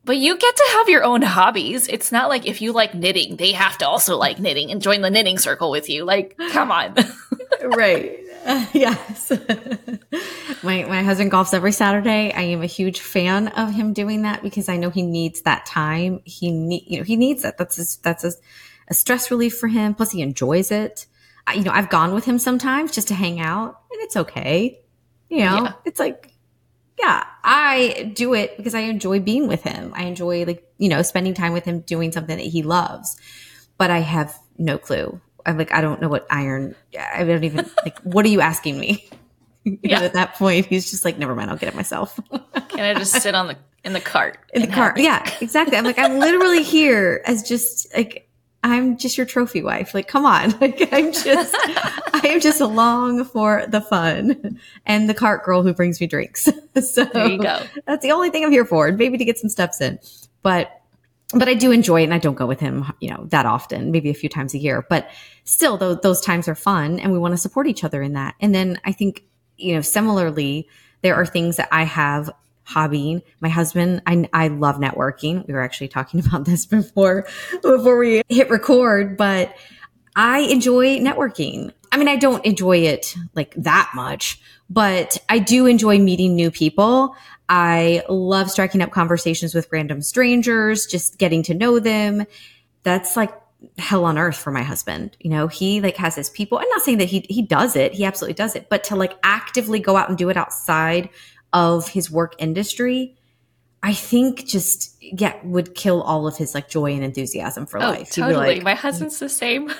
But 0.05 0.18
you 0.18 0.38
get 0.38 0.57
to 0.57 0.64
have 0.74 0.88
your 0.88 1.02
own 1.02 1.22
hobbies. 1.22 1.88
It's 1.88 2.12
not 2.12 2.29
like 2.29 2.46
if 2.46 2.62
you 2.62 2.72
like 2.72 2.94
knitting, 2.94 3.37
they 3.37 3.50
have 3.52 3.76
to 3.79 3.88
also 3.88 4.16
like 4.16 4.38
knitting 4.38 4.70
and 4.70 4.81
join 4.81 5.00
the 5.00 5.11
knitting 5.11 5.37
circle 5.37 5.68
with 5.68 5.90
you. 5.90 6.05
Like, 6.05 6.37
come 6.52 6.70
on. 6.70 6.94
right. 7.64 8.16
Uh, 8.46 8.66
yes. 8.72 9.32
my 10.62 10.85
my 10.85 11.02
husband 11.02 11.32
golfs 11.32 11.52
every 11.52 11.72
Saturday. 11.72 12.32
I 12.32 12.42
am 12.42 12.62
a 12.62 12.66
huge 12.66 13.00
fan 13.00 13.48
of 13.48 13.72
him 13.72 13.92
doing 13.92 14.22
that 14.22 14.42
because 14.42 14.68
I 14.68 14.76
know 14.76 14.90
he 14.90 15.02
needs 15.02 15.42
that 15.42 15.66
time. 15.66 16.20
He 16.24 16.50
need 16.50 16.85
you 16.87 16.98
know 16.98 17.04
he 17.04 17.16
needs 17.16 17.44
it. 17.44 17.59
That's 17.59 17.76
his, 17.76 17.96
that's 17.96 18.24
a, 18.24 18.32
a 18.88 18.94
stress 18.94 19.30
relief 19.30 19.59
for 19.59 19.68
him. 19.68 19.94
Plus, 19.94 20.12
he 20.12 20.22
enjoys 20.22 20.70
it. 20.70 21.06
I, 21.46 21.54
you 21.54 21.64
know, 21.64 21.72
I've 21.72 21.90
gone 21.90 22.14
with 22.14 22.24
him 22.24 22.38
sometimes 22.38 22.92
just 22.92 23.09
to 23.09 23.14
hang 23.14 23.40
out, 23.40 23.80
and 23.90 24.00
it's 24.02 24.16
okay. 24.16 24.80
You 25.28 25.38
know, 25.38 25.64
yeah. 25.64 25.72
it's 25.85 25.98
like 25.98 26.37
yeah, 26.98 27.24
I 27.44 28.12
do 28.14 28.35
it 28.35 28.56
because 28.56 28.74
I 28.74 28.80
enjoy 28.80 29.20
being 29.20 29.48
with 29.48 29.62
him. 29.62 29.92
I 29.94 30.04
enjoy 30.04 30.44
like, 30.44 30.66
you 30.78 30.88
know, 30.88 31.02
spending 31.02 31.35
time 31.35 31.52
with 31.52 31.64
him 31.64 31.80
doing 31.80 32.12
something 32.12 32.37
that 32.37 32.46
he 32.46 32.62
loves. 32.62 33.16
But 33.76 33.90
I 33.90 33.98
have 33.98 34.38
no 34.56 34.78
clue. 34.78 35.20
I'm 35.46 35.56
like, 35.56 35.72
I 35.72 35.80
don't 35.80 36.00
know 36.00 36.09
what 36.09 36.26
iron, 36.30 36.74
I 36.98 37.24
don't 37.24 37.44
even, 37.44 37.70
like, 37.85 37.98
what 38.00 38.24
are 38.24 38.28
you 38.28 38.40
asking 38.40 38.78
me? 38.78 39.09
You 39.64 39.78
yeah. 39.82 40.00
Know, 40.00 40.04
at 40.06 40.12
that 40.14 40.35
point, 40.35 40.66
he's 40.66 40.90
just 40.90 41.04
like, 41.04 41.18
never 41.18 41.35
mind, 41.35 41.50
I'll 41.50 41.56
get 41.56 41.68
it 41.68 41.74
myself. 41.74 42.18
Can 42.68 42.80
I 42.80 42.94
just 42.94 43.12
sit 43.20 43.35
on 43.35 43.48
the, 43.48 43.56
in 43.85 43.92
the 43.92 44.00
cart? 44.00 44.38
In 44.52 44.62
the 44.62 44.68
cart. 44.68 44.98
Yeah, 44.98 45.28
exactly. 45.40 45.76
I'm 45.76 45.85
like, 45.85 45.98
I'm 45.98 46.18
literally 46.18 46.62
here 46.62 47.22
as 47.24 47.42
just 47.42 47.94
like, 47.96 48.28
I'm 48.64 48.96
just 48.96 49.16
your 49.16 49.26
trophy 49.26 49.62
wife. 49.62 49.94
Like, 49.94 50.09
come 50.09 50.24
on. 50.24 50.50
Like, 50.61 50.88
I'm 50.92 51.12
just, 51.12 51.54
I 51.54 52.22
am 52.24 52.40
just 52.40 52.61
along 52.61 53.24
for 53.26 53.64
the 53.68 53.80
fun 53.80 54.59
and 54.87 55.09
the 55.09 55.14
cart 55.14 55.44
girl 55.44 55.62
who 55.62 55.72
brings 55.72 56.00
me 56.00 56.09
drinks. 56.09 56.48
so 56.80 57.04
there 57.04 57.28
you 57.28 57.38
go. 57.38 57.62
That's 57.87 58.02
the 58.02 58.11
only 58.11 58.30
thing 58.30 58.44
I'm 58.44 58.50
here 58.50 58.64
for, 58.64 58.88
and 58.88 58.98
maybe 58.98 59.18
to 59.18 59.24
get 59.24 59.38
some 59.38 59.50
steps 59.50 59.80
in. 59.80 60.00
But, 60.42 60.80
but 61.33 61.49
I 61.49 61.55
do 61.55 61.73
enjoy 61.73 62.03
it, 62.03 62.05
and 62.05 62.15
I 62.15 62.19
don't 62.19 62.37
go 62.37 62.47
with 62.47 62.61
him, 62.61 62.93
you 63.01 63.11
know, 63.11 63.25
that 63.31 63.47
often. 63.47 63.91
Maybe 63.91 64.11
a 64.11 64.15
few 64.15 64.29
times 64.29 64.55
a 64.55 64.59
year, 64.59 64.87
but 64.89 65.09
still, 65.45 65.77
those, 65.77 65.99
those 66.03 66.21
times 66.21 66.47
are 66.49 66.55
fun, 66.55 67.01
and 67.01 67.12
we 67.12 67.19
want 67.19 67.33
to 67.33 67.39
support 67.39 67.67
each 67.67 67.85
other 67.85 68.03
in 68.03 68.12
that. 68.12 68.35
And 68.41 68.55
then 68.55 68.81
I 68.85 68.93
think, 68.93 69.25
you 69.57 69.75
know, 69.75 69.81
similarly, 69.81 70.69
there 71.03 71.17
are 71.17 71.27
things 71.27 71.57
that 71.57 71.69
I 71.73 71.83
have 71.85 72.31
hobbying. 72.69 73.23
My 73.41 73.49
husband, 73.49 74.03
I, 74.07 74.29
I 74.33 74.49
love 74.49 74.77
networking. 74.77 75.47
We 75.47 75.55
were 75.55 75.62
actually 75.62 75.89
talking 75.89 76.21
about 76.27 76.45
this 76.45 76.67
before, 76.67 77.27
before 77.62 77.99
we 77.99 78.23
hit 78.29 78.51
record, 78.51 79.17
but 79.17 79.55
I 80.16 80.40
enjoy 80.40 80.98
networking. 80.98 81.72
I 81.92 81.98
mean, 81.98 82.09
I 82.09 82.16
don't 82.16 82.44
enjoy 82.44 82.79
it 82.79 83.14
like 83.35 83.55
that 83.57 83.90
much, 83.94 84.40
but 84.70 85.18
I 85.29 85.38
do 85.38 85.66
enjoy 85.66 85.98
meeting 85.98 86.35
new 86.35 86.50
people. 86.50 87.14
I 87.48 88.02
love 88.09 88.50
striking 88.50 88.83
up 88.83 88.90
conversations 88.90 89.55
with 89.55 89.68
random 89.70 90.00
strangers, 90.02 90.87
just 90.87 91.18
getting 91.18 91.42
to 91.44 91.55
know 91.55 91.79
them. 91.79 92.24
That's 92.83 93.16
like 93.16 93.33
hell 93.79 94.05
on 94.05 94.18
earth 94.18 94.37
for 94.37 94.50
my 94.50 94.62
husband. 94.62 95.16
You 95.20 95.31
know, 95.31 95.48
he 95.48 95.81
like 95.81 95.96
has 95.98 96.16
his 96.16 96.31
people. 96.31 96.59
I'm 96.59 96.68
not 96.70 96.83
saying 96.83 96.98
that 96.98 97.09
he 97.09 97.26
he 97.29 97.42
does 97.42 97.76
it. 97.76 97.92
He 97.92 98.05
absolutely 98.05 98.35
does 98.35 98.57
it, 98.57 98.68
but 98.68 98.85
to 98.85 98.96
like 98.96 99.16
actively 99.22 99.81
go 99.81 99.96
out 99.96 100.09
and 100.09 100.16
do 100.16 100.29
it 100.31 100.37
outside 100.37 101.11
of 101.52 101.88
his 101.88 102.11
work 102.11 102.35
industry, 102.38 103.16
I 103.83 103.92
think 103.92 104.46
just 104.46 104.96
yeah 105.00 105.37
would 105.44 105.74
kill 105.74 106.02
all 106.02 106.26
of 106.26 106.37
his 106.37 106.55
like 106.55 106.68
joy 106.68 106.92
and 106.92 107.05
enthusiasm 107.05 107.66
for 107.66 107.79
oh, 107.83 107.90
life. 107.90 108.11
Totally, 108.11 108.57
like, 108.57 108.62
my 108.62 108.74
husband's 108.74 109.18
the 109.18 109.29
same. 109.29 109.70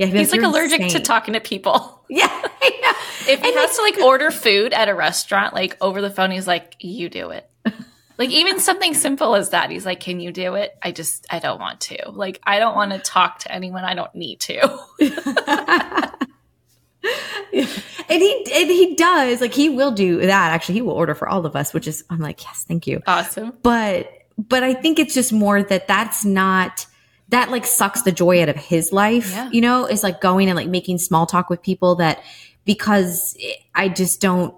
Yeah, 0.00 0.06
he's 0.06 0.32
like 0.32 0.40
allergic 0.40 0.80
insane. 0.80 0.98
to 0.98 1.06
talking 1.06 1.34
to 1.34 1.40
people. 1.40 1.98
Yeah, 2.12 2.26
if 2.58 3.40
he 3.40 3.48
and 3.48 3.56
has 3.56 3.76
to 3.76 3.82
like 3.82 3.98
order 3.98 4.32
food 4.32 4.72
at 4.72 4.88
a 4.88 4.94
restaurant, 4.96 5.54
like 5.54 5.76
over 5.80 6.00
the 6.00 6.10
phone, 6.10 6.32
he's 6.32 6.48
like, 6.48 6.74
"You 6.80 7.08
do 7.08 7.30
it." 7.30 7.48
like 8.18 8.30
even 8.30 8.58
something 8.58 8.94
simple 8.94 9.36
as 9.36 9.50
that, 9.50 9.70
he's 9.70 9.86
like, 9.86 10.00
"Can 10.00 10.18
you 10.18 10.32
do 10.32 10.56
it?" 10.56 10.76
I 10.82 10.90
just 10.90 11.24
I 11.30 11.38
don't 11.38 11.60
want 11.60 11.82
to. 11.82 12.10
Like 12.10 12.40
I 12.44 12.58
don't 12.58 12.74
want 12.74 12.90
to 12.90 12.98
talk 12.98 13.38
to 13.40 13.52
anyone. 13.52 13.84
I 13.84 13.94
don't 13.94 14.12
need 14.12 14.40
to. 14.40 14.76
and 17.02 18.20
he 18.20 18.46
and 18.52 18.70
he 18.70 18.96
does 18.96 19.40
like 19.40 19.54
he 19.54 19.68
will 19.68 19.92
do 19.92 20.18
that 20.26 20.52
actually 20.52 20.74
he 20.74 20.82
will 20.82 20.92
order 20.92 21.14
for 21.14 21.28
all 21.28 21.46
of 21.46 21.56
us 21.56 21.72
which 21.72 21.88
is 21.88 22.04
i'm 22.10 22.18
like 22.18 22.42
yes 22.44 22.64
thank 22.68 22.86
you 22.86 23.00
awesome 23.06 23.54
but 23.62 24.10
but 24.36 24.62
i 24.62 24.74
think 24.74 24.98
it's 24.98 25.14
just 25.14 25.32
more 25.32 25.62
that 25.62 25.88
that's 25.88 26.24
not 26.24 26.86
that 27.30 27.50
like 27.50 27.64
sucks 27.64 28.02
the 28.02 28.12
joy 28.12 28.42
out 28.42 28.48
of 28.48 28.56
his 28.56 28.92
life 28.92 29.30
yeah. 29.30 29.48
you 29.52 29.60
know 29.60 29.86
is 29.86 30.02
like 30.02 30.20
going 30.20 30.48
and 30.48 30.56
like 30.56 30.68
making 30.68 30.98
small 30.98 31.26
talk 31.26 31.50
with 31.50 31.62
people 31.62 31.94
that 31.96 32.22
because 32.64 33.36
i 33.74 33.88
just 33.88 34.20
don't 34.20 34.54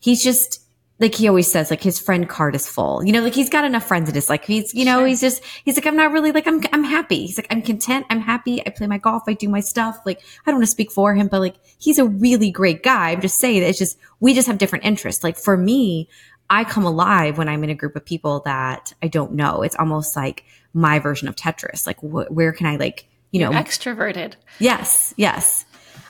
he's 0.00 0.22
just 0.22 0.62
like 1.02 1.16
he 1.16 1.26
always 1.26 1.50
says, 1.50 1.68
like 1.68 1.82
his 1.82 1.98
friend 1.98 2.28
card 2.28 2.54
is 2.54 2.68
full. 2.68 3.04
You 3.04 3.12
know, 3.12 3.22
like 3.22 3.34
he's 3.34 3.50
got 3.50 3.64
enough 3.64 3.84
friends 3.84 4.08
in 4.08 4.14
his 4.14 4.30
like 4.30 4.44
he's, 4.44 4.72
you 4.72 4.84
know, 4.84 5.00
sure. 5.00 5.06
he's 5.08 5.20
just 5.20 5.42
he's 5.64 5.76
like, 5.76 5.84
I'm 5.84 5.96
not 5.96 6.12
really 6.12 6.30
like 6.30 6.46
I'm 6.46 6.62
I'm 6.72 6.84
happy. 6.84 7.26
He's 7.26 7.36
like, 7.36 7.48
I'm 7.50 7.60
content, 7.60 8.06
I'm 8.08 8.20
happy, 8.20 8.64
I 8.64 8.70
play 8.70 8.86
my 8.86 8.98
golf, 8.98 9.24
I 9.26 9.34
do 9.34 9.48
my 9.48 9.58
stuff. 9.58 9.98
Like, 10.06 10.20
I 10.20 10.50
don't 10.50 10.60
want 10.60 10.66
to 10.66 10.70
speak 10.70 10.92
for 10.92 11.12
him, 11.12 11.26
but 11.26 11.40
like 11.40 11.56
he's 11.78 11.98
a 11.98 12.04
really 12.04 12.52
great 12.52 12.84
guy. 12.84 13.10
I'm 13.10 13.20
just 13.20 13.38
saying 13.38 13.60
that 13.60 13.70
it's 13.70 13.80
just 13.80 13.98
we 14.20 14.32
just 14.32 14.46
have 14.46 14.58
different 14.58 14.84
interests. 14.84 15.24
Like 15.24 15.36
for 15.36 15.56
me, 15.56 16.08
I 16.48 16.62
come 16.62 16.84
alive 16.84 17.36
when 17.36 17.48
I'm 17.48 17.64
in 17.64 17.70
a 17.70 17.74
group 17.74 17.96
of 17.96 18.04
people 18.04 18.40
that 18.44 18.92
I 19.02 19.08
don't 19.08 19.32
know. 19.32 19.62
It's 19.62 19.76
almost 19.76 20.14
like 20.14 20.44
my 20.74 20.98
version 20.98 21.28
of 21.28 21.36
Tetris. 21.36 21.86
Like 21.86 22.00
wh- 22.00 22.30
where 22.30 22.52
can 22.52 22.66
I 22.66 22.76
like, 22.76 23.06
you 23.30 23.40
know, 23.40 23.50
You're 23.50 23.60
extroverted. 23.60 24.34
Yes, 24.58 25.14
yes. 25.16 25.64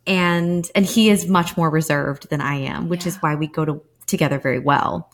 And 0.06 0.68
and 0.74 0.84
he 0.84 1.10
is 1.10 1.28
much 1.28 1.56
more 1.56 1.70
reserved 1.70 2.28
than 2.30 2.40
I 2.40 2.54
am, 2.54 2.88
which 2.88 3.02
yeah. 3.02 3.08
is 3.08 3.16
why 3.18 3.34
we 3.34 3.46
go 3.46 3.64
to 3.64 3.82
together 4.06 4.38
very 4.38 4.58
well. 4.58 5.10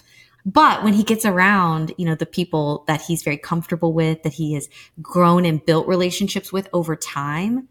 But 0.47 0.83
when 0.83 0.95
he 0.95 1.03
gets 1.03 1.27
around, 1.27 1.93
you 1.99 2.07
know, 2.07 2.15
the 2.15 2.25
people 2.25 2.85
that 2.87 3.03
he's 3.03 3.23
very 3.23 3.37
comfortable 3.37 3.93
with, 3.93 4.23
that 4.23 4.33
he 4.33 4.55
has 4.55 4.69
grown 5.03 5.45
and 5.45 5.65
built 5.65 5.87
relationships 5.87 6.51
with 6.51 6.69
over 6.73 6.97
time, 6.97 7.69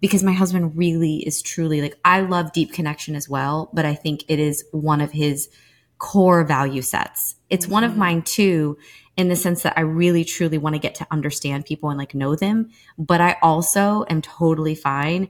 because 0.00 0.22
my 0.22 0.32
husband 0.32 0.76
really 0.76 1.26
is 1.26 1.40
truly 1.40 1.80
like, 1.80 1.98
I 2.04 2.20
love 2.20 2.52
deep 2.52 2.72
connection 2.72 3.16
as 3.16 3.28
well, 3.28 3.70
but 3.72 3.86
I 3.86 3.94
think 3.94 4.24
it 4.28 4.38
is 4.38 4.64
one 4.72 5.00
of 5.00 5.12
his 5.12 5.48
core 5.96 6.44
value 6.44 6.82
sets. 6.82 7.34
It's 7.48 7.64
mm-hmm. 7.64 7.72
one 7.72 7.84
of 7.84 7.92
mm-hmm. 7.92 8.00
mine 8.00 8.22
too, 8.22 8.76
in 9.18 9.28
the 9.28 9.36
sense 9.36 9.64
that 9.64 9.74
I 9.76 9.80
really 9.80 10.24
truly 10.24 10.58
want 10.58 10.76
to 10.76 10.78
get 10.78 10.94
to 10.94 11.06
understand 11.10 11.66
people 11.66 11.90
and 11.90 11.98
like 11.98 12.14
know 12.14 12.36
them. 12.36 12.70
But 12.96 13.20
I 13.20 13.36
also 13.42 14.06
am 14.08 14.22
totally 14.22 14.76
fine, 14.76 15.28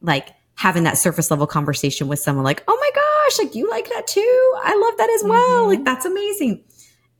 like 0.00 0.30
having 0.54 0.84
that 0.84 0.96
surface 0.96 1.30
level 1.30 1.46
conversation 1.46 2.08
with 2.08 2.18
someone 2.18 2.44
like, 2.44 2.64
oh 2.66 2.76
my 2.80 2.90
gosh, 2.94 3.38
like 3.44 3.54
you 3.54 3.70
like 3.70 3.90
that 3.90 4.06
too. 4.06 4.54
I 4.64 4.74
love 4.74 4.96
that 4.96 5.10
as 5.10 5.24
well. 5.24 5.60
Mm-hmm. 5.60 5.68
Like 5.68 5.84
that's 5.84 6.06
amazing. 6.06 6.64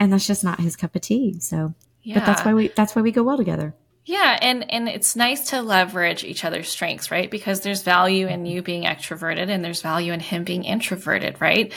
And 0.00 0.10
that's 0.10 0.26
just 0.26 0.42
not 0.42 0.58
his 0.58 0.76
cup 0.76 0.96
of 0.96 1.02
tea. 1.02 1.38
So, 1.40 1.74
yeah. 2.02 2.14
but 2.14 2.26
that's 2.26 2.42
why 2.42 2.54
we, 2.54 2.68
that's 2.68 2.96
why 2.96 3.02
we 3.02 3.12
go 3.12 3.22
well 3.22 3.36
together. 3.36 3.74
Yeah, 4.08 4.38
and 4.40 4.70
and 4.70 4.88
it's 4.88 5.16
nice 5.16 5.50
to 5.50 5.60
leverage 5.60 6.24
each 6.24 6.42
other's 6.42 6.70
strengths, 6.70 7.10
right? 7.10 7.30
Because 7.30 7.60
there's 7.60 7.82
value 7.82 8.26
in 8.26 8.46
you 8.46 8.62
being 8.62 8.84
extroverted 8.84 9.50
and 9.50 9.62
there's 9.62 9.82
value 9.82 10.14
in 10.14 10.20
him 10.20 10.44
being 10.44 10.64
introverted, 10.64 11.42
right? 11.42 11.74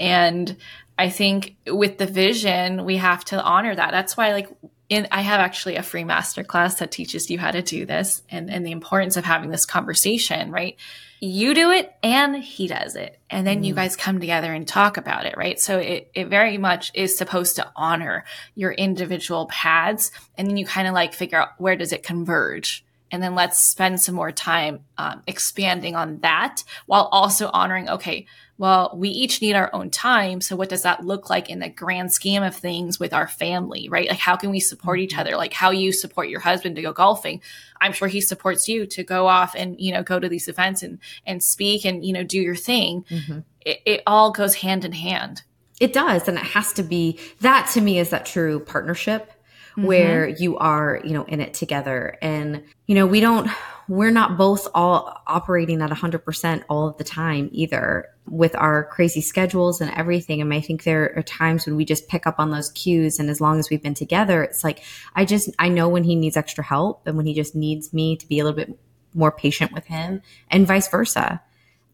And 0.00 0.56
I 0.98 1.10
think 1.10 1.56
with 1.66 1.98
the 1.98 2.06
vision, 2.06 2.84
we 2.84 2.96
have 2.98 3.24
to 3.26 3.42
honor 3.42 3.74
that. 3.74 3.90
That's 3.90 4.16
why 4.16 4.32
like 4.32 4.48
in, 4.88 5.08
I 5.10 5.22
have 5.22 5.40
actually 5.40 5.76
a 5.76 5.82
free 5.82 6.04
masterclass 6.04 6.78
that 6.78 6.90
teaches 6.90 7.30
you 7.30 7.38
how 7.38 7.50
to 7.50 7.62
do 7.62 7.86
this 7.86 8.22
and, 8.30 8.50
and 8.50 8.64
the 8.64 8.70
importance 8.72 9.16
of 9.16 9.24
having 9.24 9.50
this 9.50 9.66
conversation, 9.66 10.50
right? 10.50 10.76
You 11.20 11.54
do 11.54 11.70
it 11.70 11.94
and 12.02 12.36
he 12.36 12.68
does 12.68 12.94
it. 12.94 13.18
And 13.30 13.46
then 13.46 13.62
mm. 13.62 13.66
you 13.66 13.74
guys 13.74 13.96
come 13.96 14.20
together 14.20 14.52
and 14.52 14.68
talk 14.68 14.96
about 14.96 15.24
it, 15.24 15.36
right? 15.36 15.58
So 15.58 15.78
it, 15.78 16.10
it 16.14 16.28
very 16.28 16.58
much 16.58 16.92
is 16.94 17.16
supposed 17.16 17.56
to 17.56 17.72
honor 17.74 18.24
your 18.54 18.72
individual 18.72 19.46
paths. 19.46 20.10
And 20.36 20.46
then 20.46 20.58
you 20.58 20.66
kind 20.66 20.86
of 20.86 20.92
like 20.92 21.14
figure 21.14 21.40
out 21.40 21.58
where 21.58 21.76
does 21.76 21.92
it 21.92 22.02
converge? 22.02 22.84
And 23.10 23.22
then 23.22 23.34
let's 23.34 23.58
spend 23.58 24.00
some 24.00 24.14
more 24.14 24.32
time 24.32 24.80
um, 24.98 25.22
expanding 25.26 25.94
on 25.94 26.18
that 26.20 26.62
while 26.86 27.08
also 27.10 27.48
honoring, 27.52 27.88
okay, 27.88 28.26
well, 28.56 28.92
we 28.94 29.08
each 29.08 29.42
need 29.42 29.54
our 29.54 29.68
own 29.74 29.90
time. 29.90 30.40
So 30.40 30.54
what 30.54 30.68
does 30.68 30.82
that 30.82 31.04
look 31.04 31.28
like 31.28 31.50
in 31.50 31.58
the 31.58 31.68
grand 31.68 32.12
scheme 32.12 32.42
of 32.42 32.54
things 32.54 33.00
with 33.00 33.12
our 33.12 33.26
family, 33.26 33.88
right? 33.88 34.08
Like 34.08 34.20
how 34.20 34.36
can 34.36 34.50
we 34.50 34.60
support 34.60 35.00
each 35.00 35.10
mm-hmm. 35.10 35.20
other? 35.20 35.36
Like 35.36 35.52
how 35.52 35.70
you 35.70 35.92
support 35.92 36.28
your 36.28 36.40
husband 36.40 36.76
to 36.76 36.82
go 36.82 36.92
golfing. 36.92 37.42
I'm 37.80 37.92
sure 37.92 38.06
he 38.06 38.20
supports 38.20 38.68
you 38.68 38.86
to 38.86 39.02
go 39.02 39.26
off 39.26 39.54
and, 39.56 39.80
you 39.80 39.92
know, 39.92 40.04
go 40.04 40.20
to 40.20 40.28
these 40.28 40.46
events 40.46 40.84
and, 40.84 41.00
and 41.26 41.42
speak 41.42 41.84
and, 41.84 42.04
you 42.04 42.12
know, 42.12 42.22
do 42.22 42.38
your 42.38 42.54
thing. 42.54 43.04
Mm-hmm. 43.10 43.40
It, 43.62 43.80
it 43.84 44.02
all 44.06 44.30
goes 44.30 44.54
hand 44.56 44.84
in 44.84 44.92
hand. 44.92 45.42
It 45.80 45.92
does. 45.92 46.28
And 46.28 46.38
it 46.38 46.44
has 46.44 46.72
to 46.74 46.84
be 46.84 47.18
that 47.40 47.68
to 47.74 47.80
me 47.80 47.98
is 47.98 48.10
that 48.10 48.24
true 48.24 48.60
partnership 48.60 49.32
mm-hmm. 49.72 49.82
where 49.82 50.28
you 50.28 50.56
are, 50.58 51.00
you 51.02 51.10
know, 51.10 51.24
in 51.24 51.40
it 51.40 51.54
together. 51.54 52.16
And, 52.22 52.62
you 52.86 52.94
know, 52.94 53.06
we 53.06 53.18
don't, 53.18 53.50
we're 53.88 54.10
not 54.10 54.36
both 54.36 54.68
all 54.74 55.22
operating 55.26 55.82
at 55.82 55.90
100% 55.90 56.64
all 56.68 56.88
of 56.88 56.96
the 56.96 57.04
time 57.04 57.48
either 57.52 58.08
with 58.26 58.54
our 58.56 58.84
crazy 58.84 59.20
schedules 59.20 59.80
and 59.80 59.90
everything. 59.92 60.40
And 60.40 60.52
I 60.52 60.60
think 60.60 60.84
there 60.84 61.12
are 61.16 61.22
times 61.22 61.66
when 61.66 61.76
we 61.76 61.84
just 61.84 62.08
pick 62.08 62.26
up 62.26 62.36
on 62.38 62.50
those 62.50 62.70
cues. 62.72 63.18
And 63.18 63.28
as 63.28 63.40
long 63.40 63.58
as 63.58 63.68
we've 63.68 63.82
been 63.82 63.94
together, 63.94 64.42
it's 64.42 64.64
like, 64.64 64.82
I 65.14 65.24
just, 65.24 65.50
I 65.58 65.68
know 65.68 65.88
when 65.88 66.04
he 66.04 66.14
needs 66.14 66.36
extra 66.36 66.64
help 66.64 67.06
and 67.06 67.16
when 67.16 67.26
he 67.26 67.34
just 67.34 67.54
needs 67.54 67.92
me 67.92 68.16
to 68.16 68.26
be 68.26 68.38
a 68.38 68.44
little 68.44 68.56
bit 68.56 68.78
more 69.12 69.30
patient 69.30 69.72
with 69.72 69.84
him 69.86 70.22
and 70.50 70.66
vice 70.66 70.88
versa. 70.88 71.42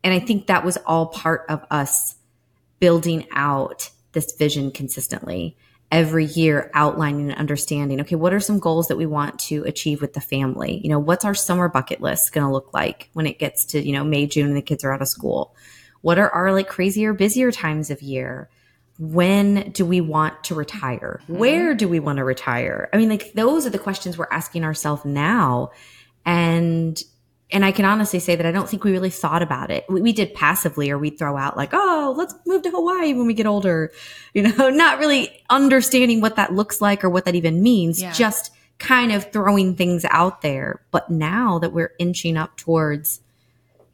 And 0.03 0.15
I 0.15 0.21
think 0.21 0.47
that 0.47 0.65
was 0.65 0.79
all 0.87 1.07
part 1.07 1.45
of 1.49 1.65
us 1.71 2.17
building 2.79 3.27
out 3.33 3.91
this 4.13 4.33
vision 4.33 4.71
consistently 4.71 5.57
every 5.91 6.27
year 6.27 6.71
outlining 6.75 7.31
and 7.31 7.39
understanding 7.39 8.01
okay 8.01 8.15
what 8.15 8.33
are 8.33 8.41
some 8.41 8.61
goals 8.61 8.89
that 8.89 8.97
we 8.97 9.07
want 9.07 9.39
to 9.39 9.65
achieve 9.65 10.01
with 10.01 10.13
the 10.13 10.21
family? 10.21 10.81
You 10.83 10.91
know 10.91 10.99
what's 10.99 11.25
our 11.25 11.35
summer 11.35 11.69
bucket 11.69 12.01
list 12.01 12.33
going 12.33 12.47
to 12.47 12.53
look 12.53 12.73
like 12.73 13.11
when 13.13 13.27
it 13.27 13.39
gets 13.39 13.65
to 13.67 13.85
you 13.85 13.93
know 13.93 14.05
may 14.05 14.27
june 14.27 14.49
and 14.49 14.57
the 14.57 14.63
kids 14.63 14.85
are 14.85 14.93
out 14.93 15.03
of 15.03 15.09
school? 15.09 15.55
What 16.03 16.19
are 16.19 16.31
our 16.31 16.53
like 16.53 16.69
crazier 16.69 17.13
busier 17.13 17.53
times 17.53 17.91
of 17.91 18.03
year? 18.03 18.49
When 18.99 19.71
do 19.71 19.85
we 19.85 20.01
want 20.01 20.45
to 20.45 20.55
retire? 20.55 21.21
Mm-hmm. 21.25 21.39
where 21.39 21.75
do 21.75 21.89
we 21.89 22.01
want 22.01 22.19
to 22.19 22.25
retire? 22.25 22.89
I 22.93 22.97
mean 22.97 23.09
like 23.09 23.33
those 23.33 23.67
are 23.67 23.71
the 23.71 23.79
questions 23.79 24.17
we're 24.17 24.29
asking 24.31 24.65
ourselves 24.65 25.05
now. 25.05 25.71
And 26.25 27.03
and 27.53 27.65
I 27.65 27.73
can 27.73 27.85
honestly 27.85 28.21
say 28.21 28.37
that 28.37 28.47
I 28.47 28.53
don't 28.53 28.69
think 28.69 28.85
we 28.85 28.93
really 28.93 29.11
thought 29.11 29.43
about 29.43 29.71
it. 29.71 29.85
We, 29.89 30.03
we, 30.03 30.13
did 30.13 30.35
passively, 30.35 30.91
or 30.91 30.99
we'd 30.99 31.19
throw 31.19 31.37
out 31.37 31.57
like, 31.57 31.71
"Oh, 31.73 32.15
let's 32.17 32.35
move 32.47 32.63
to 32.63 32.71
Hawaii 32.71 33.13
when 33.13 33.27
we 33.27 33.35
get 33.35 33.47
older," 33.47 33.93
you 34.35 34.43
know, 34.43 34.71
not 34.71 34.99
really 34.99 35.43
understanding 35.51 36.21
what 36.21 36.37
that 36.37 36.53
looks 36.53 36.81
like 36.81 37.05
or 37.05 37.11
what 37.11 37.25
that 37.25 37.35
even 37.35 37.63
means. 37.63 38.01
Yeah. 38.01 38.13
Just 38.13 38.53
kind 38.79 39.13
of 39.13 39.31
throwing 39.33 39.75
things 39.75 40.05
out 40.11 40.43
there. 40.43 40.83
But 40.91 41.11
now 41.11 41.59
that 41.59 41.73
we're 41.73 41.93
inching 41.99 42.37
up 42.37 42.57
towards, 42.57 43.21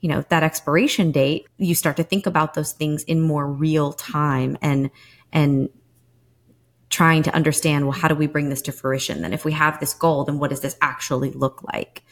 you 0.00 0.08
know, 0.08 0.24
that 0.28 0.42
expiration 0.42 1.10
date, 1.10 1.46
you 1.56 1.74
start 1.74 1.96
to 1.96 2.04
think 2.04 2.26
about 2.26 2.54
those 2.54 2.72
things 2.72 3.02
in 3.04 3.20
more 3.20 3.46
real 3.46 3.92
time 3.92 4.58
and 4.60 4.90
and 5.32 5.70
trying 6.88 7.22
to 7.24 7.34
understand 7.34 7.84
well 7.84 7.98
how 7.98 8.06
do 8.06 8.14
we 8.14 8.28
bring 8.28 8.48
this 8.48 8.62
to 8.62 8.70
fruition 8.70 9.20
then 9.20 9.32
if 9.32 9.44
we 9.44 9.50
have 9.50 9.80
this 9.80 9.92
goal 9.92 10.24
then 10.24 10.38
what 10.38 10.50
does 10.50 10.60
this 10.60 10.76
actually 10.80 11.32
look 11.32 11.62
like 11.74 12.04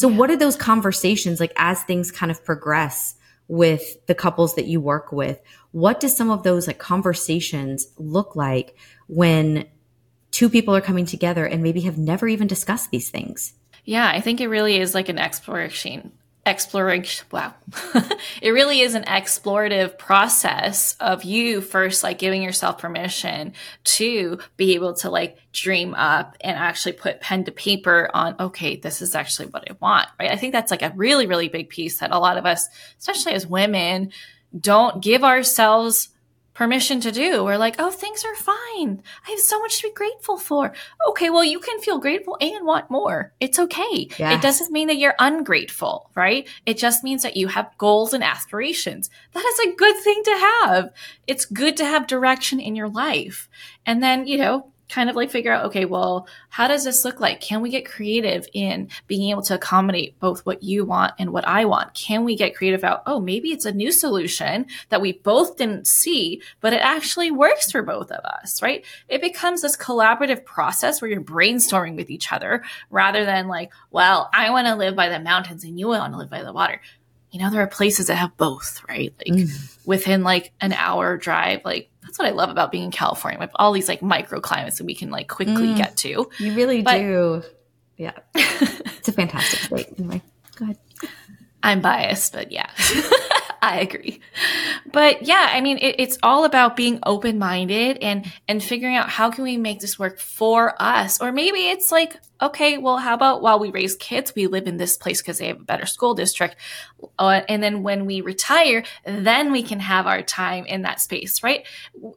so 0.00 0.08
what 0.08 0.30
are 0.30 0.36
those 0.36 0.56
conversations 0.56 1.40
like 1.40 1.52
as 1.56 1.82
things 1.82 2.10
kind 2.10 2.32
of 2.32 2.42
progress 2.42 3.16
with 3.48 4.06
the 4.06 4.14
couples 4.14 4.54
that 4.54 4.64
you 4.64 4.80
work 4.80 5.12
with? 5.12 5.38
What 5.72 6.00
does 6.00 6.16
some 6.16 6.30
of 6.30 6.42
those 6.42 6.66
like 6.66 6.78
conversations 6.78 7.86
look 7.98 8.34
like 8.34 8.74
when 9.08 9.68
two 10.30 10.48
people 10.48 10.74
are 10.74 10.80
coming 10.80 11.04
together 11.04 11.44
and 11.44 11.62
maybe 11.62 11.82
have 11.82 11.98
never 11.98 12.26
even 12.26 12.46
discussed 12.46 12.90
these 12.90 13.10
things? 13.10 13.52
Yeah, 13.84 14.08
I 14.08 14.22
think 14.22 14.40
it 14.40 14.48
really 14.48 14.78
is 14.78 14.94
like 14.94 15.10
an 15.10 15.18
exploration 15.18 16.12
exploration 16.46 17.26
wow. 17.30 17.54
It 18.42 18.50
really 18.50 18.80
is 18.80 18.94
an 18.94 19.04
explorative 19.04 19.98
process 19.98 20.96
of 20.98 21.24
you 21.24 21.60
first 21.60 22.02
like 22.02 22.18
giving 22.18 22.42
yourself 22.42 22.78
permission 22.78 23.52
to 23.84 24.38
be 24.56 24.74
able 24.74 24.94
to 24.94 25.10
like 25.10 25.38
dream 25.52 25.94
up 25.94 26.36
and 26.40 26.56
actually 26.56 26.92
put 26.92 27.20
pen 27.20 27.44
to 27.44 27.52
paper 27.52 28.10
on 28.14 28.36
okay 28.40 28.76
this 28.76 29.02
is 29.02 29.14
actually 29.14 29.48
what 29.48 29.64
i 29.70 29.76
want 29.80 30.08
right? 30.18 30.30
I 30.30 30.36
think 30.36 30.52
that's 30.52 30.70
like 30.70 30.82
a 30.82 30.92
really 30.94 31.26
really 31.26 31.48
big 31.48 31.68
piece 31.68 31.98
that 31.98 32.12
a 32.12 32.18
lot 32.18 32.38
of 32.38 32.46
us 32.46 32.68
especially 32.98 33.32
as 33.32 33.46
women 33.46 34.12
don't 34.58 35.02
give 35.02 35.24
ourselves 35.24 36.09
permission 36.60 37.00
to 37.00 37.10
do. 37.10 37.42
We're 37.42 37.56
like, 37.56 37.76
oh, 37.78 37.90
things 37.90 38.22
are 38.22 38.34
fine. 38.36 39.02
I 39.26 39.30
have 39.30 39.40
so 39.40 39.58
much 39.60 39.78
to 39.80 39.88
be 39.88 39.94
grateful 39.94 40.36
for. 40.36 40.74
Okay, 41.08 41.30
well, 41.30 41.42
you 41.42 41.58
can 41.58 41.80
feel 41.80 41.98
grateful 41.98 42.36
and 42.38 42.66
want 42.66 42.90
more. 42.90 43.32
It's 43.40 43.58
okay. 43.58 44.08
Yes. 44.18 44.34
It 44.34 44.42
doesn't 44.42 44.70
mean 44.70 44.88
that 44.88 44.98
you're 44.98 45.14
ungrateful, 45.18 46.10
right? 46.14 46.46
It 46.66 46.76
just 46.76 47.02
means 47.02 47.22
that 47.22 47.38
you 47.38 47.48
have 47.48 47.72
goals 47.78 48.12
and 48.12 48.22
aspirations. 48.22 49.08
That 49.32 49.42
is 49.42 49.72
a 49.72 49.74
good 49.74 49.96
thing 50.04 50.22
to 50.22 50.32
have. 50.32 50.92
It's 51.26 51.46
good 51.46 51.78
to 51.78 51.86
have 51.86 52.06
direction 52.06 52.60
in 52.60 52.76
your 52.76 52.90
life. 52.90 53.48
And 53.86 54.02
then, 54.02 54.26
you 54.26 54.36
know, 54.36 54.69
kind 54.90 55.08
of 55.08 55.16
like 55.16 55.30
figure 55.30 55.52
out, 55.52 55.66
okay, 55.66 55.84
well, 55.84 56.26
how 56.48 56.68
does 56.68 56.84
this 56.84 57.04
look 57.04 57.20
like? 57.20 57.40
Can 57.40 57.60
we 57.60 57.70
get 57.70 57.88
creative 57.88 58.46
in 58.52 58.88
being 59.06 59.30
able 59.30 59.42
to 59.42 59.54
accommodate 59.54 60.18
both 60.18 60.44
what 60.44 60.62
you 60.62 60.84
want 60.84 61.14
and 61.18 61.32
what 61.32 61.46
I 61.46 61.64
want? 61.64 61.94
Can 61.94 62.24
we 62.24 62.36
get 62.36 62.56
creative 62.56 62.84
out, 62.84 63.02
oh, 63.06 63.20
maybe 63.20 63.52
it's 63.52 63.64
a 63.64 63.72
new 63.72 63.92
solution 63.92 64.66
that 64.88 65.00
we 65.00 65.12
both 65.12 65.56
didn't 65.56 65.86
see, 65.86 66.42
but 66.60 66.72
it 66.72 66.80
actually 66.80 67.30
works 67.30 67.70
for 67.70 67.82
both 67.82 68.10
of 68.10 68.24
us, 68.24 68.62
right? 68.62 68.84
It 69.08 69.20
becomes 69.20 69.62
this 69.62 69.76
collaborative 69.76 70.44
process 70.44 71.00
where 71.00 71.10
you're 71.10 71.20
brainstorming 71.20 71.96
with 71.96 72.10
each 72.10 72.32
other 72.32 72.64
rather 72.90 73.24
than 73.24 73.48
like, 73.48 73.72
well, 73.90 74.28
I 74.34 74.50
want 74.50 74.66
to 74.66 74.74
live 74.74 74.96
by 74.96 75.08
the 75.08 75.20
mountains 75.20 75.64
and 75.64 75.78
you 75.78 75.88
want 75.88 76.12
to 76.12 76.18
live 76.18 76.30
by 76.30 76.42
the 76.42 76.52
water 76.52 76.80
you 77.30 77.38
know, 77.38 77.50
there 77.50 77.62
are 77.62 77.68
places 77.68 78.08
that 78.08 78.16
have 78.16 78.36
both, 78.36 78.82
right? 78.88 79.14
Like 79.18 79.38
mm. 79.38 79.86
within 79.86 80.24
like 80.24 80.52
an 80.60 80.72
hour 80.72 81.16
drive, 81.16 81.60
like 81.64 81.89
that's 82.10 82.18
what 82.18 82.26
I 82.26 82.32
love 82.32 82.50
about 82.50 82.72
being 82.72 82.84
in 82.84 82.90
California. 82.90 83.38
We 83.38 83.44
have 83.44 83.52
all 83.54 83.72
these 83.72 83.88
like 83.88 84.00
microclimates 84.00 84.78
that 84.78 84.84
we 84.84 84.96
can 84.96 85.10
like 85.10 85.28
quickly 85.28 85.68
mm, 85.68 85.76
get 85.76 85.96
to. 85.98 86.28
You 86.38 86.54
really 86.54 86.82
but, 86.82 86.98
do. 86.98 87.42
Yeah. 87.96 88.18
it's 88.34 89.06
a 89.08 89.12
fantastic 89.12 89.60
state. 89.60 89.94
Anyway. 89.96 90.20
I'm 91.62 91.80
biased, 91.80 92.32
but 92.32 92.52
yeah. 92.52 92.70
I 93.62 93.80
agree. 93.80 94.20
But 94.90 95.22
yeah, 95.26 95.50
I 95.50 95.60
mean, 95.60 95.76
it, 95.78 95.96
it's 95.98 96.18
all 96.22 96.44
about 96.44 96.76
being 96.76 96.98
open 97.04 97.38
minded 97.38 97.98
and 97.98 98.30
and 98.48 98.62
figuring 98.62 98.96
out 98.96 99.10
how 99.10 99.30
can 99.30 99.44
we 99.44 99.58
make 99.58 99.80
this 99.80 99.98
work 99.98 100.18
for 100.18 100.74
us, 100.80 101.20
or 101.20 101.30
maybe 101.30 101.68
it's 101.68 101.92
like, 101.92 102.16
okay, 102.40 102.78
well, 102.78 102.96
how 102.96 103.12
about 103.14 103.42
while 103.42 103.58
we 103.58 103.70
raise 103.70 103.96
kids, 103.96 104.34
we 104.34 104.46
live 104.46 104.66
in 104.66 104.78
this 104.78 104.96
place 104.96 105.20
because 105.20 105.38
they 105.38 105.48
have 105.48 105.60
a 105.60 105.64
better 105.64 105.84
school 105.84 106.14
district, 106.14 106.56
uh, 107.18 107.42
and 107.48 107.62
then 107.62 107.82
when 107.82 108.06
we 108.06 108.22
retire, 108.22 108.82
then 109.04 109.52
we 109.52 109.62
can 109.62 109.80
have 109.80 110.06
our 110.06 110.22
time 110.22 110.64
in 110.64 110.82
that 110.82 111.00
space, 111.00 111.42
right? 111.42 111.66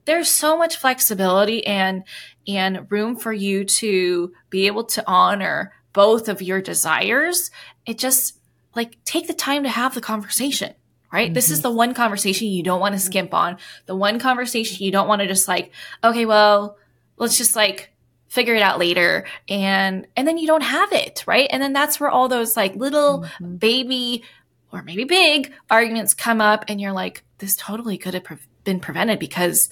There's 0.06 0.30
so 0.30 0.58
much 0.58 0.78
flexibility 0.78 1.66
and 1.68 2.04
and 2.48 2.89
room 2.89 3.18
for 3.18 3.34
you 3.34 3.66
to 3.66 4.32
be 4.50 4.68
able 4.68 4.86
to 4.86 5.04
honor 5.06 5.74
both 5.91 6.30
of 6.30 6.41
your 6.41 6.62
desires. 6.62 7.52
It 7.86 7.98
just 7.98 8.39
like 8.76 9.03
take 9.05 9.28
the 9.28 9.34
time 9.34 9.63
to 9.63 9.69
have 9.69 9.95
the 9.95 10.01
conversation 10.01 10.74
right? 11.11 11.28
Mm-hmm. 11.28 11.36
This 11.36 11.51
is 11.51 11.59
mm-hmm. 11.59 11.69
the 11.69 11.78
one 11.78 11.93
conversation 11.93 12.47
you 12.47 12.63
don't 12.63 12.80
want 12.80 12.95
to 12.95 12.99
skimp 12.99 13.36
on. 13.36 13.57
The 13.86 13.95
one 13.95 14.17
conversation 14.17 14.84
you 14.84 14.91
don't 14.91 15.07
want 15.07 15.21
to 15.21 15.28
just 15.28 15.47
like, 15.47 15.71
okay, 16.03 16.26
well, 16.26 16.76
let's 17.17 17.38
just 17.38 17.55
like 17.55 17.93
figure 18.28 18.55
it 18.55 18.63
out 18.63 18.80
later 18.80 19.28
and 19.47 20.07
and 20.17 20.28
then 20.28 20.39
you 20.39 20.47
don't 20.47 20.63
have 20.63 20.91
it, 20.91 21.24
right? 21.28 21.47
And 21.51 21.61
then 21.61 21.71
that's 21.71 21.99
where 21.99 22.09
all 22.09 22.28
those 22.28 22.57
like 22.57 22.76
little 22.76 23.21
mm-hmm. 23.21 23.57
baby 23.57 24.24
or 24.71 24.82
maybe 24.82 25.03
big 25.03 25.53
arguments 25.69 26.15
come 26.15 26.41
up 26.41 26.65
and 26.67 26.82
you're 26.82 26.91
like 26.91 27.24
this 27.38 27.55
totally 27.55 27.99
could 27.99 28.15
have 28.15 28.24
pre- 28.24 28.38
been 28.63 28.80
prevented 28.80 29.19
because 29.19 29.69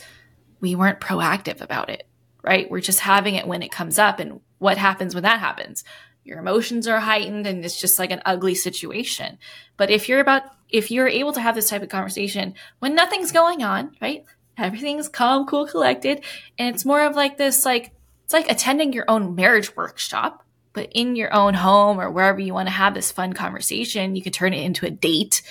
we 0.59 0.75
weren't 0.75 0.99
proactive 0.99 1.59
about 1.59 1.89
it, 1.89 2.07
right? 2.43 2.69
We're 2.69 2.81
just 2.81 2.99
having 2.99 3.33
it 3.33 3.47
when 3.47 3.63
it 3.63 3.71
comes 3.71 3.97
up 3.97 4.19
and 4.19 4.41
what 4.59 4.77
happens 4.77 5.15
when 5.15 5.23
that 5.23 5.39
happens? 5.39 5.83
Your 6.23 6.39
emotions 6.39 6.87
are 6.87 6.99
heightened 6.99 7.47
and 7.47 7.65
it's 7.65 7.79
just 7.79 7.97
like 7.97 8.11
an 8.11 8.21
ugly 8.25 8.55
situation. 8.55 9.37
But 9.77 9.89
if 9.89 10.07
you're 10.07 10.19
about 10.19 10.43
if 10.69 10.91
you're 10.91 11.07
able 11.07 11.33
to 11.33 11.41
have 11.41 11.55
this 11.55 11.69
type 11.69 11.81
of 11.81 11.89
conversation 11.89 12.53
when 12.79 12.95
nothing's 12.95 13.31
going 13.31 13.63
on, 13.63 13.95
right? 14.01 14.23
Everything's 14.57 15.09
calm, 15.09 15.45
cool, 15.45 15.67
collected, 15.67 16.23
and 16.57 16.73
it's 16.73 16.85
more 16.85 17.03
of 17.03 17.15
like 17.15 17.37
this 17.37 17.65
like 17.65 17.91
it's 18.23 18.33
like 18.33 18.49
attending 18.49 18.93
your 18.93 19.05
own 19.07 19.35
marriage 19.35 19.75
workshop, 19.75 20.45
but 20.73 20.89
in 20.93 21.15
your 21.15 21.33
own 21.33 21.53
home 21.53 21.99
or 21.99 22.09
wherever 22.09 22.39
you 22.39 22.53
want 22.53 22.67
to 22.67 22.73
have 22.73 22.93
this 22.93 23.11
fun 23.11 23.33
conversation, 23.33 24.15
you 24.15 24.21
can 24.21 24.31
turn 24.31 24.53
it 24.53 24.63
into 24.63 24.85
a 24.85 24.91
date. 24.91 25.41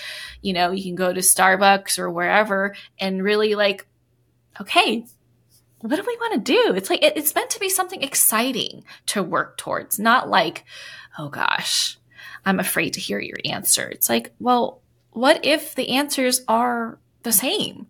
You 0.40 0.52
know, 0.52 0.70
you 0.70 0.82
can 0.82 0.94
go 0.94 1.12
to 1.12 1.20
Starbucks 1.20 1.98
or 1.98 2.10
wherever 2.10 2.74
and 2.98 3.22
really 3.22 3.54
like, 3.54 3.86
okay, 4.60 5.04
what 5.80 5.96
do 5.96 6.04
we 6.06 6.16
want 6.16 6.34
to 6.34 6.52
do? 6.52 6.74
It's 6.74 6.90
like, 6.90 7.02
it, 7.02 7.16
it's 7.16 7.34
meant 7.34 7.50
to 7.50 7.60
be 7.60 7.68
something 7.68 8.02
exciting 8.02 8.84
to 9.06 9.22
work 9.22 9.56
towards, 9.56 9.98
not 9.98 10.28
like, 10.28 10.64
oh 11.18 11.28
gosh, 11.28 11.98
I'm 12.44 12.60
afraid 12.60 12.94
to 12.94 13.00
hear 13.00 13.20
your 13.20 13.38
answer. 13.44 13.88
It's 13.88 14.08
like, 14.08 14.32
well, 14.38 14.80
what 15.10 15.44
if 15.44 15.74
the 15.74 15.90
answers 15.90 16.42
are 16.48 16.98
the 17.22 17.32
same? 17.32 17.86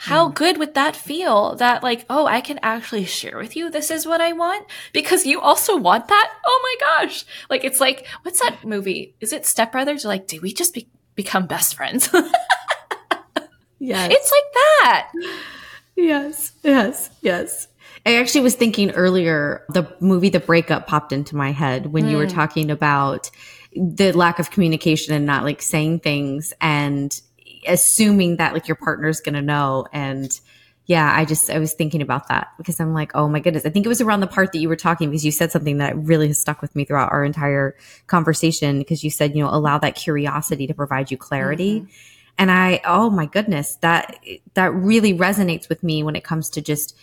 how 0.00 0.30
mm. 0.30 0.34
good 0.34 0.56
would 0.56 0.72
that 0.74 0.96
feel 0.96 1.54
that 1.56 1.82
like 1.82 2.06
oh 2.08 2.26
i 2.26 2.40
can 2.40 2.58
actually 2.62 3.04
share 3.04 3.36
with 3.36 3.54
you 3.54 3.70
this 3.70 3.90
is 3.90 4.06
what 4.06 4.20
i 4.20 4.32
want 4.32 4.66
because 4.92 5.26
you 5.26 5.38
also 5.40 5.76
want 5.76 6.08
that 6.08 6.32
oh 6.46 6.60
my 6.62 6.86
gosh 6.86 7.24
like 7.50 7.64
it's 7.64 7.80
like 7.80 8.06
what's 8.22 8.40
that 8.40 8.64
movie 8.64 9.14
is 9.20 9.32
it 9.32 9.44
step 9.44 9.72
brothers 9.72 10.04
like 10.04 10.26
did 10.26 10.40
we 10.40 10.52
just 10.52 10.72
be- 10.72 10.88
become 11.14 11.46
best 11.46 11.74
friends 11.74 12.08
yes 13.78 14.10
it's 14.10 14.32
like 14.32 14.52
that 14.54 15.12
yes 16.00 16.52
yes 16.62 17.10
yes 17.22 17.66
I 18.06 18.16
actually 18.16 18.40
was 18.40 18.54
thinking 18.54 18.92
earlier, 18.92 19.64
the 19.68 19.94
movie 20.00 20.30
The 20.30 20.40
Breakup 20.40 20.86
popped 20.86 21.12
into 21.12 21.36
my 21.36 21.52
head 21.52 21.92
when 21.92 22.04
mm. 22.04 22.10
you 22.10 22.16
were 22.16 22.26
mm. 22.26 22.32
talking 22.32 22.70
about 22.70 23.30
the 23.76 24.12
lack 24.12 24.38
of 24.38 24.50
communication 24.50 25.14
and 25.14 25.26
not 25.26 25.44
like 25.44 25.60
saying 25.60 26.00
things 26.00 26.54
and 26.62 27.20
assuming 27.66 28.36
that 28.36 28.54
like 28.54 28.66
your 28.66 28.74
partner's 28.74 29.20
going 29.20 29.34
to 29.34 29.42
know 29.42 29.86
and 29.92 30.40
yeah, 30.86 31.14
I 31.14 31.24
just 31.24 31.50
I 31.50 31.60
was 31.60 31.72
thinking 31.72 32.02
about 32.02 32.26
that 32.30 32.48
because 32.56 32.80
I'm 32.80 32.92
like, 32.92 33.12
oh 33.14 33.28
my 33.28 33.38
goodness. 33.38 33.64
I 33.64 33.70
think 33.70 33.86
it 33.86 33.88
was 33.88 34.00
around 34.00 34.20
the 34.20 34.26
part 34.26 34.50
that 34.50 34.58
you 34.58 34.68
were 34.68 34.74
talking 34.74 35.08
because 35.08 35.24
you 35.24 35.30
said 35.30 35.52
something 35.52 35.78
that 35.78 35.96
really 35.96 36.26
has 36.26 36.40
stuck 36.40 36.60
with 36.60 36.74
me 36.74 36.84
throughout 36.84 37.12
our 37.12 37.24
entire 37.24 37.76
conversation 38.08 38.80
because 38.80 39.04
you 39.04 39.10
said, 39.10 39.36
you 39.36 39.44
know, 39.44 39.50
allow 39.50 39.78
that 39.78 39.94
curiosity 39.94 40.66
to 40.66 40.74
provide 40.74 41.12
you 41.12 41.16
clarity. 41.16 41.82
Mm-hmm. 41.82 41.92
And 42.40 42.50
I 42.50 42.80
oh 42.86 43.10
my 43.10 43.26
goodness, 43.26 43.76
that 43.82 44.18
that 44.54 44.72
really 44.72 45.12
resonates 45.12 45.68
with 45.68 45.82
me 45.84 46.02
when 46.02 46.16
it 46.16 46.24
comes 46.24 46.48
to 46.50 46.62
just 46.62 46.96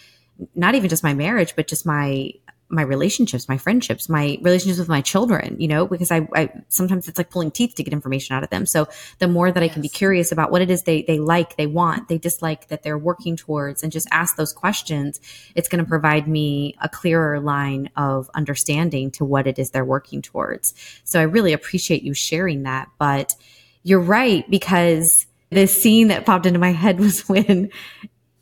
not 0.56 0.74
even 0.74 0.90
just 0.90 1.04
my 1.04 1.14
marriage, 1.14 1.56
but 1.56 1.68
just 1.68 1.86
my 1.86 2.32
my 2.70 2.82
relationships, 2.82 3.48
my 3.48 3.58
friendships, 3.58 4.10
my 4.10 4.40
relationships 4.42 4.80
with 4.80 4.90
my 4.90 5.00
children, 5.00 5.56
you 5.60 5.68
know, 5.68 5.88
because 5.88 6.12
I, 6.12 6.28
I, 6.36 6.50
sometimes 6.68 7.08
it's 7.08 7.18
like 7.18 7.30
pulling 7.30 7.52
teeth 7.52 7.76
to 7.76 7.84
get 7.84 7.94
information 7.94 8.36
out 8.36 8.44
of 8.44 8.50
them. 8.50 8.66
So 8.66 8.90
the 9.20 9.28
more 9.28 9.52
that 9.52 9.64
yes. 9.64 9.70
I 9.70 9.74
can 9.74 9.82
be 9.82 9.90
curious 9.90 10.32
about 10.32 10.52
what 10.52 10.62
it 10.62 10.70
is 10.70 10.84
they, 10.84 11.04
they 11.04 11.18
like, 11.18 11.56
they 11.56 11.68
want, 11.68 12.10
they 12.10 12.18
dislike 12.18 12.68
that 12.68 12.84
they're 12.84 12.98
working 12.98 13.38
towards 13.38 13.84
and 13.84 13.92
just 13.92 14.08
ask 14.12 14.36
those 14.36 14.52
questions, 14.52 15.22
it's 15.56 15.70
going 15.70 15.82
to 15.82 15.88
provide 15.88 16.28
me 16.28 16.76
a 16.82 16.90
clearer 16.90 17.40
line 17.40 17.90
of 17.96 18.30
understanding 18.34 19.12
to 19.12 19.24
what 19.24 19.48
it 19.48 19.60
is 19.60 19.70
they're 19.70 19.86
working 19.86 20.22
towards. 20.22 20.74
So 21.06 21.22
I 21.22 21.24
really 21.24 21.54
appreciate 21.54 22.04
you 22.04 22.14
sharing 22.14 22.64
that. 22.64 22.90
But 23.00 23.36
you're 23.84 24.02
right, 24.02 24.50
because 24.50 25.27
the 25.50 25.68
scene 25.68 26.10
that 26.10 26.26
popped 26.26 26.46
into 26.46 26.60
my 26.60 26.72
head 26.72 27.00
was 27.00 27.28
when 27.28 27.70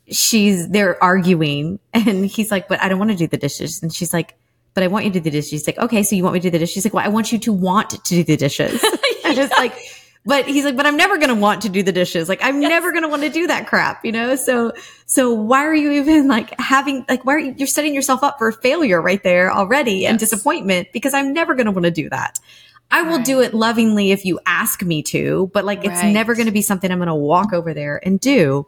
she's 0.08 0.68
they're 0.68 1.02
arguing 1.02 1.78
and 1.92 2.26
he's 2.26 2.50
like, 2.50 2.68
but 2.68 2.82
I 2.82 2.88
don't 2.88 2.98
want 2.98 3.10
to 3.10 3.16
do 3.16 3.26
the 3.26 3.36
dishes. 3.36 3.82
And 3.82 3.92
she's 3.92 4.12
like, 4.12 4.36
but 4.74 4.82
I 4.82 4.88
want 4.88 5.06
you 5.06 5.10
to 5.10 5.20
do 5.20 5.24
the 5.24 5.30
dishes. 5.30 5.50
She's 5.50 5.66
like, 5.66 5.78
okay, 5.78 6.02
so 6.02 6.14
you 6.14 6.22
want 6.22 6.34
me 6.34 6.40
to 6.40 6.44
do 6.44 6.50
the 6.50 6.58
dishes? 6.58 6.74
She's 6.74 6.84
like, 6.84 6.92
well, 6.92 7.04
I 7.04 7.08
want 7.08 7.32
you 7.32 7.38
to 7.38 7.52
want 7.52 7.90
to 7.90 7.98
do 8.04 8.24
the 8.24 8.36
dishes. 8.36 8.84
And 9.26 9.36
it's 9.36 9.52
like, 9.58 9.76
but 10.26 10.46
he's 10.46 10.64
like, 10.64 10.76
but 10.76 10.86
I'm 10.86 10.96
never 10.96 11.16
going 11.16 11.28
to 11.28 11.34
want 11.34 11.62
to 11.62 11.68
do 11.68 11.82
the 11.82 11.92
dishes. 11.92 12.28
Like, 12.28 12.40
I'm 12.42 12.60
yes. 12.60 12.68
never 12.68 12.90
going 12.90 13.02
to 13.02 13.08
want 13.08 13.22
to 13.22 13.28
do 13.28 13.46
that 13.46 13.68
crap, 13.68 14.04
you 14.04 14.10
know? 14.12 14.34
So, 14.34 14.72
so 15.06 15.32
why 15.32 15.64
are 15.64 15.74
you 15.74 15.92
even 15.92 16.26
like 16.26 16.58
having, 16.60 17.04
like, 17.08 17.24
why 17.24 17.34
are 17.34 17.38
you, 17.38 17.54
you're 17.56 17.68
setting 17.68 17.94
yourself 17.94 18.24
up 18.24 18.38
for 18.38 18.50
failure 18.50 19.00
right 19.00 19.22
there 19.22 19.52
already 19.52 19.98
yes. 19.98 20.10
and 20.10 20.18
disappointment 20.18 20.88
because 20.92 21.14
I'm 21.14 21.32
never 21.32 21.54
going 21.54 21.66
to 21.66 21.72
want 21.72 21.84
to 21.84 21.90
do 21.90 22.08
that. 22.10 22.40
I 22.90 23.02
will 23.02 23.18
right. 23.18 23.26
do 23.26 23.40
it 23.40 23.52
lovingly 23.52 24.12
if 24.12 24.24
you 24.24 24.38
ask 24.46 24.82
me 24.82 25.02
to, 25.04 25.50
but 25.52 25.64
like, 25.64 25.78
right. 25.78 25.90
it's 25.90 26.04
never 26.04 26.34
going 26.34 26.46
to 26.46 26.52
be 26.52 26.62
something 26.62 26.90
I'm 26.90 26.98
going 26.98 27.08
to 27.08 27.14
walk 27.14 27.52
over 27.52 27.74
there 27.74 28.00
and 28.02 28.20
do. 28.20 28.66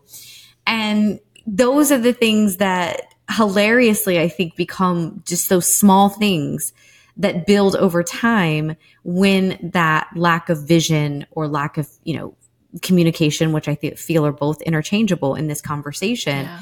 And 0.66 1.20
those 1.46 1.92
are 1.92 1.98
the 1.98 2.12
things 2.12 2.56
that 2.56 3.14
hilariously, 3.30 4.18
I 4.18 4.28
think, 4.28 4.56
become 4.56 5.22
just 5.26 5.48
those 5.48 5.72
small 5.72 6.08
things 6.08 6.72
that 7.16 7.46
build 7.46 7.74
over 7.76 8.02
time 8.02 8.76
when 9.02 9.70
that 9.72 10.08
lack 10.14 10.48
of 10.48 10.66
vision 10.66 11.26
or 11.30 11.48
lack 11.48 11.78
of, 11.78 11.88
you 12.04 12.16
know, 12.16 12.34
communication, 12.82 13.52
which 13.52 13.68
I 13.68 13.74
th- 13.74 13.98
feel 13.98 14.24
are 14.26 14.32
both 14.32 14.62
interchangeable 14.62 15.34
in 15.34 15.46
this 15.46 15.60
conversation, 15.60 16.44
yeah. 16.44 16.60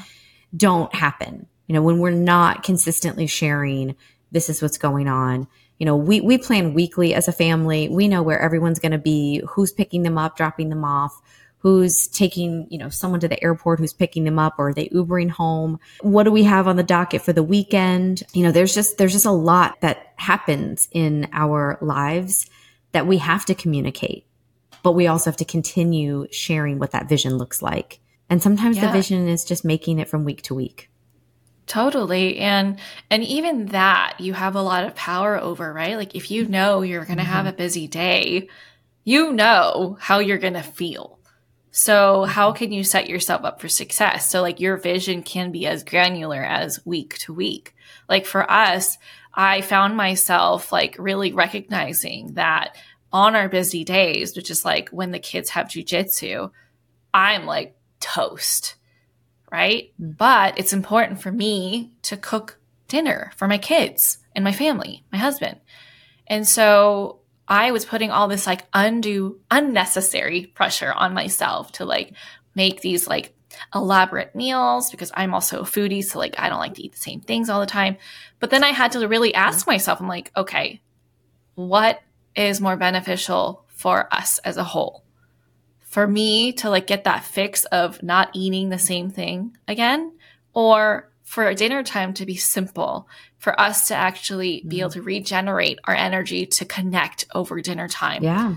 don't 0.55 0.93
happen. 0.93 1.47
You 1.67 1.73
know, 1.73 1.81
when 1.81 1.99
we're 1.99 2.11
not 2.11 2.63
consistently 2.63 3.27
sharing, 3.27 3.95
this 4.31 4.49
is 4.49 4.61
what's 4.61 4.77
going 4.77 5.07
on. 5.07 5.47
You 5.77 5.85
know, 5.85 5.95
we, 5.95 6.21
we 6.21 6.37
plan 6.37 6.73
weekly 6.73 7.13
as 7.13 7.27
a 7.27 7.31
family. 7.31 7.87
We 7.87 8.07
know 8.07 8.23
where 8.23 8.39
everyone's 8.39 8.79
going 8.79 8.93
to 8.93 8.97
be, 8.97 9.41
who's 9.47 9.71
picking 9.71 10.03
them 10.03 10.17
up, 10.17 10.35
dropping 10.35 10.69
them 10.69 10.83
off, 10.83 11.21
who's 11.59 12.07
taking, 12.07 12.67
you 12.69 12.77
know, 12.77 12.89
someone 12.89 13.19
to 13.19 13.27
the 13.27 13.43
airport 13.43 13.79
who's 13.79 13.93
picking 13.93 14.23
them 14.23 14.39
up 14.39 14.55
or 14.57 14.69
are 14.69 14.73
they 14.73 14.89
Ubering 14.89 15.29
home? 15.29 15.79
What 16.01 16.23
do 16.23 16.31
we 16.31 16.43
have 16.43 16.67
on 16.67 16.75
the 16.75 16.83
docket 16.83 17.21
for 17.21 17.33
the 17.33 17.43
weekend? 17.43 18.23
You 18.33 18.43
know, 18.43 18.51
there's 18.51 18.73
just, 18.73 18.97
there's 18.97 19.13
just 19.13 19.25
a 19.25 19.31
lot 19.31 19.81
that 19.81 20.13
happens 20.15 20.87
in 20.91 21.27
our 21.31 21.77
lives 21.81 22.49
that 22.91 23.07
we 23.07 23.17
have 23.17 23.45
to 23.45 23.55
communicate, 23.55 24.25
but 24.81 24.93
we 24.93 25.07
also 25.07 25.29
have 25.29 25.37
to 25.37 25.45
continue 25.45 26.27
sharing 26.31 26.79
what 26.79 26.91
that 26.91 27.09
vision 27.09 27.37
looks 27.37 27.61
like. 27.61 27.99
And 28.29 28.41
sometimes 28.41 28.77
yeah. 28.77 28.87
the 28.87 28.93
vision 28.93 29.27
is 29.27 29.45
just 29.45 29.63
making 29.65 29.99
it 29.99 30.09
from 30.09 30.25
week 30.25 30.41
to 30.43 30.55
week. 30.55 30.89
Totally. 31.67 32.37
And 32.37 32.79
and 33.11 33.23
even 33.23 33.67
that 33.67 34.15
you 34.19 34.33
have 34.33 34.55
a 34.55 34.61
lot 34.61 34.85
of 34.85 34.95
power 34.95 35.37
over, 35.37 35.71
right? 35.71 35.97
Like 35.97 36.15
if 36.15 36.31
you 36.31 36.47
know 36.47 36.81
you're 36.81 37.05
going 37.05 37.17
to 37.17 37.23
mm-hmm. 37.23 37.31
have 37.33 37.45
a 37.45 37.53
busy 37.53 37.87
day, 37.87 38.47
you 39.03 39.33
know 39.33 39.97
how 39.99 40.19
you're 40.19 40.37
going 40.37 40.53
to 40.53 40.63
feel 40.63 41.17
so 41.77 42.23
how 42.23 42.53
can 42.53 42.71
you 42.71 42.83
set 42.83 43.07
yourself 43.07 43.45
up 43.45 43.61
for 43.61 43.69
success? 43.69 44.27
So 44.27 44.41
like 44.41 44.59
your 44.59 44.77
vision 44.77 45.21
can 45.21 45.51
be 45.51 45.67
as 45.67 45.83
granular 45.83 46.43
as 46.43 46.83
week 46.87 47.19
to 47.19 47.33
week. 47.35 47.75
Like 48.09 48.25
for 48.25 48.49
us, 48.49 48.97
I 49.31 49.61
found 49.61 49.95
myself 49.95 50.71
like 50.71 50.95
really 50.97 51.33
recognizing 51.33 52.33
that 52.33 52.75
on 53.13 53.35
our 53.35 53.47
busy 53.47 53.83
days, 53.83 54.35
which 54.35 54.49
is 54.49 54.65
like 54.65 54.89
when 54.89 55.11
the 55.11 55.19
kids 55.19 55.51
have 55.51 55.67
jujitsu, 55.67 56.49
I'm 57.13 57.45
like 57.45 57.75
toast, 57.99 58.73
right? 59.51 59.91
Mm-hmm. 60.01 60.11
But 60.11 60.57
it's 60.57 60.73
important 60.73 61.21
for 61.21 61.31
me 61.31 61.91
to 62.03 62.17
cook 62.17 62.59
dinner 62.87 63.31
for 63.35 63.47
my 63.47 63.57
kids 63.57 64.19
and 64.35 64.43
my 64.43 64.51
family, 64.51 65.03
my 65.11 65.17
husband. 65.17 65.59
And 66.27 66.47
so 66.47 67.19
I 67.47 67.71
was 67.71 67.85
putting 67.85 68.11
all 68.11 68.27
this 68.27 68.45
like 68.45 68.65
undue, 68.73 69.39
unnecessary 69.49 70.45
pressure 70.45 70.91
on 70.91 71.13
myself 71.13 71.71
to 71.73 71.85
like 71.85 72.13
make 72.55 72.81
these 72.81 73.07
like 73.07 73.33
elaborate 73.73 74.35
meals 74.35 74.91
because 74.91 75.11
I'm 75.15 75.33
also 75.33 75.61
a 75.61 75.63
foodie. 75.63 76.03
So 76.03 76.19
like 76.19 76.35
I 76.37 76.49
don't 76.49 76.59
like 76.59 76.75
to 76.75 76.83
eat 76.83 76.93
the 76.93 76.99
same 76.99 77.21
things 77.21 77.49
all 77.49 77.59
the 77.59 77.65
time. 77.65 77.97
But 78.39 78.49
then 78.49 78.63
I 78.63 78.69
had 78.69 78.91
to 78.93 79.07
really 79.07 79.33
ask 79.33 79.65
myself, 79.65 80.01
I'm 80.01 80.07
like, 80.07 80.31
okay, 80.35 80.81
what 81.55 82.01
is 82.35 82.61
more 82.61 82.77
beneficial 82.77 83.65
for 83.67 84.13
us 84.13 84.39
as 84.39 84.57
a 84.57 84.63
whole? 84.63 85.03
For 85.89 86.05
me 86.05 86.51
to 86.53 86.69
like 86.69 86.87
get 86.87 87.05
that 87.05 87.23
fix 87.23 87.65
of 87.65 88.03
not 88.03 88.29
eating 88.33 88.69
the 88.69 88.77
same 88.77 89.09
thing 89.09 89.57
again, 89.67 90.13
or 90.53 91.09
for 91.23 91.53
dinner 91.53 91.83
time 91.83 92.13
to 92.13 92.25
be 92.25 92.35
simple 92.35 93.07
for 93.37 93.59
us 93.59 93.89
to 93.89 93.95
actually 93.95 94.63
be 94.67 94.79
able 94.79 94.89
mm-hmm. 94.89 94.99
to 94.99 95.05
regenerate 95.05 95.79
our 95.83 95.93
energy 95.93 96.45
to 96.45 96.65
connect 96.65 97.25
over 97.35 97.61
dinner 97.61 97.87
time. 97.87 98.23
Yeah. 98.23 98.55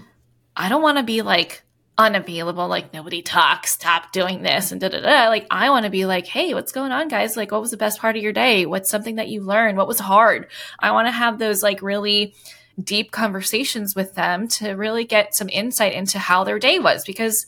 I 0.57 0.69
don't 0.69 0.83
want 0.83 0.99
to 0.99 1.05
be 1.05 1.23
like 1.23 1.63
unavailable, 1.99 2.67
like 2.69 2.95
nobody 2.95 3.23
talks, 3.23 3.73
stop 3.73 4.13
doing 4.13 4.43
this 4.43 4.73
and 4.73 4.81
da 4.81 4.89
da 4.89 5.01
da. 5.01 5.29
Like 5.29 5.47
I 5.51 5.71
want 5.71 5.85
to 5.85 5.91
be 5.91 6.07
like, 6.07 6.27
hey, 6.27 6.55
what's 6.55 6.73
going 6.73 6.93
on, 6.93 7.09
guys? 7.09 7.37
Like, 7.37 7.53
what 7.53 7.61
was 7.61 7.71
the 7.71 7.77
best 7.77 8.01
part 8.01 8.17
of 8.17 8.23
your 8.23 8.33
day? 8.33 8.67
What's 8.67 8.89
something 8.89 9.17
that 9.17 9.29
you 9.29 9.43
learned? 9.43 9.77
What 9.77 9.89
was 9.89 9.99
hard? 9.99 10.49
I 10.79 10.93
want 10.93 11.09
to 11.09 11.13
have 11.13 11.39
those 11.39 11.63
like 11.63 11.83
really 11.83 12.35
deep 12.81 13.11
conversations 13.11 13.95
with 13.95 14.15
them 14.15 14.49
to 14.49 14.73
really 14.73 15.05
get 15.05 15.35
some 15.35 15.49
insight 15.49 15.93
into 15.93 16.19
how 16.19 16.45
their 16.45 16.59
day 16.59 16.79
was 16.79 17.05
because 17.05 17.47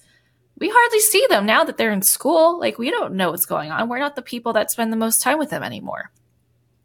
we 0.59 0.71
hardly 0.73 1.01
see 1.01 1.27
them 1.29 1.47
now 1.47 1.65
that 1.65 1.77
they're 1.77 1.93
in 1.93 2.03
school. 2.03 2.59
Like, 2.59 2.79
we 2.79 2.91
don't 2.91 3.15
know 3.15 3.31
what's 3.31 3.47
going 3.47 3.71
on. 3.71 3.89
We're 3.89 3.99
not 3.99 4.17
the 4.17 4.23
people 4.23 4.53
that 4.53 4.71
spend 4.71 4.93
the 4.93 4.97
most 4.97 5.23
time 5.23 5.39
with 5.39 5.51
them 5.51 5.63
anymore. 5.63 6.11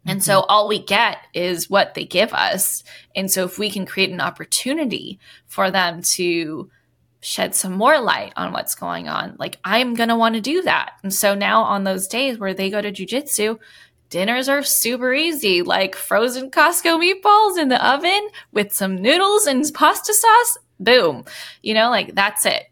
Mm-hmm. 0.00 0.10
And 0.10 0.24
so 0.24 0.40
mm-hmm. 0.40 0.50
all 0.50 0.68
we 0.68 0.78
get 0.78 1.18
is 1.34 1.70
what 1.70 1.94
they 1.94 2.04
give 2.04 2.32
us. 2.32 2.82
And 3.14 3.30
so 3.30 3.44
if 3.44 3.58
we 3.58 3.70
can 3.70 3.86
create 3.86 4.10
an 4.10 4.20
opportunity 4.20 5.18
for 5.46 5.70
them 5.70 6.02
to 6.02 6.70
shed 7.20 7.54
some 7.54 7.72
more 7.72 8.00
light 8.00 8.32
on 8.36 8.52
what's 8.52 8.74
going 8.74 9.08
on, 9.08 9.36
like 9.38 9.58
I'm 9.64 9.94
going 9.94 10.08
to 10.08 10.16
want 10.16 10.34
to 10.36 10.40
do 10.40 10.62
that. 10.62 10.92
And 11.02 11.12
so 11.12 11.34
now 11.34 11.62
on 11.62 11.84
those 11.84 12.08
days 12.08 12.38
where 12.38 12.54
they 12.54 12.70
go 12.70 12.80
to 12.80 12.92
jujitsu, 12.92 13.58
dinners 14.10 14.48
are 14.48 14.62
super 14.62 15.12
easy, 15.12 15.62
like 15.62 15.94
frozen 15.94 16.50
Costco 16.50 16.98
meatballs 16.98 17.58
in 17.58 17.68
the 17.68 17.86
oven 17.86 18.28
with 18.52 18.72
some 18.72 18.96
noodles 18.96 19.46
and 19.46 19.64
pasta 19.74 20.14
sauce. 20.14 20.58
Boom. 20.80 21.24
You 21.62 21.74
know, 21.74 21.90
like 21.90 22.14
that's 22.14 22.46
it. 22.46 22.64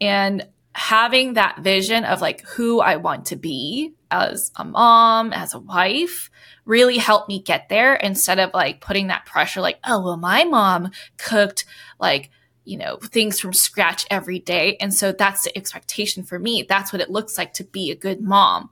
And 0.00 0.46
having 0.74 1.34
that 1.34 1.60
vision 1.60 2.04
of 2.04 2.20
like 2.20 2.46
who 2.46 2.80
I 2.80 2.96
want 2.96 3.26
to 3.26 3.36
be 3.36 3.92
as 4.10 4.50
a 4.56 4.64
mom, 4.64 5.32
as 5.32 5.54
a 5.54 5.58
wife, 5.58 6.30
really 6.64 6.98
helped 6.98 7.28
me 7.28 7.40
get 7.40 7.68
there 7.68 7.94
instead 7.94 8.38
of 8.38 8.50
like 8.54 8.80
putting 8.80 9.08
that 9.08 9.26
pressure 9.26 9.60
like, 9.60 9.78
oh, 9.84 10.02
well, 10.02 10.16
my 10.16 10.44
mom 10.44 10.90
cooked 11.18 11.64
like, 11.98 12.30
you 12.64 12.78
know, 12.78 12.96
things 12.96 13.40
from 13.40 13.52
scratch 13.52 14.06
every 14.10 14.38
day. 14.38 14.76
And 14.80 14.94
so 14.94 15.12
that's 15.12 15.42
the 15.42 15.56
expectation 15.56 16.22
for 16.22 16.38
me. 16.38 16.64
That's 16.68 16.92
what 16.92 17.02
it 17.02 17.10
looks 17.10 17.36
like 17.36 17.52
to 17.54 17.64
be 17.64 17.90
a 17.90 17.96
good 17.96 18.20
mom. 18.20 18.70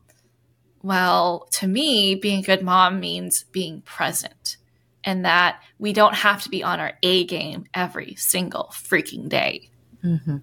Well, 0.83 1.47
to 1.53 1.66
me, 1.66 2.14
being 2.14 2.41
a 2.41 2.47
good 2.47 2.62
mom 2.62 3.01
means 3.01 3.45
being 3.45 3.83
present 3.83 4.57
and 5.05 5.24
that 5.24 5.62
we 5.78 5.93
don't 5.93 6.14
have 6.14 6.43
to 6.43 6.49
be 6.49 6.62
on 6.62 6.81
our 6.81 6.93
A 7.03 7.24
game 7.24 7.64
every 7.74 8.14
single 8.16 8.70
freaking 8.72 9.28
day. 9.28 9.70
Mm-hmm. 10.05 10.39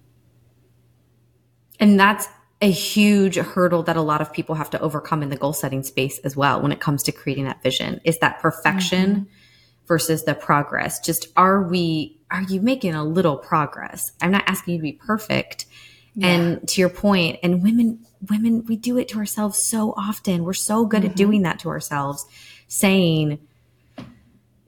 And 1.80 2.00
that's 2.00 2.28
a 2.60 2.70
huge 2.70 3.36
hurdle 3.36 3.84
that 3.84 3.96
a 3.96 4.02
lot 4.02 4.20
of 4.20 4.32
people 4.32 4.56
have 4.56 4.70
to 4.70 4.80
overcome 4.80 5.22
in 5.22 5.28
the 5.28 5.36
goal 5.36 5.52
setting 5.52 5.82
space 5.82 6.18
as 6.18 6.36
well 6.36 6.60
when 6.60 6.72
it 6.72 6.80
comes 6.80 7.04
to 7.04 7.12
creating 7.12 7.44
that 7.44 7.62
vision 7.62 8.00
is 8.04 8.18
that 8.18 8.40
perfection 8.40 9.10
mm-hmm. 9.10 9.24
versus 9.86 10.24
the 10.24 10.34
progress. 10.34 10.98
Just 10.98 11.28
are 11.36 11.62
we, 11.62 12.20
are 12.30 12.42
you 12.42 12.60
making 12.60 12.94
a 12.94 13.04
little 13.04 13.36
progress? 13.36 14.10
I'm 14.20 14.32
not 14.32 14.44
asking 14.48 14.74
you 14.74 14.78
to 14.78 14.82
be 14.82 14.92
perfect. 14.92 15.66
Yeah. 16.18 16.26
And 16.26 16.68
to 16.70 16.80
your 16.80 16.90
point, 16.90 17.38
and 17.44 17.62
women, 17.62 18.04
women, 18.28 18.64
we 18.66 18.74
do 18.74 18.98
it 18.98 19.06
to 19.10 19.18
ourselves 19.18 19.56
so 19.56 19.94
often. 19.96 20.42
We're 20.42 20.52
so 20.52 20.84
good 20.84 21.02
mm-hmm. 21.02 21.10
at 21.10 21.16
doing 21.16 21.42
that 21.42 21.60
to 21.60 21.68
ourselves, 21.68 22.26
saying, 22.66 23.38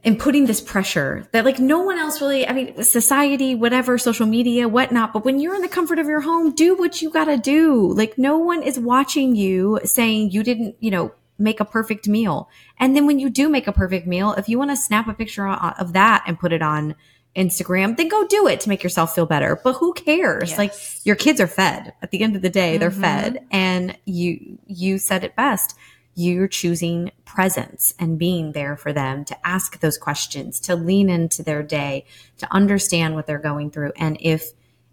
and 0.05 0.17
putting 0.17 0.47
this 0.47 0.61
pressure 0.61 1.29
that 1.33 1.45
like 1.45 1.59
no 1.59 1.81
one 1.81 1.99
else 1.99 2.21
really, 2.21 2.47
I 2.47 2.53
mean, 2.53 2.85
society, 2.85 3.57
whatever, 3.57 3.99
social 3.99 4.27
media, 4.27 4.69
whatnot. 4.69 5.13
But 5.13 5.25
when 5.25 5.41
you're 5.41 5.57
in 5.57 5.63
the 5.63 5.69
comfort 5.69 5.99
of 5.99 6.07
your 6.07 6.21
home, 6.21 6.55
do 6.55 6.77
what 6.77 7.03
you 7.03 7.11
got 7.11 7.25
to 7.25 7.37
do. 7.37 7.93
Like 7.95 8.17
no 8.17 8.39
one 8.39 8.63
is 8.63 8.79
watching 8.79 9.35
you 9.35 9.81
saying 9.83 10.31
you 10.31 10.45
didn't, 10.45 10.77
you 10.79 10.93
know, 10.93 11.13
make 11.37 11.59
a 11.59 11.65
perfect 11.65 12.07
meal. 12.07 12.49
And 12.79 12.95
then 12.95 13.07
when 13.07 13.19
you 13.19 13.29
do 13.29 13.49
make 13.49 13.67
a 13.67 13.73
perfect 13.73 14.07
meal, 14.07 14.35
if 14.35 14.49
you 14.49 14.57
want 14.57 14.71
to 14.71 14.77
snap 14.77 15.09
a 15.09 15.15
picture 15.15 15.49
of 15.49 15.95
that 15.95 16.23
and 16.29 16.39
put 16.39 16.53
it 16.53 16.63
on 16.63 16.95
Instagram, 17.37 17.97
then 17.97 18.09
go 18.09 18.27
do 18.27 18.47
it 18.49 18.61
to 18.61 18.69
make 18.69 18.83
yourself 18.83 19.15
feel 19.15 19.27
better. 19.27 19.61
But 19.63 19.75
who 19.75 19.93
cares? 19.93 20.51
Yes. 20.51 20.59
Like 20.59 20.75
your 21.07 21.17
kids 21.17 21.41
are 21.41 21.47
fed. 21.47 21.93
At 22.03 22.11
the 22.11 22.23
end 22.23 22.37
of 22.37 22.43
the 22.43 22.51
day, 22.51 22.77
they're 22.77 22.91
mm-hmm. 22.91 23.01
fed 23.01 23.47
and 23.51 23.97
you 24.05 24.59
you 24.67 24.99
said 24.99 25.25
it 25.25 25.37
best 25.37 25.77
you're 26.15 26.49
choosing 26.49 27.11
presence 27.25 27.95
and 27.99 28.19
being 28.19 28.53
there 28.53 28.77
for 28.77 28.93
them 28.93 29.25
to 29.25 29.47
ask 29.47 29.81
those 29.81 29.97
questions, 29.97 30.61
to 30.61 30.75
lean 30.75 31.09
into 31.09 31.43
their 31.43 31.63
day, 31.63 32.05
to 32.39 32.53
understand 32.53 33.15
what 33.15 33.27
they're 33.27 33.39
going 33.39 33.71
through. 33.71 33.93
And 33.97 34.19
if, 34.21 34.51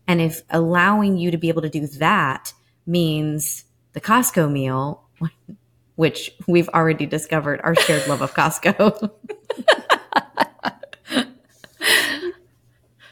and 0.07 0.21
if 0.21 0.43
allowing 0.49 1.17
you 1.17 1.31
to 1.31 1.37
be 1.37 1.49
able 1.49 1.63
to 1.63 1.69
do 1.69 1.87
that 1.87 2.53
means 2.85 3.65
the 3.93 4.01
Costco 4.01 4.49
meal, 4.51 5.03
which 5.95 6.31
we've 6.47 6.69
already 6.69 7.05
discovered 7.05 7.59
our 7.63 7.75
shared 7.75 8.07
love 8.07 8.21
of 8.21 8.33
Costco. 8.33 9.11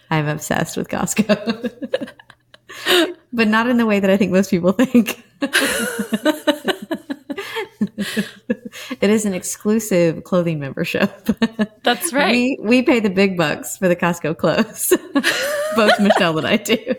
I'm 0.10 0.28
obsessed 0.28 0.78
with 0.78 0.88
Costco. 0.88 2.10
but 3.34 3.48
not 3.48 3.68
in 3.68 3.78
the 3.78 3.86
way 3.86 4.00
that 4.00 4.10
I 4.10 4.18
think 4.18 4.32
most 4.32 4.50
people 4.50 4.72
think. 4.72 5.24
it 9.02 9.10
is 9.10 9.26
an 9.26 9.34
exclusive 9.34 10.24
clothing 10.24 10.60
membership. 10.60 11.12
That's 11.84 12.14
right. 12.14 12.32
We 12.34 12.58
we 12.60 12.82
pay 12.82 13.00
the 13.00 13.10
big 13.10 13.38
bucks 13.38 13.78
for 13.78 13.88
the 13.88 13.96
Costco 13.96 14.38
clothes. 14.38 14.94
Both 15.76 16.00
Michelle 16.00 16.38
and 16.38 16.48
I 16.48 16.58
do. 16.58 16.96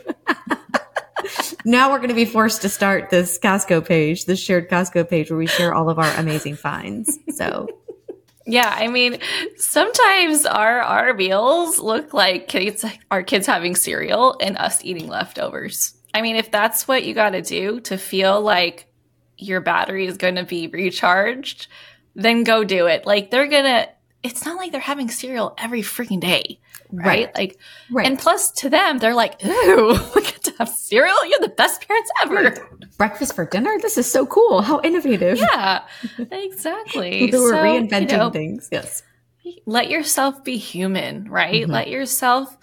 now 1.64 1.90
we're 1.90 1.98
going 1.98 2.08
to 2.08 2.14
be 2.14 2.24
forced 2.24 2.62
to 2.62 2.68
start 2.68 3.10
this 3.10 3.38
Costco 3.38 3.84
page, 3.86 4.26
this 4.26 4.40
shared 4.40 4.68
Costco 4.68 5.08
page 5.08 5.30
where 5.30 5.38
we 5.38 5.46
share 5.46 5.74
all 5.74 5.88
of 5.88 5.98
our 5.98 6.12
amazing 6.18 6.56
finds. 6.56 7.18
So 7.34 7.68
yeah, 8.46 8.72
I 8.74 8.86
mean, 8.86 9.18
sometimes 9.56 10.46
our 10.46 10.80
our 10.80 11.14
meals 11.14 11.78
look 11.80 12.14
like 12.14 12.46
kids, 12.46 12.84
our 13.10 13.22
kids 13.22 13.46
having 13.46 13.74
cereal 13.74 14.36
and 14.40 14.56
us 14.56 14.84
eating 14.84 15.08
leftovers. 15.08 15.94
I 16.14 16.22
mean, 16.22 16.36
if 16.36 16.50
that's 16.50 16.86
what 16.86 17.04
you 17.04 17.12
got 17.12 17.30
to 17.30 17.42
do 17.42 17.80
to 17.80 17.98
feel 17.98 18.40
like 18.40 18.86
your 19.36 19.60
battery 19.60 20.06
is 20.06 20.16
going 20.16 20.36
to 20.36 20.44
be 20.44 20.68
recharged, 20.68 21.66
then 22.14 22.44
go 22.44 22.64
do 22.64 22.86
it. 22.86 23.04
Like 23.04 23.30
they're 23.30 23.48
going 23.48 23.64
to, 23.64 23.88
it's 24.26 24.44
not 24.44 24.56
like 24.56 24.72
they're 24.72 24.80
having 24.80 25.08
cereal 25.08 25.54
every 25.58 25.82
freaking 25.82 26.20
day. 26.20 26.58
Right? 26.92 27.06
right. 27.06 27.34
Like, 27.34 27.58
right. 27.90 28.06
and 28.06 28.18
plus 28.18 28.50
to 28.52 28.70
them, 28.70 28.98
they're 28.98 29.14
like, 29.14 29.44
ooh, 29.44 29.98
we 30.14 30.22
get 30.22 30.42
to 30.44 30.54
have 30.58 30.68
cereal. 30.68 31.24
You're 31.26 31.40
the 31.40 31.48
best 31.48 31.86
parents 31.86 32.10
ever. 32.22 32.78
Breakfast 32.96 33.34
for 33.34 33.44
dinner. 33.46 33.76
This 33.80 33.98
is 33.98 34.10
so 34.10 34.26
cool. 34.26 34.62
How 34.62 34.80
innovative. 34.82 35.38
Yeah, 35.38 35.82
exactly. 36.18 37.30
We're 37.32 37.50
so, 37.50 37.56
reinventing 37.56 38.10
you 38.12 38.16
know, 38.16 38.30
things. 38.30 38.68
Yes. 38.70 39.02
Let 39.64 39.90
yourself 39.90 40.42
be 40.44 40.56
human, 40.56 41.30
right? 41.30 41.62
Mm-hmm. 41.62 41.72
Let 41.72 41.88
yourself 41.88 42.56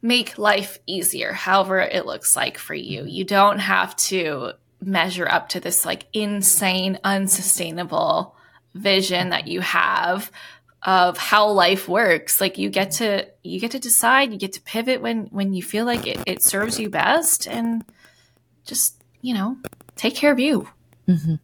make 0.00 0.36
life 0.36 0.78
easier, 0.86 1.32
however 1.32 1.80
it 1.80 2.06
looks 2.06 2.34
like 2.34 2.58
for 2.58 2.74
you. 2.74 3.04
You 3.04 3.24
don't 3.24 3.58
have 3.58 3.94
to 3.96 4.52
measure 4.80 5.28
up 5.28 5.50
to 5.50 5.60
this 5.60 5.84
like 5.84 6.06
insane, 6.12 6.98
unsustainable 7.04 8.34
vision 8.74 9.30
that 9.30 9.46
you 9.46 9.60
have 9.60 10.30
of 10.84 11.16
how 11.16 11.48
life 11.48 11.88
works 11.88 12.40
like 12.40 12.58
you 12.58 12.68
get 12.68 12.90
to 12.90 13.26
you 13.44 13.60
get 13.60 13.70
to 13.70 13.78
decide 13.78 14.32
you 14.32 14.38
get 14.38 14.52
to 14.54 14.60
pivot 14.62 15.00
when 15.00 15.26
when 15.26 15.54
you 15.54 15.62
feel 15.62 15.84
like 15.84 16.06
it, 16.06 16.20
it 16.26 16.42
serves 16.42 16.78
you 16.78 16.90
best 16.90 17.46
and 17.46 17.84
just 18.64 19.00
you 19.20 19.34
know 19.34 19.56
take 19.96 20.14
care 20.14 20.32
of 20.32 20.40
you. 20.40 20.68
Mm-hmm. 21.08 21.34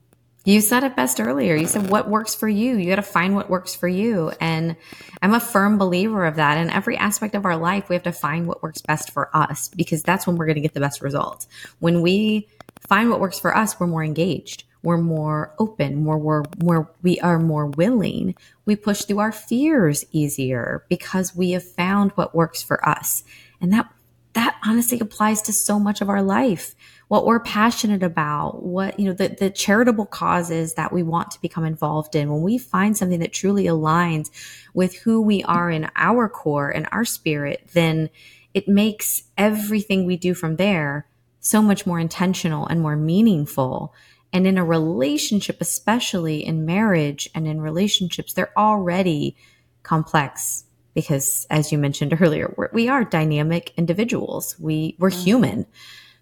you 0.45 0.61
said 0.61 0.85
it 0.85 0.95
best 0.95 1.21
earlier. 1.21 1.57
You 1.57 1.67
said 1.67 1.91
what 1.91 2.09
works 2.09 2.33
for 2.35 2.49
you? 2.49 2.77
You 2.77 2.89
got 2.89 2.97
to 2.97 3.03
find 3.03 3.35
what 3.35 3.51
works 3.51 3.75
for 3.75 3.89
you. 3.89 4.33
And 4.41 4.77
i'm 5.21 5.35
a 5.35 5.41
firm 5.41 5.79
believer 5.79 6.25
of 6.25 6.37
that. 6.37 6.59
In 6.59 6.71
every 6.71 6.97
aspect 6.97 7.35
of 7.35 7.45
our 7.45 7.57
life 7.57 7.89
we 7.89 7.95
have 7.95 8.05
to 8.05 8.13
find 8.13 8.47
what 8.47 8.63
works 8.63 8.81
best 8.83 9.13
for 9.13 9.37
us 9.37 9.69
because 9.69 10.03
that's 10.03 10.27
when 10.27 10.37
we're 10.37 10.47
going 10.47 10.57
to 10.57 10.61
get 10.63 10.75
the 10.75 10.81
best 10.81 11.01
results. 11.01 11.47
When 11.79 12.03
we 12.03 12.49
find 12.89 13.11
what 13.11 13.21
works 13.21 13.39
for 13.39 13.57
us, 13.57 13.79
we're 13.79 13.87
more 13.87 14.05
engaged. 14.05 14.65
We're 14.83 14.99
more 14.99 15.55
open, 15.59 15.97
more 15.97 16.19
we're 16.19 16.45
more 16.63 16.91
we 17.03 17.19
are 17.21 17.39
more 17.39 17.67
willing. 17.67 18.35
We 18.65 18.77
push 18.77 19.03
through 19.03 19.19
our 19.19 19.33
fears 19.33 20.05
easier 20.13 20.85
because 20.89 21.35
we 21.35 21.51
have 21.53 21.65
found 21.65 22.13
what 22.13 22.35
works 22.35 22.63
for 22.63 22.87
us. 22.89 23.25
And 23.61 23.73
that 23.73 23.91
that 24.35 24.57
honestly 24.65 25.01
applies 25.01 25.43
to 25.43 25.53
so 25.53 25.81
much 25.81 26.01
of 26.01 26.09
our 26.09 26.23
life. 26.23 26.75
What 27.09 27.27
we're 27.27 27.41
passionate 27.41 28.03
about, 28.03 28.63
what, 28.63 29.01
you 29.01 29.07
know, 29.07 29.15
the, 29.15 29.29
the 29.29 29.51
charitable 29.51 30.07
causes 30.07 30.75
that 30.75 30.93
we 30.93 31.03
want 31.03 31.31
to 31.33 31.41
become 31.41 31.65
involved 31.65 32.15
in. 32.15 32.31
When 32.31 32.43
we 32.43 32.59
find 32.59 32.97
something 32.97 33.21
that 33.21 33.33
truly 33.33 33.65
aligns 33.65 34.31
with 34.75 34.95
who 34.95 35.21
we 35.23 35.43
are 35.45 35.71
in 35.71 35.91
our 35.97 36.29
core 36.29 36.71
and 36.71 36.87
our 36.93 37.05
spirit, 37.05 37.71
then 37.73 38.11
it 38.55 38.69
makes 38.69 39.25
everything 39.37 40.05
we 40.05 40.17
do 40.17 40.35
from 40.35 40.57
there 40.57 41.07
so 41.41 41.63
much 41.63 41.87
more 41.87 41.99
intentional 41.99 42.67
and 42.67 42.81
more 42.81 42.97
meaningful. 42.97 43.95
And 44.33 44.47
in 44.47 44.59
a 44.59 44.65
relationship, 44.65 45.59
especially 45.61 46.45
in 46.45 46.67
marriage 46.67 47.29
and 47.35 47.47
in 47.47 47.61
relationships, 47.61 48.33
they're 48.33 48.57
already 48.59 49.37
complex 49.83 50.65
because 50.95 51.47
as 51.49 51.71
you 51.71 51.79
mentioned 51.79 52.17
earlier, 52.21 52.53
we're, 52.57 52.71
we 52.73 52.89
are 52.89 53.05
dynamic 53.05 53.73
individuals. 53.77 54.57
We, 54.59 54.97
we're 54.99 55.11
mm-hmm. 55.11 55.25
human. 55.25 55.67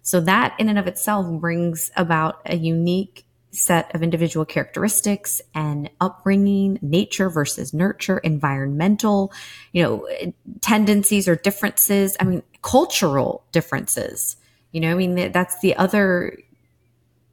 So 0.03 0.21
that 0.21 0.55
in 0.59 0.69
and 0.69 0.79
of 0.79 0.87
itself 0.87 1.27
brings 1.41 1.91
about 1.97 2.41
a 2.45 2.55
unique 2.55 3.25
set 3.51 3.93
of 3.95 4.03
individual 4.03 4.45
characteristics 4.45 5.41
and 5.55 5.89
upbringing, 5.99 6.77
nature 6.81 7.29
versus 7.29 7.73
nurture, 7.73 8.19
environmental, 8.19 9.33
you 9.73 9.81
know, 9.81 10.07
tendencies 10.61 11.27
or 11.27 11.35
differences. 11.35 12.15
I 12.19 12.25
mean, 12.25 12.43
cultural 12.61 13.43
differences. 13.51 14.37
You 14.71 14.81
know, 14.81 14.91
I 14.91 14.93
mean, 14.93 15.31
that's 15.31 15.59
the 15.59 15.75
other, 15.75 16.37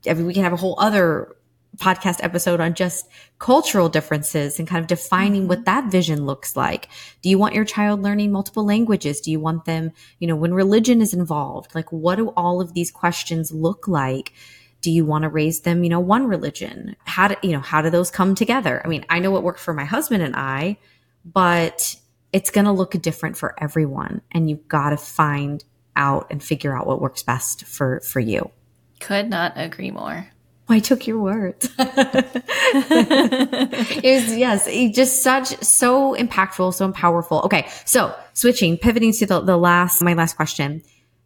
I 0.09 0.15
mean, 0.15 0.27
we 0.27 0.35
can 0.35 0.45
have 0.45 0.53
a 0.53 0.57
whole 0.57 0.77
other 0.79 1.35
podcast 1.77 2.23
episode 2.23 2.61
on 2.61 2.75
just 2.75 3.09
cultural 3.39 3.89
differences 3.89 4.59
and 4.59 4.69
kind 4.69 4.81
of 4.81 4.87
defining 4.87 5.49
what 5.49 5.65
that 5.65 5.91
vision 5.91 6.25
looks 6.25 6.57
like. 6.57 6.89
Do 7.23 7.29
you 7.29 7.39
want 7.39 7.55
your 7.55 7.65
child 7.65 8.03
learning 8.03 8.33
multiple 8.33 8.65
languages? 8.65 9.21
Do 9.21 9.31
you 9.31 9.41
want 9.41 9.65
them, 9.65 9.93
you 10.19 10.29
know, 10.29 10.37
when 10.37 10.55
religion 10.55 11.01
is 11.01 11.15
involved, 11.15 11.75
like 11.75 11.91
what 11.91 12.17
do 12.17 12.29
all 12.37 12.61
of 12.61 12.75
these 12.75 12.91
questions 12.91 13.53
look 13.53 13.89
like? 13.89 14.33
Do 14.81 14.91
you 14.91 15.05
want 15.05 15.23
to 15.23 15.29
raise 15.29 15.61
them, 15.61 15.83
you 15.83 15.91
know, 15.91 16.01
one 16.01 16.27
religion? 16.27 16.95
How 17.05 17.29
do, 17.29 17.37
you 17.43 17.53
know, 17.53 17.61
how 17.61 17.83
do 17.83 17.91
those 17.91 18.11
come 18.11 18.35
together? 18.35 18.83
I 18.85 18.89
mean, 18.89 19.05
I 19.09 19.19
know 19.19 19.31
what 19.31 19.43
worked 19.43 19.61
for 19.61 19.75
my 19.75 19.85
husband 19.85 20.23
and 20.23 20.37
I, 20.37 20.77
but 21.25 21.97
it's 22.33 22.51
going 22.51 22.67
to 22.67 22.73
look 22.73 22.93
different 22.93 23.37
for 23.37 23.55
everyone 23.63 24.21
and 24.31 24.51
you've 24.51 24.69
got 24.69 24.91
to 24.91 24.97
find 24.97 25.65
out 25.97 26.27
and 26.31 26.43
figure 26.43 26.77
out 26.77 26.87
what 26.87 27.01
works 27.01 27.23
best 27.23 27.65
for 27.65 28.01
for 28.01 28.21
you. 28.21 28.51
Could 29.05 29.29
not 29.29 29.53
agree 29.57 29.91
more. 29.91 30.27
I 30.67 30.79
took 30.79 31.07
your 31.07 31.19
words. 31.19 31.69
it 31.79 32.43
was, 34.03 34.35
yes, 34.35 34.67
just 34.95 35.23
such, 35.23 35.49
so 35.63 36.17
impactful, 36.17 36.73
so 36.73 36.91
powerful. 36.93 37.43
Okay. 37.45 37.69
So 37.85 38.17
switching, 38.33 38.79
pivoting 38.79 39.13
to 39.13 39.27
the, 39.27 39.41
the 39.41 39.59
last, 39.59 40.03
my 40.03 40.15
last 40.15 40.37
question. 40.37 40.83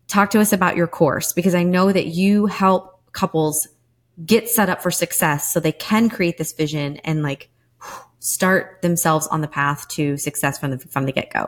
Talk 0.09 0.31
to 0.31 0.41
us 0.41 0.53
about 0.53 0.75
your 0.77 0.89
course 0.89 1.33
because 1.33 1.55
I 1.55 1.63
know 1.63 1.93
that 1.93 2.07
you 2.07 2.47
help 2.47 3.01
couples 3.13 3.69
get 4.27 4.49
set 4.49 4.69
up 4.69 4.83
for 4.83 4.91
success 4.91 5.53
so 5.53 5.61
they 5.61 5.71
can 5.71 6.11
create 6.11 6.37
this 6.37 6.53
vision 6.53 6.97
and 7.05 7.23
like 7.23 7.49
start 8.19 8.83
themselves 8.83 9.29
on 9.29 9.41
the 9.41 9.47
path 9.47 9.87
to 9.91 10.17
success 10.17 10.59
from 10.59 10.73
the, 10.73 10.79
from 10.79 11.05
the 11.05 11.13
get 11.13 11.33
go. 11.33 11.47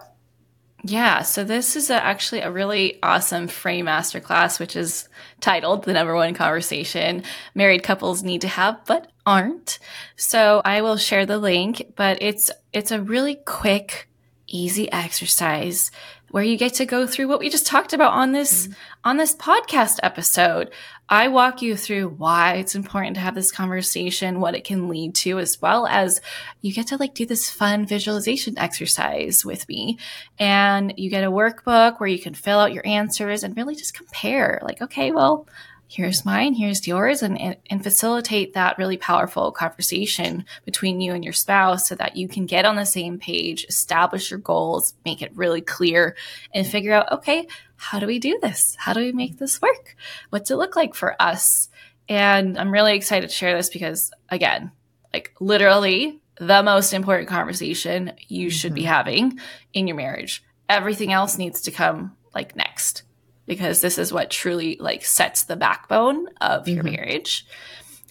Yeah, 0.82 1.22
so 1.22 1.44
this 1.44 1.76
is 1.76 1.90
a, 1.90 2.02
actually 2.02 2.40
a 2.40 2.50
really 2.50 2.98
awesome 3.02 3.48
free 3.48 3.82
masterclass, 3.82 4.58
which 4.58 4.76
is 4.76 5.08
titled 5.40 5.84
The 5.84 5.92
Number 5.92 6.14
One 6.14 6.32
Conversation 6.32 7.22
Married 7.54 7.82
Couples 7.82 8.22
Need 8.22 8.40
to 8.42 8.48
Have 8.48 8.80
But 8.86 9.10
Aren't. 9.26 9.78
So 10.16 10.62
I 10.64 10.80
will 10.80 10.96
share 10.96 11.26
the 11.26 11.38
link, 11.38 11.92
but 11.96 12.22
it's, 12.22 12.50
it's 12.72 12.92
a 12.92 13.00
really 13.00 13.34
quick, 13.34 14.08
easy 14.46 14.90
exercise 14.90 15.90
where 16.30 16.44
you 16.44 16.56
get 16.56 16.74
to 16.74 16.86
go 16.86 17.06
through 17.06 17.28
what 17.28 17.40
we 17.40 17.50
just 17.50 17.66
talked 17.66 17.92
about 17.92 18.12
on 18.12 18.32
this, 18.32 18.66
mm-hmm. 18.66 18.72
on 19.04 19.16
this 19.16 19.34
podcast 19.34 19.98
episode. 20.02 20.70
I 21.08 21.26
walk 21.26 21.60
you 21.60 21.76
through 21.76 22.10
why 22.10 22.54
it's 22.54 22.76
important 22.76 23.16
to 23.16 23.20
have 23.20 23.34
this 23.34 23.50
conversation, 23.50 24.40
what 24.40 24.54
it 24.54 24.62
can 24.62 24.88
lead 24.88 25.16
to, 25.16 25.40
as 25.40 25.60
well 25.60 25.88
as 25.88 26.20
you 26.60 26.72
get 26.72 26.86
to 26.88 26.96
like 26.96 27.14
do 27.14 27.26
this 27.26 27.50
fun 27.50 27.84
visualization 27.84 28.56
exercise 28.56 29.44
with 29.44 29.68
me. 29.68 29.98
And 30.38 30.94
you 30.96 31.10
get 31.10 31.24
a 31.24 31.30
workbook 31.30 31.98
where 31.98 32.08
you 32.08 32.20
can 32.20 32.34
fill 32.34 32.60
out 32.60 32.72
your 32.72 32.86
answers 32.86 33.42
and 33.42 33.56
really 33.56 33.74
just 33.74 33.94
compare 33.94 34.60
like, 34.62 34.80
okay, 34.80 35.10
well, 35.10 35.48
here's 35.90 36.24
mine, 36.24 36.54
here's 36.54 36.86
yours, 36.86 37.20
and, 37.20 37.56
and, 37.68 37.82
facilitate 37.82 38.54
that 38.54 38.78
really 38.78 38.96
powerful 38.96 39.50
conversation 39.50 40.44
between 40.64 41.00
you 41.00 41.12
and 41.14 41.24
your 41.24 41.32
spouse 41.32 41.88
so 41.88 41.96
that 41.96 42.16
you 42.16 42.28
can 42.28 42.46
get 42.46 42.64
on 42.64 42.76
the 42.76 42.86
same 42.86 43.18
page, 43.18 43.66
establish 43.68 44.30
your 44.30 44.38
goals, 44.38 44.94
make 45.04 45.20
it 45.20 45.34
really 45.34 45.60
clear, 45.60 46.14
and 46.54 46.64
figure 46.64 46.92
out, 46.92 47.10
okay, 47.10 47.48
how 47.74 47.98
do 47.98 48.06
we 48.06 48.20
do 48.20 48.38
this? 48.40 48.76
How 48.78 48.92
do 48.92 49.00
we 49.00 49.10
make 49.10 49.38
this 49.38 49.60
work? 49.60 49.96
What's 50.30 50.50
it 50.52 50.56
look 50.56 50.76
like 50.76 50.94
for 50.94 51.20
us? 51.20 51.68
And 52.08 52.56
I'm 52.56 52.72
really 52.72 52.94
excited 52.94 53.28
to 53.28 53.34
share 53.34 53.56
this 53.56 53.68
because, 53.68 54.12
again, 54.28 54.70
like 55.12 55.34
literally 55.40 56.20
the 56.36 56.62
most 56.62 56.92
important 56.92 57.28
conversation 57.28 58.12
you 58.28 58.46
mm-hmm. 58.46 58.50
should 58.50 58.74
be 58.74 58.82
mm-hmm. 58.82 58.90
having 58.90 59.40
in 59.72 59.88
your 59.88 59.96
marriage. 59.96 60.44
Everything 60.68 61.12
else 61.12 61.36
needs 61.36 61.62
to 61.62 61.72
come 61.72 62.16
like 62.32 62.54
next 62.54 63.02
because 63.50 63.80
this 63.80 63.98
is 63.98 64.12
what 64.12 64.30
truly 64.30 64.76
like 64.78 65.04
sets 65.04 65.42
the 65.42 65.56
backbone 65.56 66.28
of 66.40 66.62
mm-hmm. 66.62 66.74
your 66.76 66.84
marriage 66.84 67.44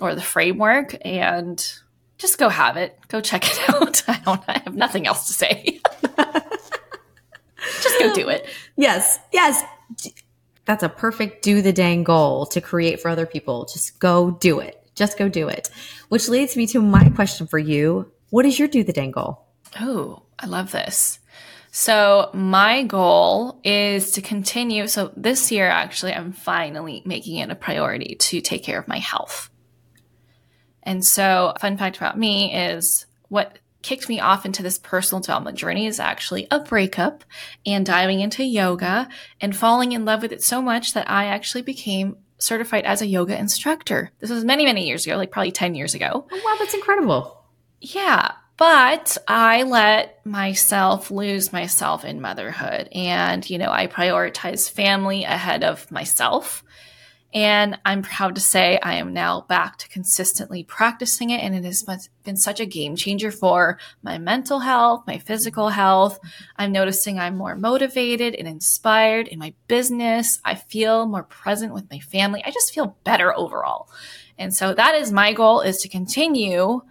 or 0.02 0.14
the 0.14 0.22
framework 0.22 0.98
and 1.06 1.76
just 2.18 2.38
go 2.38 2.50
have 2.50 2.76
it. 2.76 3.00
Go 3.08 3.22
check 3.22 3.46
it 3.50 3.70
out. 3.70 4.04
I 4.10 4.22
don't 4.26 4.44
i 4.50 4.62
have 4.66 4.76
nothing 4.76 5.08
else 5.08 5.28
to 5.28 5.34
say. 5.34 5.80
Just 7.82 8.00
go 8.00 8.14
do 8.14 8.28
it. 8.28 8.48
Yes 8.76 9.18
yes. 9.32 9.64
That's 10.66 10.84
a 10.84 10.90
perfect 10.90 11.42
do 11.42 11.62
the 11.62 11.72
dang 11.72 12.04
goal 12.04 12.46
to 12.48 12.60
create 12.60 13.00
for 13.00 13.08
other 13.08 13.26
people. 13.26 13.64
Just 13.64 13.98
go 13.98 14.32
do 14.32 14.60
it. 14.60 14.84
Just 14.94 15.18
go 15.18 15.30
do 15.30 15.48
it. 15.48 15.70
Which 16.10 16.28
leads 16.28 16.58
me 16.58 16.68
to 16.68 16.82
my 16.82 17.08
question 17.12 17.48
for 17.48 17.60
you. 17.60 18.12
What 18.30 18.46
is 18.46 18.60
your 18.60 18.68
do 18.68 18.84
the 18.84 18.92
dang 18.92 19.12
goal? 19.12 19.46
Oh 19.80 20.24
i 20.38 20.48
love 20.48 20.74
this 20.74 21.19
so 21.72 22.30
my 22.34 22.84
goal 22.84 23.60
is 23.64 24.12
to 24.12 24.22
continue. 24.22 24.88
So 24.88 25.12
this 25.16 25.52
year, 25.52 25.68
actually, 25.68 26.14
I'm 26.14 26.32
finally 26.32 27.04
making 27.06 27.38
it 27.38 27.52
a 27.52 27.56
priority 27.56 28.16
to 28.16 28.42
take 28.42 28.64
care 28.64 28.80
of 28.80 28.88
my 28.88 28.98
health. 28.98 29.50
And 30.84 31.06
so, 31.06 31.54
fun 31.60 31.78
fact 31.78 31.98
about 31.98 32.18
me 32.18 32.56
is 32.56 33.06
what 33.28 33.60
kicked 33.82 34.10
me 34.10 34.20
off 34.20 34.46
into 34.46 34.64
this 34.64 34.78
personal 34.80 35.22
development 35.22 35.58
journey 35.58 35.86
is 35.86 36.00
actually 36.00 36.48
a 36.52 36.60
breakup 36.60 37.24
and 37.66 37.86
diving 37.86 38.20
into 38.20 38.44
yoga 38.44 39.08
and 39.40 39.56
falling 39.56 39.92
in 39.92 40.06
love 40.06 40.22
with 40.22 40.32
it 40.32 40.44
so 40.44 40.62
much 40.62 40.94
that 40.94 41.10
I 41.10 41.26
actually 41.26 41.62
became 41.62 42.18
certified 42.40 42.86
as 42.86 43.02
a 43.02 43.08
yoga 43.08 43.38
instructor. 43.38 44.12
This 44.20 44.30
was 44.30 44.44
many, 44.44 44.66
many 44.66 44.88
years 44.88 45.06
ago, 45.06 45.16
like 45.18 45.32
probably 45.32 45.52
10 45.52 45.76
years 45.76 45.94
ago. 45.94 46.28
Oh, 46.30 46.42
wow, 46.44 46.56
that's 46.60 46.74
incredible. 46.74 47.44
Yeah. 47.80 48.32
But 48.60 49.18
I 49.26 49.64
let 49.64 50.26
myself 50.26 51.12
lose 51.12 51.54
myself 51.54 52.04
in 52.04 52.20
motherhood. 52.20 52.90
And, 52.92 53.50
you 53.50 53.58
know, 53.58 53.72
I 53.72 53.88
prioritize 53.88 54.70
family 54.70 55.24
ahead 55.24 55.64
of 55.64 55.90
myself. 55.90 56.62
And 57.34 57.80
I'm 57.86 58.02
proud 58.02 58.36
to 58.36 58.42
say 58.42 58.78
I 58.84 58.96
am 58.96 59.14
now 59.14 59.46
back 59.48 59.78
to 59.78 59.88
consistently 59.88 60.66
practicing 60.66 61.30
it. 61.30 61.38
And 61.38 61.56
it 61.56 61.64
has 61.64 61.86
been 62.26 62.36
such 62.36 62.60
a 62.60 62.66
game 62.66 62.98
changer 62.98 63.32
for 63.32 63.80
my 64.04 64.18
mental 64.18 64.60
health, 64.60 65.04
my 65.08 65.20
physical 65.20 65.70
health. 65.70 66.20
I'm 66.58 66.74
noticing 66.74 67.18
I'm 67.18 67.38
more 67.38 67.56
motivated 67.56 68.36
and 68.36 68.46
inspired 68.46 69.30
in 69.30 69.40
my 69.40 69.54
business. 69.70 70.42
I 70.44 70.56
feel 70.56 71.06
more 71.06 71.24
present 71.24 71.74
with 71.74 71.90
my 71.90 72.00
family. 72.00 72.44
I 72.44 72.52
just 72.52 72.74
feel 72.74 72.98
better 73.06 73.34
overall. 73.38 73.90
And 74.38 74.54
so 74.54 74.74
that 74.74 74.96
is 74.96 75.14
my 75.14 75.32
goal 75.32 75.62
is 75.62 75.78
to 75.84 75.88
continue 75.88 76.82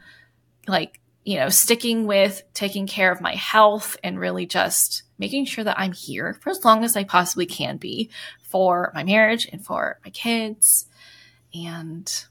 like 0.67 1.01
you 1.25 1.37
know, 1.37 1.49
sticking 1.49 2.07
with 2.07 2.43
taking 2.55 2.87
care 2.87 3.13
of 3.13 3.21
my 3.21 3.35
health 3.35 3.97
and 4.03 4.19
really 4.19 4.47
just 4.47 5.03
making 5.19 5.45
sure 5.45 5.65
that 5.65 5.79
I'm 5.79 5.93
here 5.93 6.35
for 6.41 6.51
as 6.51 6.65
long 6.65 6.85
as 6.85 6.97
I 6.97 7.05
possibly 7.05 7.47
can 7.47 7.77
be 7.77 8.11
for 8.43 8.93
my 8.95 9.05
marriage 9.05 9.49
and 9.53 9.65
for 9.65 9.99
my 10.05 10.11
kids 10.11 10.87
and 11.55 12.25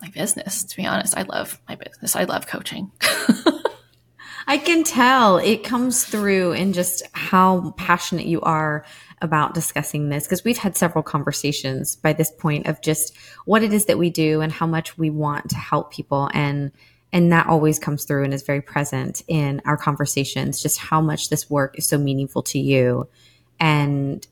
my 0.00 0.08
business. 0.08 0.64
To 0.64 0.76
be 0.76 0.86
honest, 0.86 1.16
I 1.16 1.22
love 1.22 1.60
my 1.68 1.76
business. 1.76 2.16
I 2.16 2.24
love 2.24 2.46
coaching. 2.46 2.90
I 4.46 4.58
can 4.58 4.82
tell 4.82 5.36
it 5.36 5.62
comes 5.62 6.04
through 6.04 6.52
in 6.52 6.72
just 6.72 7.04
how 7.12 7.72
passionate 7.76 8.26
you 8.26 8.40
are 8.40 8.84
about 9.22 9.54
discussing 9.54 10.08
this 10.08 10.24
because 10.24 10.42
we've 10.44 10.58
had 10.58 10.76
several 10.76 11.04
conversations 11.04 11.94
by 11.94 12.12
this 12.14 12.30
point 12.32 12.66
of 12.66 12.80
just 12.80 13.16
what 13.44 13.62
it 13.62 13.72
is 13.72 13.84
that 13.84 13.98
we 13.98 14.10
do 14.10 14.40
and 14.40 14.50
how 14.50 14.66
much 14.66 14.96
we 14.96 15.10
want 15.10 15.50
to 15.50 15.56
help 15.56 15.92
people 15.92 16.30
and 16.32 16.72
and 17.12 17.32
that 17.32 17.46
always 17.46 17.78
comes 17.78 18.04
through 18.04 18.24
and 18.24 18.32
is 18.32 18.42
very 18.42 18.60
present 18.60 19.22
in 19.26 19.60
our 19.64 19.76
conversations, 19.76 20.62
just 20.62 20.78
how 20.78 21.00
much 21.00 21.28
this 21.28 21.50
work 21.50 21.76
is 21.78 21.86
so 21.86 21.98
meaningful 21.98 22.42
to 22.44 22.58
you. 22.58 23.08
And 23.58 24.26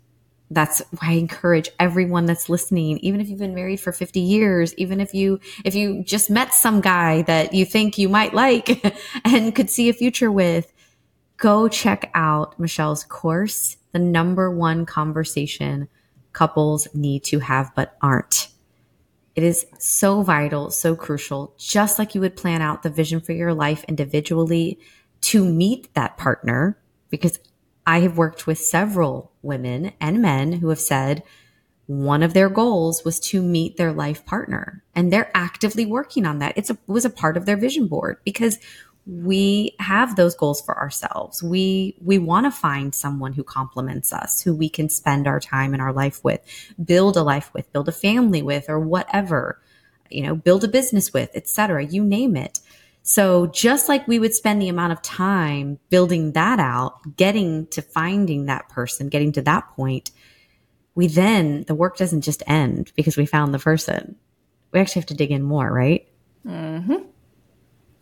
that's 0.51 0.81
why 0.99 1.11
I 1.11 1.13
encourage 1.13 1.69
everyone 1.79 2.27
that's 2.27 2.49
listening, 2.49 2.99
even 2.99 3.21
if 3.21 3.29
you've 3.29 3.39
been 3.39 3.55
married 3.55 3.81
for 3.81 3.93
50 3.93 4.21
years, 4.21 4.75
even 4.77 5.01
if 5.01 5.13
you, 5.13 5.41
if 5.65 5.75
you 5.75 6.03
just 6.05 6.31
met 6.31 6.55
some 6.55 6.81
guy 6.81 7.23
that 7.23 7.53
you 7.53 7.67
think 7.67 7.99
you 7.99 8.09
might 8.09 8.33
like 8.33 8.83
and 9.25 9.55
could 9.55 9.69
see 9.69 9.89
a 9.89 9.93
future 9.93 10.33
with, 10.33 10.73
go 11.37 11.69
check 11.69 12.11
out 12.15 12.59
Michelle's 12.59 13.05
course, 13.05 13.77
the 13.93 13.99
number 13.99 14.51
one 14.51 14.87
conversation 14.87 15.89
couples 16.33 16.89
need 16.95 17.25
to 17.25 17.41
have 17.41 17.71
but 17.75 17.97
aren't. 18.01 18.49
It 19.39 19.45
is 19.45 19.67
so 19.79 20.23
vital, 20.23 20.69
so 20.69 20.97
crucial, 20.97 21.55
just 21.57 21.97
like 21.97 22.13
you 22.13 22.21
would 22.23 22.35
plan 22.35 22.61
out 22.61 22.83
the 22.83 22.91
vision 22.91 23.21
for 23.21 23.31
your 23.31 23.55
life 23.55 23.85
individually 23.85 24.81
to 25.21 25.45
meet 25.45 25.95
that 25.95 26.17
partner. 26.17 26.77
Because 27.09 27.39
I 27.87 28.01
have 28.01 28.19
worked 28.19 28.49
with 28.49 28.59
several 28.59 29.31
women 29.43 29.93
and 30.01 30.21
men 30.21 30.55
who 30.55 30.71
have 30.71 30.81
said 30.81 31.23
one 31.87 32.25
of 32.25 32.35
their 32.35 32.49
goals 32.49 33.05
was 33.05 33.21
to 33.21 33.41
meet 33.41 33.77
their 33.77 33.93
life 33.93 34.27
partner 34.27 34.83
and 34.97 35.13
they're 35.13 35.31
actively 35.37 35.87
working 35.87 36.27
on 36.27 36.41
that. 36.41 36.55
It's 36.57 36.71
a, 36.71 36.73
it 36.73 36.89
was 36.89 37.05
a 37.05 37.11
part 37.11 37.37
of 37.37 37.47
their 37.47 37.57
vision 37.57 37.87
board 37.87 38.17
because 38.25 38.59
we 39.09 39.75
have 39.79 40.17
those 40.17 40.35
goals 40.35 40.61
for 40.61 40.77
ourselves. 40.77 41.43
We 41.43 41.97
we 42.03 42.19
want 42.19 42.45
to 42.45 42.51
find 42.51 42.95
someone 42.95 43.33
who 43.33 43.43
complements 43.43 44.13
us, 44.13 44.43
who 44.43 44.55
we 44.55 44.69
can 44.69 44.91
spend 44.91 45.27
our 45.27 45.41
time 45.41 45.73
in 45.73 45.81
our 45.81 45.95
life 45.95 46.23
with, 46.23 46.41
build 46.85 47.17
a 47.17 47.23
life 47.23 47.51
with, 47.55 47.73
build 47.73 47.89
a 47.89 47.93
family 47.93 48.43
with 48.43 48.69
or 48.69 48.79
whatever. 48.79 49.63
You 50.11 50.23
know, 50.25 50.35
build 50.35 50.63
a 50.63 50.69
business 50.69 51.13
with, 51.13 51.31
etc. 51.35 51.87
You 51.87 52.05
name 52.05 52.37
it. 52.37 52.61
So 53.03 53.47
just 53.47 53.89
like 53.89 54.07
we 54.07 54.19
would 54.19 54.35
spend 54.35 54.61
the 54.61 54.69
amount 54.69 54.93
of 54.93 55.01
time 55.01 55.79
building 55.89 56.33
that 56.33 56.61
out, 56.61 57.17
getting 57.17 57.67
to 57.69 57.81
finding 57.81 58.45
that 58.47 58.69
person, 58.69 59.09
getting 59.09 59.33
to 59.33 59.43
that 59.43 59.71
point, 59.71 60.11
we 60.95 61.07
then 61.07 61.65
the 61.67 61.75
work 61.75 61.97
doesn't 61.97 62.21
just 62.21 62.43
end 62.47 62.93
because 62.95 63.17
we 63.17 63.25
found 63.25 63.55
the 63.55 63.59
person. 63.59 64.17
We 64.73 64.81
actually 64.81 65.01
have 65.01 65.07
to 65.07 65.15
dig 65.15 65.31
in 65.31 65.43
more, 65.43 65.73
right? 65.73 66.07
Mm-hmm. 66.47 67.07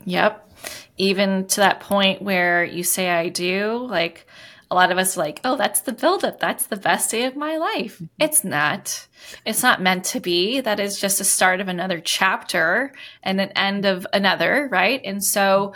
Yep. 0.05 0.56
Even 0.97 1.47
to 1.49 1.61
that 1.61 1.81
point 1.81 2.23
where 2.23 2.65
you 2.65 2.83
say 2.83 3.11
I 3.11 3.29
do, 3.29 3.87
like 3.89 4.27
a 4.71 4.75
lot 4.75 4.91
of 4.91 4.99
us 4.99 5.17
like, 5.17 5.41
oh, 5.45 5.57
that's 5.57 5.81
the 5.81 5.93
buildup. 5.93 6.41
That's 6.41 6.67
the 6.67 6.77
best 6.77 7.11
day 7.11 7.25
of 7.25 7.37
my 7.37 7.57
life. 7.57 7.97
Mm-hmm. 7.97 8.07
It's 8.19 8.43
not. 8.43 9.07
It's 9.45 9.63
not 9.63 9.83
meant 9.83 10.05
to 10.07 10.21
be. 10.21 10.61
That 10.61 10.81
is 10.81 11.01
just 11.01 11.21
a 11.21 11.25
start 11.25 11.61
of 11.61 11.69
another 11.69 12.01
chapter 12.01 12.93
and 13.23 13.41
an 13.41 13.51
end 13.51 13.85
of 13.85 14.07
another, 14.13 14.69
right? 14.71 15.01
And 15.05 15.23
so 15.23 15.75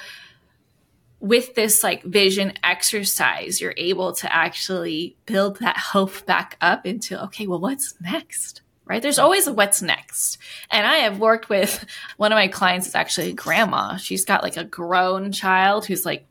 with 1.21 1.55
this 1.55 1.85
like 1.85 2.03
vision 2.03 2.55
exercise, 2.64 3.61
you're 3.61 3.75
able 3.77 4.12
to 4.14 4.35
actually 4.35 5.16
build 5.27 5.59
that 5.61 5.77
hope 5.77 6.27
back 6.27 6.57
up 6.61 6.87
into, 6.87 7.23
okay, 7.25 7.47
well, 7.47 7.61
what's 7.61 7.95
next? 8.01 8.62
Right? 8.91 9.01
There's 9.01 9.20
always 9.20 9.49
what's 9.49 9.82
next. 9.82 10.38
And 10.68 10.84
I 10.84 10.97
have 10.97 11.20
worked 11.20 11.49
with 11.49 11.86
one 12.16 12.32
of 12.32 12.36
my 12.36 12.49
clients 12.49 12.88
is 12.88 12.97
actually 12.97 13.30
a 13.30 13.34
grandma. 13.34 13.97
She's 13.99 14.24
got 14.24 14.43
like 14.43 14.57
a 14.57 14.64
grown 14.64 15.30
child 15.30 15.86
who's 15.86 16.05
like 16.05 16.26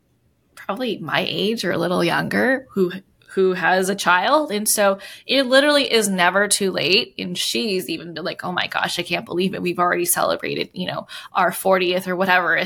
probably 0.55 0.97
my 0.97 1.25
age 1.25 1.63
or 1.63 1.71
a 1.71 1.77
little 1.77 2.03
younger 2.03 2.67
who 2.71 2.91
who 3.29 3.53
has 3.53 3.89
a 3.89 3.95
child. 3.95 4.51
And 4.51 4.67
so 4.67 4.97
it 5.27 5.43
literally 5.43 5.91
is 5.91 6.09
never 6.09 6.47
too 6.47 6.71
late. 6.71 7.13
And 7.19 7.37
she's 7.37 7.89
even 7.89 8.13
been 8.13 8.23
like, 8.23 8.43
oh 8.43 8.51
my 8.51 8.67
gosh, 8.67 8.97
I 8.97 9.03
can't 9.03 9.25
believe 9.25 9.53
it. 9.53 9.61
We've 9.61 9.79
already 9.79 10.05
celebrated, 10.05 10.69
you 10.73 10.87
know, 10.87 11.07
our 11.33 11.51
40th 11.51 12.07
or 12.07 12.15
whatever 12.15 12.59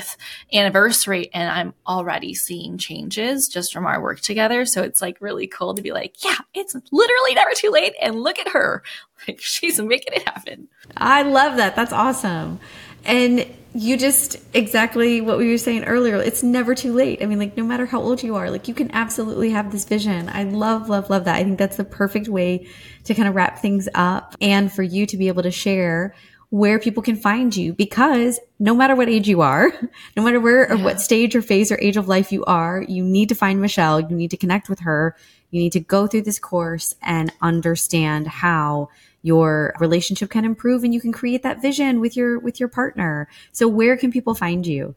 anniversary. 0.53 1.30
And 1.34 1.49
I'm 1.49 1.74
already 1.86 2.34
seeing 2.34 2.78
changes 2.78 3.49
just 3.49 3.74
from 3.74 3.86
our 3.86 4.01
work 4.01 4.22
together. 4.22 4.66
So 4.66 4.84
it's 4.84 5.01
like 5.01 5.18
really 5.20 5.47
cool 5.47 5.76
to 5.76 5.82
be 5.82 5.91
like, 5.91 6.24
yeah, 6.24 6.38
it's 6.53 6.76
literally 6.91 7.34
never 7.34 7.51
too 7.55 7.70
late. 7.70 7.93
And 8.01 8.22
look 8.22 8.39
at 8.39 8.49
her. 8.49 8.84
Like 9.26 9.39
she's 9.39 9.80
making 9.80 10.16
it 10.16 10.28
happen. 10.28 10.68
I 10.97 11.22
love 11.22 11.55
that. 11.55 11.78
That's 11.78 11.93
awesome. 11.93 12.59
And 13.06 13.45
you 13.76 13.97
just 13.97 14.38
exactly 14.54 15.20
what 15.20 15.38
we 15.38 15.49
were 15.49 15.58
saying 15.58 15.86
earlier. 15.86 16.18
It's 16.18 16.43
never 16.43 16.76
too 16.76 16.93
late. 16.93 17.24
I 17.24 17.26
mean, 17.26 17.39
like, 17.39 17.58
no 17.58 17.64
matter 17.64 17.86
how 17.86 18.01
old 18.01 18.22
you 18.22 18.36
are, 18.36 18.51
like, 18.51 18.68
you 18.68 18.74
can 18.74 18.91
absolutely 18.91 19.49
have 19.49 19.72
this 19.72 19.86
vision. 19.86 20.30
I 20.30 20.43
love, 20.43 20.89
love, 20.89 21.10
love 21.10 21.26
that. 21.26 21.36
I 21.36 21.43
think 21.43 21.58
that's 21.58 21.78
the 21.78 21.84
perfect 21.84 22.28
way 22.28 22.68
to 23.06 23.16
kind 23.16 23.28
of 23.28 23.36
wrap 23.36 23.60
things 23.60 23.89
up 23.95 24.36
and 24.39 24.72
for 24.72 24.84
you 24.84 25.06
to 25.08 25.18
be 25.18 25.28
able 25.28 25.43
to 25.43 25.51
share 25.51 26.14
where 26.51 26.78
people 26.78 27.01
can 27.01 27.16
find 27.16 27.56
you 27.56 27.74
because 27.74 28.39
no 28.60 28.76
matter 28.76 28.95
what 28.95 29.10
age 29.10 29.28
you 29.28 29.41
are, 29.41 29.72
no 30.16 30.22
matter 30.22 30.39
where 30.39 30.72
or 30.72 30.78
what 30.78 31.01
stage 31.01 31.36
or 31.36 31.41
phase 31.41 31.72
or 31.72 31.80
age 31.82 31.97
of 31.97 32.08
life 32.08 32.32
you 32.32 32.45
are, 32.45 32.84
you 32.88 33.04
need 33.04 33.28
to 33.30 33.36
find 33.36 33.60
Michelle. 33.60 33.99
You 33.99 34.16
need 34.16 34.30
to 34.30 34.38
connect 34.38 34.70
with 34.70 34.82
her. 34.82 35.16
You 35.49 35.60
need 35.60 35.72
to 35.72 35.80
go 35.80 36.06
through 36.06 36.22
this 36.22 36.38
course 36.38 36.93
and 37.01 37.34
understand 37.41 38.28
how 38.28 38.89
your 39.24 39.74
relationship 39.80 40.30
can 40.30 40.46
improve 40.46 40.84
and 40.84 40.94
you 40.94 41.02
can 41.02 41.12
create 41.12 41.42
that 41.42 41.62
vision 41.62 42.00
with 42.00 42.16
your 42.16 42.38
with 42.38 42.60
your 42.60 42.70
partner. 42.70 43.28
So 43.52 43.68
where 43.68 43.98
can 43.98 44.12
people 44.12 44.36
find 44.36 44.68
you? 44.68 44.96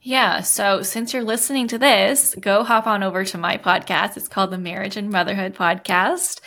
Yeah. 0.00 0.42
So 0.42 0.82
since 0.82 1.12
you're 1.12 1.24
listening 1.24 1.66
to 1.68 1.78
this, 1.78 2.36
go 2.40 2.62
hop 2.62 2.86
on 2.86 3.02
over 3.02 3.24
to 3.24 3.38
my 3.38 3.58
podcast. 3.58 4.16
It's 4.16 4.28
called 4.28 4.52
the 4.52 4.58
Marriage 4.58 4.96
and 4.96 5.10
Motherhood 5.10 5.54
Podcast. 5.54 6.40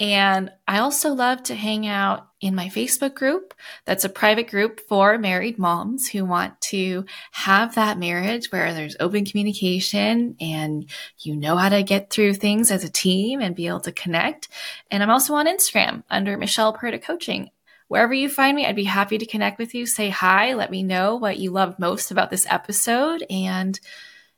And 0.00 0.50
I 0.66 0.80
also 0.80 1.12
love 1.12 1.44
to 1.44 1.54
hang 1.54 1.86
out 1.86 2.28
in 2.40 2.56
my 2.56 2.66
Facebook 2.66 3.14
group. 3.14 3.54
That's 3.84 4.04
a 4.04 4.08
private 4.08 4.50
group 4.50 4.80
for 4.80 5.18
married 5.18 5.56
moms 5.56 6.08
who 6.08 6.24
want 6.24 6.60
to 6.62 7.04
have 7.30 7.76
that 7.76 7.98
marriage 7.98 8.50
where 8.50 8.74
there's 8.74 8.96
open 8.98 9.24
communication 9.24 10.36
and 10.40 10.90
you 11.20 11.36
know 11.36 11.56
how 11.56 11.68
to 11.68 11.84
get 11.84 12.10
through 12.10 12.34
things 12.34 12.72
as 12.72 12.82
a 12.82 12.90
team 12.90 13.40
and 13.40 13.54
be 13.54 13.68
able 13.68 13.80
to 13.80 13.92
connect. 13.92 14.48
And 14.90 15.00
I'm 15.02 15.10
also 15.10 15.34
on 15.34 15.46
Instagram 15.46 16.02
under 16.10 16.36
Michelle 16.36 16.74
Purta 16.74 17.00
Coaching. 17.00 17.50
Wherever 17.86 18.14
you 18.14 18.28
find 18.28 18.56
me, 18.56 18.66
I'd 18.66 18.74
be 18.74 18.84
happy 18.84 19.18
to 19.18 19.26
connect 19.26 19.58
with 19.58 19.74
you. 19.74 19.86
Say 19.86 20.08
hi, 20.08 20.54
let 20.54 20.70
me 20.72 20.82
know 20.82 21.14
what 21.14 21.38
you 21.38 21.52
loved 21.52 21.78
most 21.78 22.10
about 22.10 22.30
this 22.30 22.46
episode. 22.50 23.24
And 23.30 23.78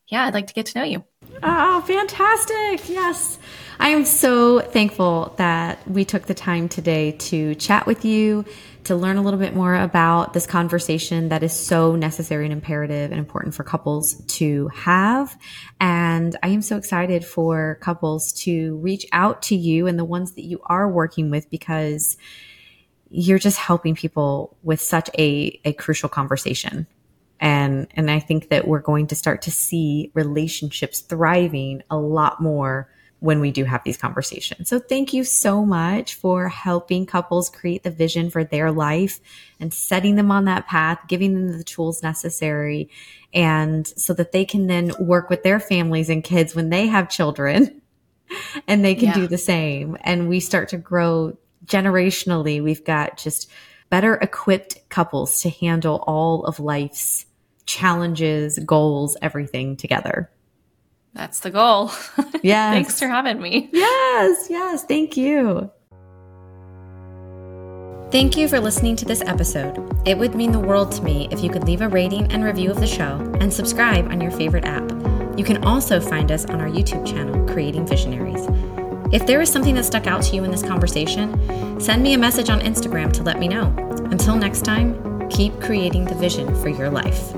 yeah, 0.08 0.24
I'd 0.24 0.34
like 0.34 0.46
to 0.48 0.54
get 0.54 0.66
to 0.66 0.78
know 0.78 0.84
you. 0.84 1.04
Oh, 1.42 1.80
fantastic. 1.82 2.88
Yes. 2.88 3.38
I 3.78 3.90
am 3.90 4.04
so 4.04 4.60
thankful 4.60 5.34
that 5.36 5.86
we 5.88 6.04
took 6.04 6.24
the 6.24 6.34
time 6.34 6.68
today 6.68 7.12
to 7.12 7.54
chat 7.56 7.86
with 7.86 8.04
you, 8.04 8.44
to 8.84 8.94
learn 8.94 9.16
a 9.16 9.22
little 9.22 9.40
bit 9.40 9.54
more 9.54 9.74
about 9.74 10.32
this 10.32 10.46
conversation 10.46 11.28
that 11.28 11.42
is 11.42 11.52
so 11.52 11.96
necessary 11.96 12.44
and 12.44 12.52
imperative 12.52 13.10
and 13.10 13.18
important 13.18 13.54
for 13.54 13.64
couples 13.64 14.14
to 14.28 14.68
have. 14.68 15.36
And 15.80 16.36
I 16.42 16.48
am 16.48 16.62
so 16.62 16.76
excited 16.76 17.24
for 17.24 17.78
couples 17.82 18.32
to 18.44 18.76
reach 18.76 19.06
out 19.12 19.42
to 19.42 19.56
you 19.56 19.88
and 19.88 19.98
the 19.98 20.04
ones 20.04 20.32
that 20.32 20.44
you 20.44 20.60
are 20.66 20.88
working 20.88 21.30
with 21.30 21.50
because 21.50 22.16
you're 23.10 23.38
just 23.38 23.58
helping 23.58 23.94
people 23.94 24.56
with 24.62 24.80
such 24.80 25.10
a, 25.18 25.60
a 25.64 25.72
crucial 25.72 26.08
conversation 26.08 26.86
and 27.40 27.86
and 27.94 28.10
i 28.10 28.18
think 28.18 28.48
that 28.48 28.66
we're 28.66 28.80
going 28.80 29.06
to 29.06 29.14
start 29.14 29.42
to 29.42 29.50
see 29.50 30.10
relationships 30.14 31.00
thriving 31.00 31.82
a 31.90 31.96
lot 31.96 32.40
more 32.40 32.88
when 33.20 33.40
we 33.40 33.50
do 33.50 33.64
have 33.64 33.82
these 33.84 33.96
conversations. 33.96 34.68
So 34.68 34.78
thank 34.78 35.12
you 35.12 35.24
so 35.24 35.64
much 35.64 36.14
for 36.14 36.48
helping 36.48 37.06
couples 37.06 37.48
create 37.48 37.82
the 37.82 37.90
vision 37.90 38.30
for 38.30 38.44
their 38.44 38.70
life 38.70 39.20
and 39.58 39.72
setting 39.72 40.16
them 40.16 40.30
on 40.30 40.44
that 40.44 40.66
path, 40.66 41.00
giving 41.08 41.34
them 41.34 41.58
the 41.58 41.64
tools 41.64 42.02
necessary 42.02 42.90
and 43.32 43.86
so 43.86 44.14
that 44.14 44.32
they 44.32 44.44
can 44.44 44.66
then 44.66 44.92
work 44.98 45.30
with 45.30 45.42
their 45.42 45.60
families 45.60 46.08
and 46.08 46.24
kids 46.24 46.54
when 46.54 46.70
they 46.70 46.86
have 46.86 47.08
children 47.08 47.82
and 48.68 48.84
they 48.84 48.94
can 48.94 49.08
yeah. 49.08 49.14
do 49.14 49.26
the 49.26 49.38
same 49.38 49.96
and 50.02 50.28
we 50.28 50.40
start 50.40 50.68
to 50.70 50.78
grow 50.78 51.36
generationally. 51.64 52.62
We've 52.62 52.84
got 52.84 53.16
just 53.16 53.50
better 53.90 54.14
equipped 54.14 54.88
couples 54.88 55.42
to 55.42 55.50
handle 55.50 56.04
all 56.06 56.44
of 56.44 56.60
life's 56.60 57.25
challenges, 57.66 58.58
goals, 58.60 59.16
everything 59.20 59.76
together. 59.76 60.30
That's 61.14 61.40
the 61.40 61.50
goal. 61.50 61.90
Yes. 62.42 62.74
Thanks 62.74 63.00
for 63.00 63.08
having 63.08 63.40
me. 63.40 63.70
Yes, 63.72 64.46
yes. 64.48 64.84
Thank 64.84 65.16
you. 65.16 65.68
Thank 68.12 68.36
you 68.36 68.46
for 68.46 68.60
listening 68.60 68.94
to 68.96 69.04
this 69.04 69.20
episode. 69.22 69.76
It 70.06 70.16
would 70.16 70.36
mean 70.36 70.52
the 70.52 70.60
world 70.60 70.92
to 70.92 71.02
me 71.02 71.26
if 71.32 71.42
you 71.42 71.50
could 71.50 71.64
leave 71.64 71.80
a 71.80 71.88
rating 71.88 72.30
and 72.30 72.44
review 72.44 72.70
of 72.70 72.78
the 72.78 72.86
show 72.86 73.18
and 73.40 73.52
subscribe 73.52 74.06
on 74.12 74.20
your 74.20 74.30
favorite 74.30 74.64
app. 74.64 74.88
You 75.36 75.44
can 75.44 75.64
also 75.64 75.98
find 75.98 76.30
us 76.30 76.44
on 76.44 76.60
our 76.60 76.68
YouTube 76.68 77.04
channel, 77.04 77.44
Creating 77.48 77.84
Visionaries. 77.84 78.46
If 79.12 79.26
there 79.26 79.40
is 79.40 79.50
something 79.50 79.74
that 79.74 79.84
stuck 79.84 80.06
out 80.06 80.22
to 80.24 80.36
you 80.36 80.44
in 80.44 80.52
this 80.52 80.62
conversation, 80.62 81.80
send 81.80 82.00
me 82.02 82.14
a 82.14 82.18
message 82.18 82.48
on 82.48 82.60
Instagram 82.60 83.12
to 83.14 83.24
let 83.24 83.40
me 83.40 83.48
know. 83.48 83.74
Until 84.10 84.36
next 84.36 84.64
time, 84.64 85.28
keep 85.28 85.60
creating 85.60 86.04
the 86.04 86.14
vision 86.14 86.54
for 86.62 86.68
your 86.68 86.90
life. 86.90 87.34